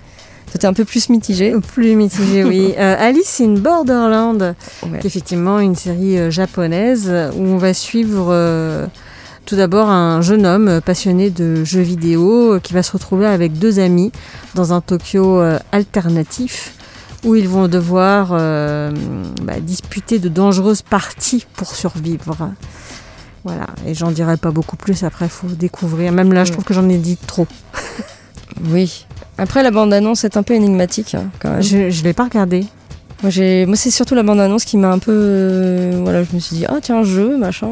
T'es 0.51 0.66
un 0.66 0.74
peu 0.74 0.84
plus 0.86 1.10
mitigée. 1.10 1.53
Plus 1.74 1.95
mitigé, 1.95 2.43
oui. 2.43 2.74
Euh, 2.80 2.95
Alice 2.99 3.39
in 3.41 3.53
Borderland, 3.55 4.55
Ouais. 4.84 4.99
qui 4.99 5.05
est 5.05 5.05
effectivement 5.05 5.60
une 5.60 5.76
série 5.76 6.18
euh, 6.18 6.30
japonaise 6.32 7.10
où 7.38 7.41
on 7.43 7.57
va 7.57 7.74
suivre 7.74 8.28
euh, 8.30 8.86
tout 9.45 9.55
d'abord 9.55 9.89
un 9.89 10.22
jeune 10.22 10.45
homme 10.45 10.68
euh, 10.68 10.82
passionné 10.82 11.30
de 11.30 11.64
jeux 11.64 11.82
vidéo 11.82 12.53
euh, 12.55 12.60
qui 12.60 12.74
va 12.74 12.84
se 12.84 12.91
retrouver 12.91 13.26
avec 13.28 13.53
deux 13.60 13.80
amis 13.80 14.12
dans 14.55 14.74
un 14.74 14.82
Tokyo 14.82 15.39
euh, 15.39 15.60
alternatif 15.72 16.74
où 17.26 17.36
ils 17.36 17.47
vont 17.49 17.67
devoir 17.67 18.30
euh, 18.32 18.91
bah, 19.43 19.59
disputer 19.59 20.20
de 20.20 20.30
dangereuses 20.30 20.82
parties 20.82 21.45
pour 21.55 21.67
survivre. 21.76 22.51
Voilà, 23.45 23.67
et 23.86 23.93
j'en 23.93 24.11
dirai 24.11 24.38
pas 24.38 24.51
beaucoup 24.51 24.76
plus, 24.76 25.03
après 25.03 25.26
il 25.26 25.32
faut 25.32 25.47
découvrir. 25.47 26.11
Même 26.11 26.34
là, 26.34 26.43
je 26.43 26.49
Mm. 26.51 26.53
trouve 26.53 26.65
que 26.65 26.74
j'en 26.74 26.88
ai 26.89 26.97
dit 26.97 27.17
trop. 27.17 27.47
Oui. 28.72 29.05
Après, 29.38 29.63
la 29.63 29.72
bande-annonce 29.72 30.26
est 30.26 30.36
un 30.36 30.43
peu 30.43 30.53
énigmatique, 30.53 31.15
hein, 31.15 31.30
quand 31.39 31.51
même. 31.51 31.61
Je 31.61 31.78
ne 31.78 32.03
l'ai 32.03 32.13
pas 32.13 32.26
regardé. 32.26 32.65
Moi, 33.22 33.32
c'est 33.32 33.91
surtout 33.91 34.15
la 34.15 34.24
bande-annonce 34.24 34.65
qui 34.65 34.76
m'a 34.76 34.91
un 34.91 34.99
peu... 34.99 35.11
euh, 35.13 35.99
Voilà, 36.03 36.24
je 36.24 36.34
me 36.34 36.39
suis 36.39 36.57
dit, 36.57 36.65
ah 36.67 36.78
tiens, 36.82 37.03
jeu, 37.03 37.38
machin. 37.38 37.70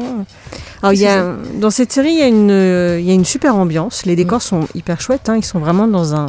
Alors, 0.82 0.94
y 0.94 1.04
a, 1.06 1.34
dans 1.60 1.70
cette 1.70 1.92
série, 1.92 2.12
il 2.12 2.18
y, 2.18 2.22
a 2.22 2.26
une, 2.28 2.50
euh, 2.50 3.00
y 3.00 3.10
a 3.10 3.14
une 3.14 3.24
super 3.26 3.54
ambiance. 3.56 4.06
Les 4.06 4.16
décors 4.16 4.40
sont 4.40 4.66
hyper 4.74 5.00
chouettes. 5.00 5.28
hein. 5.28 5.36
Ils 5.36 5.44
sont 5.44 5.58
vraiment 5.58 5.88
dans 5.88 6.14
un, 6.14 6.26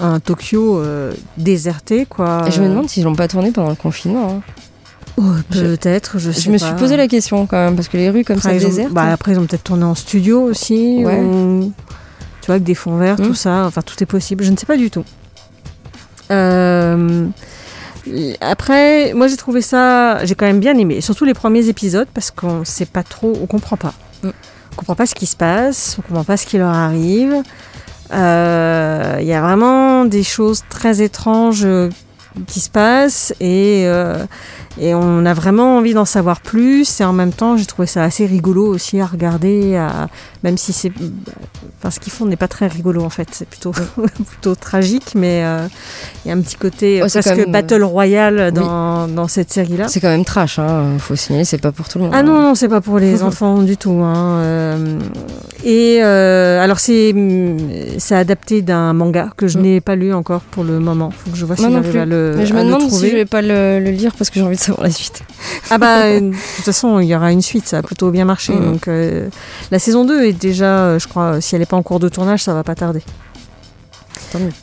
un 0.00 0.18
Tokyo 0.20 0.78
euh, 0.78 1.12
déserté. 1.36 2.06
Quoi. 2.06 2.44
Et 2.46 2.50
je 2.50 2.60
me 2.62 2.68
demande 2.68 2.88
s'ils 2.88 3.04
l'ont 3.04 3.14
pas 3.14 3.28
tourné 3.28 3.50
pendant 3.52 3.70
le 3.70 3.74
confinement. 3.76 4.36
hein. 4.38 4.52
Oh, 5.16 5.22
Peut-être, 5.50 6.18
je 6.18 6.30
sais 6.30 6.40
Je 6.42 6.50
me 6.50 6.58
pas. 6.58 6.64
suis 6.66 6.74
posé 6.76 6.96
la 6.96 7.06
question 7.08 7.46
quand 7.46 7.56
même, 7.58 7.76
parce 7.76 7.88
que 7.88 7.96
les 7.98 8.08
rues 8.10 8.24
comme 8.24 8.38
Après, 8.38 8.58
ça 8.58 8.66
désertes. 8.66 8.92
bah, 8.92 9.12
après, 9.12 9.32
ils 9.32 9.38
ont 9.38 9.44
peut-être 9.46 9.64
tourné 9.64 9.84
en 9.84 9.94
studio 9.94 10.40
aussi. 10.42 11.04
Ouais. 11.04 11.20
ou- 11.20 11.72
tu 12.40 12.46
vois, 12.46 12.54
avec 12.54 12.64
des 12.64 12.74
fonds 12.74 12.96
verts, 12.96 13.16
tout 13.16 13.34
ça. 13.34 13.66
Enfin, 13.66 13.82
tout 13.82 14.02
est 14.02 14.06
possible. 14.06 14.42
Je 14.44 14.50
ne 14.50 14.56
sais 14.56 14.64
pas 14.66 14.78
du 14.78 14.90
tout. 14.90 15.04
Euh, 16.30 17.26
après, 18.40 19.12
moi, 19.14 19.28
j'ai 19.28 19.36
trouvé 19.36 19.60
ça. 19.60 20.24
J'ai 20.24 20.34
quand 20.34 20.46
même 20.46 20.60
bien 20.60 20.76
aimé. 20.78 21.00
Surtout 21.00 21.24
les 21.24 21.34
premiers 21.34 21.68
épisodes, 21.68 22.08
parce 22.14 22.30
qu'on 22.30 22.64
sait 22.64 22.86
pas 22.86 23.02
trop. 23.02 23.36
On 23.42 23.46
comprend 23.46 23.76
pas. 23.76 23.92
Mm. 24.22 24.28
On 24.72 24.76
comprend 24.76 24.94
pas 24.94 25.06
ce 25.06 25.14
qui 25.14 25.26
se 25.26 25.36
passe. 25.36 25.96
On 25.98 26.02
comprend 26.02 26.24
pas 26.24 26.36
ce 26.36 26.46
qui 26.46 26.56
leur 26.56 26.70
arrive. 26.70 27.34
Euh, 28.12 29.18
Il 29.20 29.26
y 29.26 29.32
a 29.32 29.40
vraiment 29.40 30.04
des 30.04 30.22
choses 30.22 30.62
très 30.68 31.02
étranges 31.02 31.64
euh, 31.64 31.90
qui 32.46 32.60
se 32.60 32.70
passe 32.70 33.34
et, 33.40 33.84
euh, 33.86 34.24
et 34.80 34.94
on 34.94 35.24
a 35.26 35.34
vraiment 35.34 35.76
envie 35.76 35.94
d'en 35.94 36.04
savoir 36.04 36.40
plus. 36.40 37.00
Et 37.00 37.04
en 37.04 37.12
même 37.12 37.32
temps, 37.32 37.56
j'ai 37.56 37.66
trouvé 37.66 37.86
ça 37.86 38.02
assez 38.02 38.26
rigolo 38.26 38.66
aussi 38.66 39.00
à 39.00 39.06
regarder, 39.06 39.76
à- 39.76 40.08
même 40.42 40.56
si 40.56 40.72
c'est. 40.72 40.90
Enfin, 41.78 41.90
ce 41.90 42.00
qu'ils 42.00 42.12
font 42.12 42.24
n'est 42.26 42.36
pas 42.36 42.48
très 42.48 42.66
rigolo 42.66 43.02
en 43.04 43.10
fait, 43.10 43.28
c'est 43.32 43.48
plutôt, 43.48 43.72
plutôt 44.28 44.54
tragique, 44.54 45.12
mais 45.14 45.42
euh, 45.44 45.66
il 46.24 46.28
y 46.28 46.32
a 46.32 46.34
un 46.36 46.40
petit 46.40 46.56
côté 46.56 47.02
c'est 47.08 47.20
presque 47.22 47.36
même- 47.38 47.52
Battle 47.52 47.82
Royale 47.84 48.52
dans, 48.52 49.06
dans 49.08 49.28
cette 49.28 49.50
série-là. 49.52 49.88
C'est 49.88 50.00
quand 50.00 50.08
même 50.08 50.24
trash, 50.24 50.58
hein, 50.58 50.96
faut 50.98 51.16
signaler, 51.16 51.44
c'est 51.44 51.58
pas 51.58 51.72
pour 51.72 51.88
tout 51.88 51.98
le 51.98 52.04
monde. 52.04 52.12
Ah 52.16 52.22
non, 52.22 52.40
non, 52.40 52.54
c'est 52.54 52.68
pas 52.68 52.80
pour 52.80 52.98
les 52.98 53.22
enfants 53.22 53.62
du 53.62 53.76
tout. 53.76 54.00
hein, 54.02 54.38
euh, 54.40 54.98
et 55.64 55.98
euh, 56.02 56.62
alors, 56.62 56.78
c'est 56.78 57.14
c'est 57.98 58.14
adapté 58.14 58.62
d'un 58.62 58.92
manga 58.92 59.28
que 59.36 59.46
je 59.48 59.58
Mm. 59.58 59.62
n'ai 59.62 59.80
pas 59.80 59.94
lu 59.96 60.12
encore 60.14 60.40
pour 60.42 60.64
le 60.64 60.78
moment. 60.80 61.10
Faut 61.10 61.30
que 61.30 61.36
je 61.36 61.44
vois 61.44 61.56
si 61.56 61.62
j'arrive 61.70 61.96
à 61.96 62.06
le, 62.06 62.34
Mais 62.36 62.46
je 62.46 62.54
me 62.54 62.62
demande 62.64 62.88
si 62.90 63.10
je 63.10 63.16
vais 63.16 63.24
pas 63.26 63.42
le, 63.42 63.78
le 63.80 63.90
lire 63.90 64.12
parce 64.16 64.30
que 64.30 64.36
j'ai 64.40 64.46
envie 64.46 64.56
de 64.56 64.60
savoir 64.60 64.69
la 64.80 64.90
suite. 64.90 65.22
Ah 65.70 65.78
bah, 65.78 66.02
euh, 66.04 66.20
de 66.20 66.30
toute 66.30 66.64
façon, 66.64 66.98
il 67.00 67.06
y 67.06 67.14
aura 67.14 67.32
une 67.32 67.42
suite, 67.42 67.66
ça 67.66 67.78
a 67.78 67.82
plutôt 67.82 68.10
bien 68.10 68.24
marché. 68.24 68.52
Mm. 68.52 68.72
Donc, 68.72 68.88
euh, 68.88 69.28
la 69.70 69.78
saison 69.78 70.04
2 70.04 70.24
est 70.24 70.32
déjà, 70.32 70.84
euh, 70.84 70.98
je 70.98 71.08
crois, 71.08 71.40
si 71.40 71.54
elle 71.54 71.60
n'est 71.60 71.66
pas 71.66 71.76
en 71.76 71.82
cours 71.82 72.00
de 72.00 72.08
tournage, 72.08 72.42
ça 72.44 72.54
va 72.54 72.62
pas 72.64 72.74
tarder. 72.74 73.02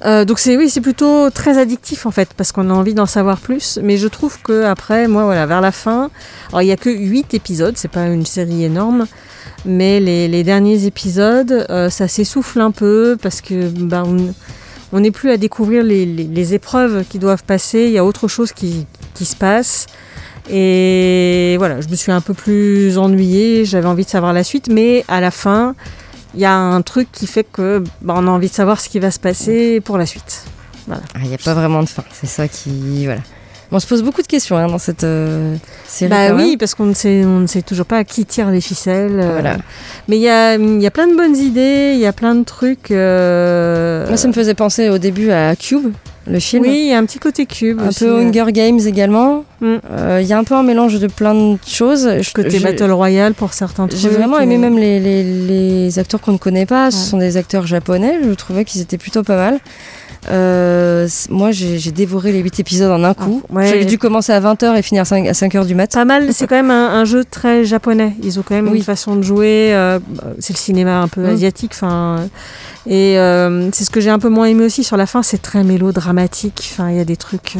Euh, 0.05 0.23
donc 0.23 0.39
c'est 0.39 0.55
oui, 0.55 0.69
c'est 0.69 0.79
plutôt 0.79 1.29
très 1.29 1.57
addictif 1.57 2.05
en 2.05 2.11
fait, 2.11 2.29
parce 2.37 2.53
qu'on 2.53 2.69
a 2.69 2.73
envie 2.73 2.93
d'en 2.93 3.05
savoir 3.05 3.37
plus. 3.37 3.79
Mais 3.83 3.97
je 3.97 4.07
trouve 4.07 4.37
que 4.41 4.63
après, 4.63 5.07
moi, 5.09 5.25
voilà, 5.25 5.45
vers 5.45 5.59
la 5.59 5.73
fin, 5.73 6.09
alors 6.49 6.61
il 6.61 6.67
y 6.67 6.71
a 6.71 6.77
que 6.77 6.89
8 6.89 7.33
épisodes, 7.33 7.73
c'est 7.75 7.91
pas 7.91 8.05
une 8.07 8.25
série 8.25 8.63
énorme, 8.63 9.07
mais 9.65 9.99
les, 9.99 10.29
les 10.29 10.43
derniers 10.45 10.85
épisodes, 10.85 11.65
euh, 11.69 11.89
ça 11.89 12.07
s'essouffle 12.07 12.61
un 12.61 12.71
peu 12.71 13.17
parce 13.21 13.41
que 13.41 13.67
bah, 13.69 14.03
on 14.05 14.33
on 14.93 15.01
n'est 15.01 15.11
plus 15.11 15.31
à 15.31 15.35
découvrir 15.37 15.83
les, 15.83 16.05
les- 16.05 16.23
les 16.23 16.53
épreuves 16.53 17.03
qui 17.09 17.19
doivent 17.19 17.43
passer. 17.43 17.87
Il 17.87 17.91
y 17.91 17.97
a 17.97 18.05
autre 18.05 18.29
chose 18.29 18.53
qui, 18.53 18.85
se 19.25 19.35
passe. 19.35 19.87
Et 20.49 21.55
voilà, 21.57 21.81
je 21.81 21.89
me 21.89 21.95
suis 21.95 22.11
un 22.11 22.21
peu 22.21 22.33
plus 22.33 22.97
ennuyée, 22.97 23.65
j'avais 23.65 23.87
envie 23.87 24.05
de 24.05 24.09
savoir 24.09 24.31
la 24.31 24.43
suite, 24.43 24.69
mais 24.71 25.03
à 25.09 25.19
la 25.19 25.31
fin, 25.31 25.75
il 26.33 26.39
y 26.39 26.45
a 26.45 26.55
un 26.55 26.81
truc 26.81 27.09
qui 27.11 27.27
fait 27.27 27.43
que 27.43 27.83
bah, 28.01 28.13
on 28.17 28.27
a 28.27 28.31
envie 28.31 28.47
de 28.47 28.53
savoir 28.53 28.79
ce 28.79 28.87
qui 28.87 28.99
va 28.99 29.11
se 29.11 29.19
passer 29.19 29.81
pour 29.81 29.97
la 29.97 30.05
suite. 30.05 30.45
Ah, 30.89 30.99
Il 31.21 31.27
n'y 31.27 31.33
a 31.33 31.37
pas 31.37 31.53
vraiment 31.53 31.83
de 31.83 31.89
fin, 31.89 32.03
c'est 32.13 32.27
ça 32.27 32.47
qui. 32.47 33.05
Voilà. 33.05 33.21
On 33.71 33.79
se 33.79 33.87
pose 33.87 34.01
beaucoup 34.01 34.21
de 34.21 34.27
questions 34.27 34.55
hein, 34.55 34.67
dans 34.67 34.77
cette 34.77 35.03
euh, 35.03 35.55
série. 35.85 36.09
Bah 36.09 36.33
oui, 36.33 36.49
même. 36.51 36.57
parce 36.57 36.73
qu'on 36.73 36.85
ne 36.85 36.93
sait, 36.93 37.23
on 37.25 37.39
ne 37.39 37.47
sait 37.47 37.61
toujours 37.61 37.85
pas 37.85 38.03
qui 38.05 38.25
tire 38.25 38.49
les 38.49 38.61
ficelles. 38.61 39.19
euh, 39.19 39.31
Voilà. 39.33 39.57
Mais 40.07 40.15
il 40.17 40.21
y 40.21 40.29
a, 40.29 40.55
y 40.55 40.85
a 40.87 40.91
plein 40.91 41.07
de 41.07 41.15
bonnes 41.17 41.35
idées, 41.35 41.91
il 41.93 41.99
y 41.99 42.05
a 42.05 42.13
plein 42.13 42.35
de 42.35 42.43
trucs. 42.45 42.91
euh, 42.91 44.07
Moi, 44.07 44.15
ça 44.17 44.27
me 44.29 44.33
faisait 44.33 44.53
penser 44.53 44.87
au 44.89 44.97
début 44.97 45.31
à 45.31 45.53
Cube, 45.57 45.91
le 46.27 46.39
film. 46.39 46.63
Oui, 46.63 46.83
il 46.85 46.87
y 46.87 46.93
a 46.93 46.97
un 46.97 47.05
petit 47.05 47.19
côté 47.19 47.45
cube. 47.45 47.81
Un 47.81 47.89
aussi, 47.89 48.05
peu 48.05 48.15
ouais. 48.15 48.25
Hunger 48.27 48.51
Games 48.53 48.79
également. 48.85 49.43
Mm. 49.59 49.75
Il 50.21 50.25
y 50.25 50.31
a 50.33 50.37
un 50.37 50.43
peu 50.45 50.55
un 50.55 50.63
mélange 50.63 50.97
de 50.99 51.07
plein 51.07 51.33
de 51.33 51.57
choses. 51.67 52.07
Côté 52.33 52.59
Battle 52.59 52.91
Royale 52.91 53.33
pour 53.33 53.51
certains 53.53 53.87
trucs. 53.87 53.99
J'ai 53.99 54.09
vraiment 54.09 54.39
aimé 54.39 54.55
et- 54.55 54.59
même 54.59 54.77
les, 54.77 54.99
les- 55.01 55.23
les 55.23 55.99
acteurs 55.99 56.21
qu'on 56.21 56.31
ne 56.33 56.37
connaît 56.37 56.65
pas. 56.65 56.89
Ce 56.91 57.09
sont 57.09 57.17
des 57.17 57.35
acteurs 57.37 57.67
japonais. 57.67 58.19
Je 58.25 58.31
trouvais 58.33 58.63
qu'ils 58.65 58.79
étaient 58.81 58.97
plutôt 58.97 59.23
pas 59.23 59.35
mal. 59.35 59.59
Euh, 60.29 61.07
moi, 61.29 61.51
j'ai 61.51 61.91
dévoré 61.91 62.31
les 62.31 62.39
8 62.39 62.59
épisodes 62.59 62.91
en 62.91 63.03
un 63.03 63.13
coup. 63.13 63.41
Ah, 63.49 63.53
ouais. 63.55 63.67
J'avais 63.67 63.85
dû 63.85 63.97
commencer 63.97 64.31
à 64.33 64.41
20h 64.41 64.75
et 64.77 64.81
finir 64.81 65.03
à 65.03 65.05
5, 65.05 65.27
à 65.27 65.31
5h 65.31 65.65
du 65.65 65.75
mat. 65.75 65.91
Pas 65.93 66.05
mal, 66.05 66.33
c'est 66.33 66.47
quand 66.47 66.55
même 66.55 66.71
un, 66.71 66.89
un 66.99 67.05
jeu 67.05 67.23
très 67.23 67.63
japonais. 67.65 68.13
Ils 68.23 68.39
ont 68.39 68.43
quand 68.43 68.55
même 68.55 68.67
Oui. 68.69 68.79
une 68.79 68.83
façon 68.83 69.15
de 69.15 69.21
jouer. 69.21 69.73
euh, 69.73 69.99
c'est 70.39 70.53
le 70.53 70.57
cinéma 70.59 70.99
un 70.99 71.07
peu 71.07 71.21
Mm. 71.21 71.29
asiatique. 71.33 71.73
Et 72.85 73.17
euh, 73.19 73.69
c'est 73.71 73.83
ce 73.83 73.89
que 73.89 73.99
j'ai 74.01 74.09
un 74.09 74.19
peu 74.19 74.29
moins 74.29 74.45
aimé 74.45 74.65
aussi 74.65 74.83
sur 74.83 74.97
la 74.97 75.05
fin. 75.05 75.23
C'est 75.23 75.41
très 75.41 75.63
mélodramatique. 75.63 76.73
Il 76.89 76.95
y 76.95 76.99
a 76.99 77.05
des 77.05 77.17
trucs. 77.17 77.55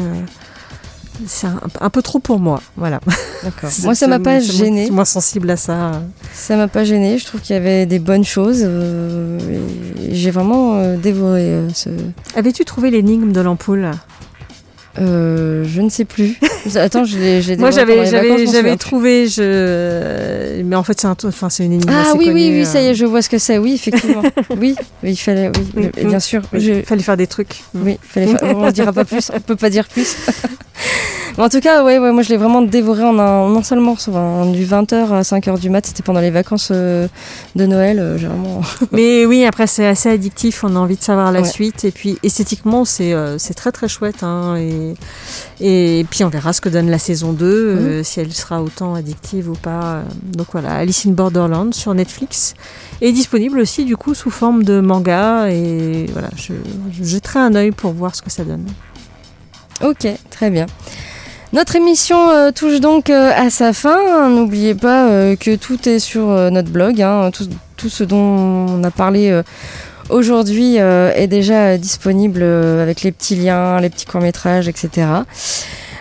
C'est 1.26 1.46
un, 1.46 1.60
un 1.80 1.90
peu 1.90 2.02
trop 2.02 2.18
pour 2.18 2.38
moi. 2.38 2.60
Voilà. 2.76 3.00
D'accord. 3.42 3.70
Moi, 3.84 3.94
ça 3.94 4.06
m'a 4.06 4.18
pas 4.18 4.40
gêné. 4.40 4.84
moins- 4.86 4.96
moins 4.96 5.04
sensible 5.04 5.50
à 5.50 5.56
ça. 5.56 6.02
Ça 6.32 6.56
m'a 6.56 6.68
pas 6.68 6.84
gêné. 6.84 7.18
Je 7.18 7.26
trouve 7.26 7.40
qu'il 7.40 7.54
y 7.54 7.58
avait 7.58 7.86
des 7.86 7.98
bonnes 7.98 8.24
choses. 8.24 8.62
euh, 8.64 9.38
j'ai 10.10 10.30
vraiment 10.30 10.74
euh, 10.76 10.96
dévoré 10.96 11.42
euh, 11.42 11.68
ce. 11.74 11.88
Avais-tu 12.36 12.64
trouvé 12.64 12.90
l'énigme 12.90 13.32
de 13.32 13.40
l'ampoule? 13.40 13.90
Euh, 15.00 15.64
je 15.64 15.80
ne 15.80 15.88
sais 15.88 16.04
plus. 16.04 16.36
Attends, 16.76 17.04
je 17.04 17.18
l'ai. 17.18 17.42
je 17.42 17.54
Moi, 17.54 17.70
j'avais, 17.70 18.76
trouvé. 18.76 19.28
Je... 19.28 20.62
Mais 20.62 20.76
en 20.76 20.82
fait, 20.82 21.00
c'est 21.00 21.06
un, 21.06 21.16
enfin, 21.24 21.48
c'est 21.48 21.64
une 21.64 21.72
énigme. 21.72 21.90
Ah 21.92 22.14
oui, 22.16 22.30
oui, 22.32 22.50
oui, 22.52 22.66
ça 22.66 22.80
y 22.80 22.86
euh. 22.86 22.90
est, 22.90 22.94
je 22.94 23.04
vois 23.04 23.22
ce 23.22 23.28
que 23.28 23.38
c'est. 23.38 23.58
Oui, 23.58 23.74
effectivement. 23.74 24.22
oui, 24.60 24.74
il 25.02 25.16
fallait. 25.16 25.48
Oui, 25.56 25.62
Oui, 25.76 25.88
mais 25.96 26.04
bien 26.04 26.20
sûr. 26.20 26.42
Oui, 26.52 26.60
je- 26.60 26.72
Il 26.72 26.82
fallait 26.84 27.02
faire 27.02 27.16
des 27.16 27.26
trucs. 27.26 27.62
Oui, 27.74 27.98
fallait 28.02 28.26
faire- 28.28 28.56
on 28.56 28.66
ne 28.66 28.70
dira 28.70 28.92
pas 28.92 29.04
plus, 29.04 29.30
on 29.32 29.40
peut 29.40 29.56
pas 29.56 29.70
dire 29.70 29.86
plus. 29.88 30.16
Mais 31.38 31.44
en 31.44 31.48
tout 31.48 31.60
cas, 31.60 31.84
ouais, 31.84 31.98
ouais, 31.98 32.10
moi 32.10 32.22
je 32.22 32.30
l'ai 32.30 32.36
vraiment 32.36 32.62
dévoré 32.62 33.04
en 33.04 33.16
un, 33.18 33.26
en 33.44 33.56
un 33.56 33.62
seul 33.62 33.78
morceau. 33.78 34.10
enfin, 34.10 34.50
du 34.50 34.64
20h 34.66 35.12
à 35.12 35.22
5h 35.22 35.60
du 35.60 35.70
mat, 35.70 35.86
c'était 35.86 36.02
pendant 36.02 36.18
les 36.18 36.30
vacances 36.32 36.70
euh, 36.72 37.06
de 37.54 37.64
Noël. 37.64 38.00
euh, 38.00 38.18
J'ai 38.18 38.26
vraiment. 38.26 38.60
Mais 38.92 39.24
oui, 39.24 39.44
après 39.44 39.68
c'est 39.68 39.86
assez 39.86 40.08
addictif, 40.10 40.64
on 40.64 40.74
a 40.74 40.78
envie 40.80 40.96
de 40.96 41.02
savoir 41.02 41.30
la 41.30 41.42
Ouais. 41.42 41.48
suite. 41.48 41.84
Et 41.84 41.92
puis 41.92 42.18
esthétiquement, 42.24 42.84
c'est 42.84 43.12
euh, 43.12 43.38
très 43.54 43.70
très 43.70 43.86
chouette. 43.86 44.24
hein, 44.24 44.56
et, 44.56 44.94
et 46.00 46.04
puis 46.10 46.24
on 46.24 46.28
verra 46.28 46.52
ce 46.52 46.60
que 46.60 46.68
donne 46.68 46.90
la 46.90 46.98
saison 46.98 47.32
2, 47.32 47.46
euh, 47.46 48.02
si 48.02 48.18
elle 48.18 48.32
sera 48.32 48.60
autant 48.60 48.94
addictive 48.96 49.48
ou 49.48 49.54
pas. 49.54 50.02
Donc 50.36 50.48
voilà, 50.50 50.72
Alice 50.74 51.06
in 51.06 51.12
Borderland 51.12 51.72
sur 51.72 51.94
Netflix 51.94 52.54
est 53.00 53.12
disponible 53.12 53.60
aussi 53.60 53.84
du 53.84 53.96
coup 53.96 54.14
sous 54.14 54.30
forme 54.30 54.64
de 54.64 54.80
manga. 54.80 55.48
Et 55.50 56.06
voilà, 56.12 56.30
je, 56.36 56.54
je 56.92 57.04
jetterai 57.04 57.38
un 57.38 57.54
œil 57.54 57.70
pour 57.70 57.92
voir 57.92 58.16
ce 58.16 58.22
que 58.22 58.30
ça 58.30 58.42
donne. 58.42 58.66
Ok, 59.84 60.08
très 60.30 60.50
bien. 60.50 60.66
Notre 61.54 61.76
émission 61.76 62.28
euh, 62.28 62.50
touche 62.50 62.78
donc 62.80 63.08
euh, 63.08 63.30
à 63.34 63.48
sa 63.48 63.72
fin. 63.72 64.28
N'oubliez 64.28 64.74
pas 64.74 65.08
euh, 65.08 65.34
que 65.34 65.56
tout 65.56 65.88
est 65.88 65.98
sur 65.98 66.26
notre 66.50 66.70
blog. 66.70 67.00
hein. 67.00 67.30
Tout, 67.32 67.48
tout 67.76 67.88
ce 67.88 68.04
dont 68.04 68.18
on 68.18 68.84
a 68.84 68.90
parlé 68.90 69.40
aujourd'hui 70.10 70.76
est 70.76 71.26
déjà 71.28 71.78
disponible 71.78 72.42
avec 72.42 73.02
les 73.02 73.12
petits 73.12 73.36
liens, 73.36 73.80
les 73.80 73.88
petits 73.88 74.04
courts-métrages, 74.04 74.66
etc. 74.66 75.06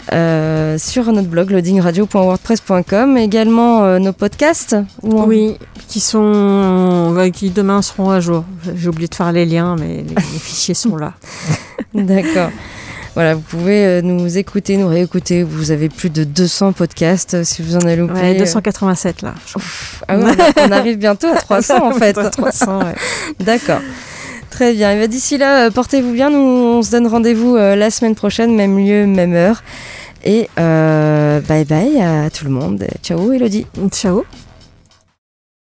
sur 0.10 1.12
notre 1.14 1.28
blog 1.28 1.52
loadingradio.wordpress.com. 1.52 3.16
Également 3.18 4.00
nos 4.00 4.14
podcasts. 4.14 4.76
Oui, 5.04 5.56
qui 5.88 6.00
sont 6.00 7.14
ouais, 7.16 7.30
qui 7.30 7.52
demain 7.52 7.84
seront 7.84 8.10
à 8.10 8.20
jour. 8.20 8.44
J'ai 8.76 8.90
oublié 8.90 9.08
de 9.08 9.16
faire 9.16 9.32
les 9.32 9.46
liens, 9.46 9.76
mais 9.80 9.98
les, 9.98 10.16
les 10.16 10.40
fichiers 10.40 10.74
sont 10.74 10.96
là. 10.96 11.14
D'accord. 11.94 12.50
Voilà, 13.18 13.34
vous 13.34 13.42
pouvez 13.42 13.84
euh, 13.84 14.02
nous 14.04 14.38
écouter, 14.38 14.78
nous 14.78 14.90
réécouter. 14.90 15.42
Vous 15.42 15.72
avez 15.72 15.90
plus 15.90 16.12
de 16.12 16.24
200 16.24 16.74
podcasts 16.74 17.34
euh, 17.34 17.44
si 17.44 17.64
vous 17.64 17.76
en 17.76 17.80
avez 17.80 17.96
loupé. 17.96 18.14
Ouais, 18.14 18.36
287 18.36 19.24
là. 19.24 19.34
je 19.44 19.54
crois. 19.54 19.64
Ah 20.08 20.20
ouais, 20.20 20.34
on, 20.68 20.72
arrive 20.72 21.00
bientôt 21.00 21.26
à 21.26 21.36
300 21.42 21.84
en 21.84 21.94
fait. 21.94 22.14
300, 22.14 22.78
ouais. 22.84 22.94
D'accord. 23.40 23.82
Très 24.52 24.72
bien. 24.74 24.92
Et 24.92 25.00
ben, 25.00 25.08
d'ici 25.08 25.40
là, 25.40 25.66
euh, 25.66 25.72
portez-vous 25.72 26.12
bien. 26.12 26.30
Nous, 26.30 26.38
on 26.38 26.84
se 26.84 26.92
donne 26.92 27.08
rendez-vous 27.08 27.56
euh, 27.56 27.76
la 27.76 27.90
semaine 27.90 28.14
prochaine, 28.14 28.56
même 28.56 28.78
lieu, 28.78 29.08
même 29.08 29.34
heure. 29.34 29.64
Et 30.24 30.48
euh, 30.60 31.42
bye 31.42 31.66
bye 31.66 32.00
à 32.00 32.30
tout 32.30 32.46
le 32.46 32.52
monde. 32.52 32.86
Ciao, 33.02 33.34
Elodie. 33.34 33.66
Ciao. 33.90 34.26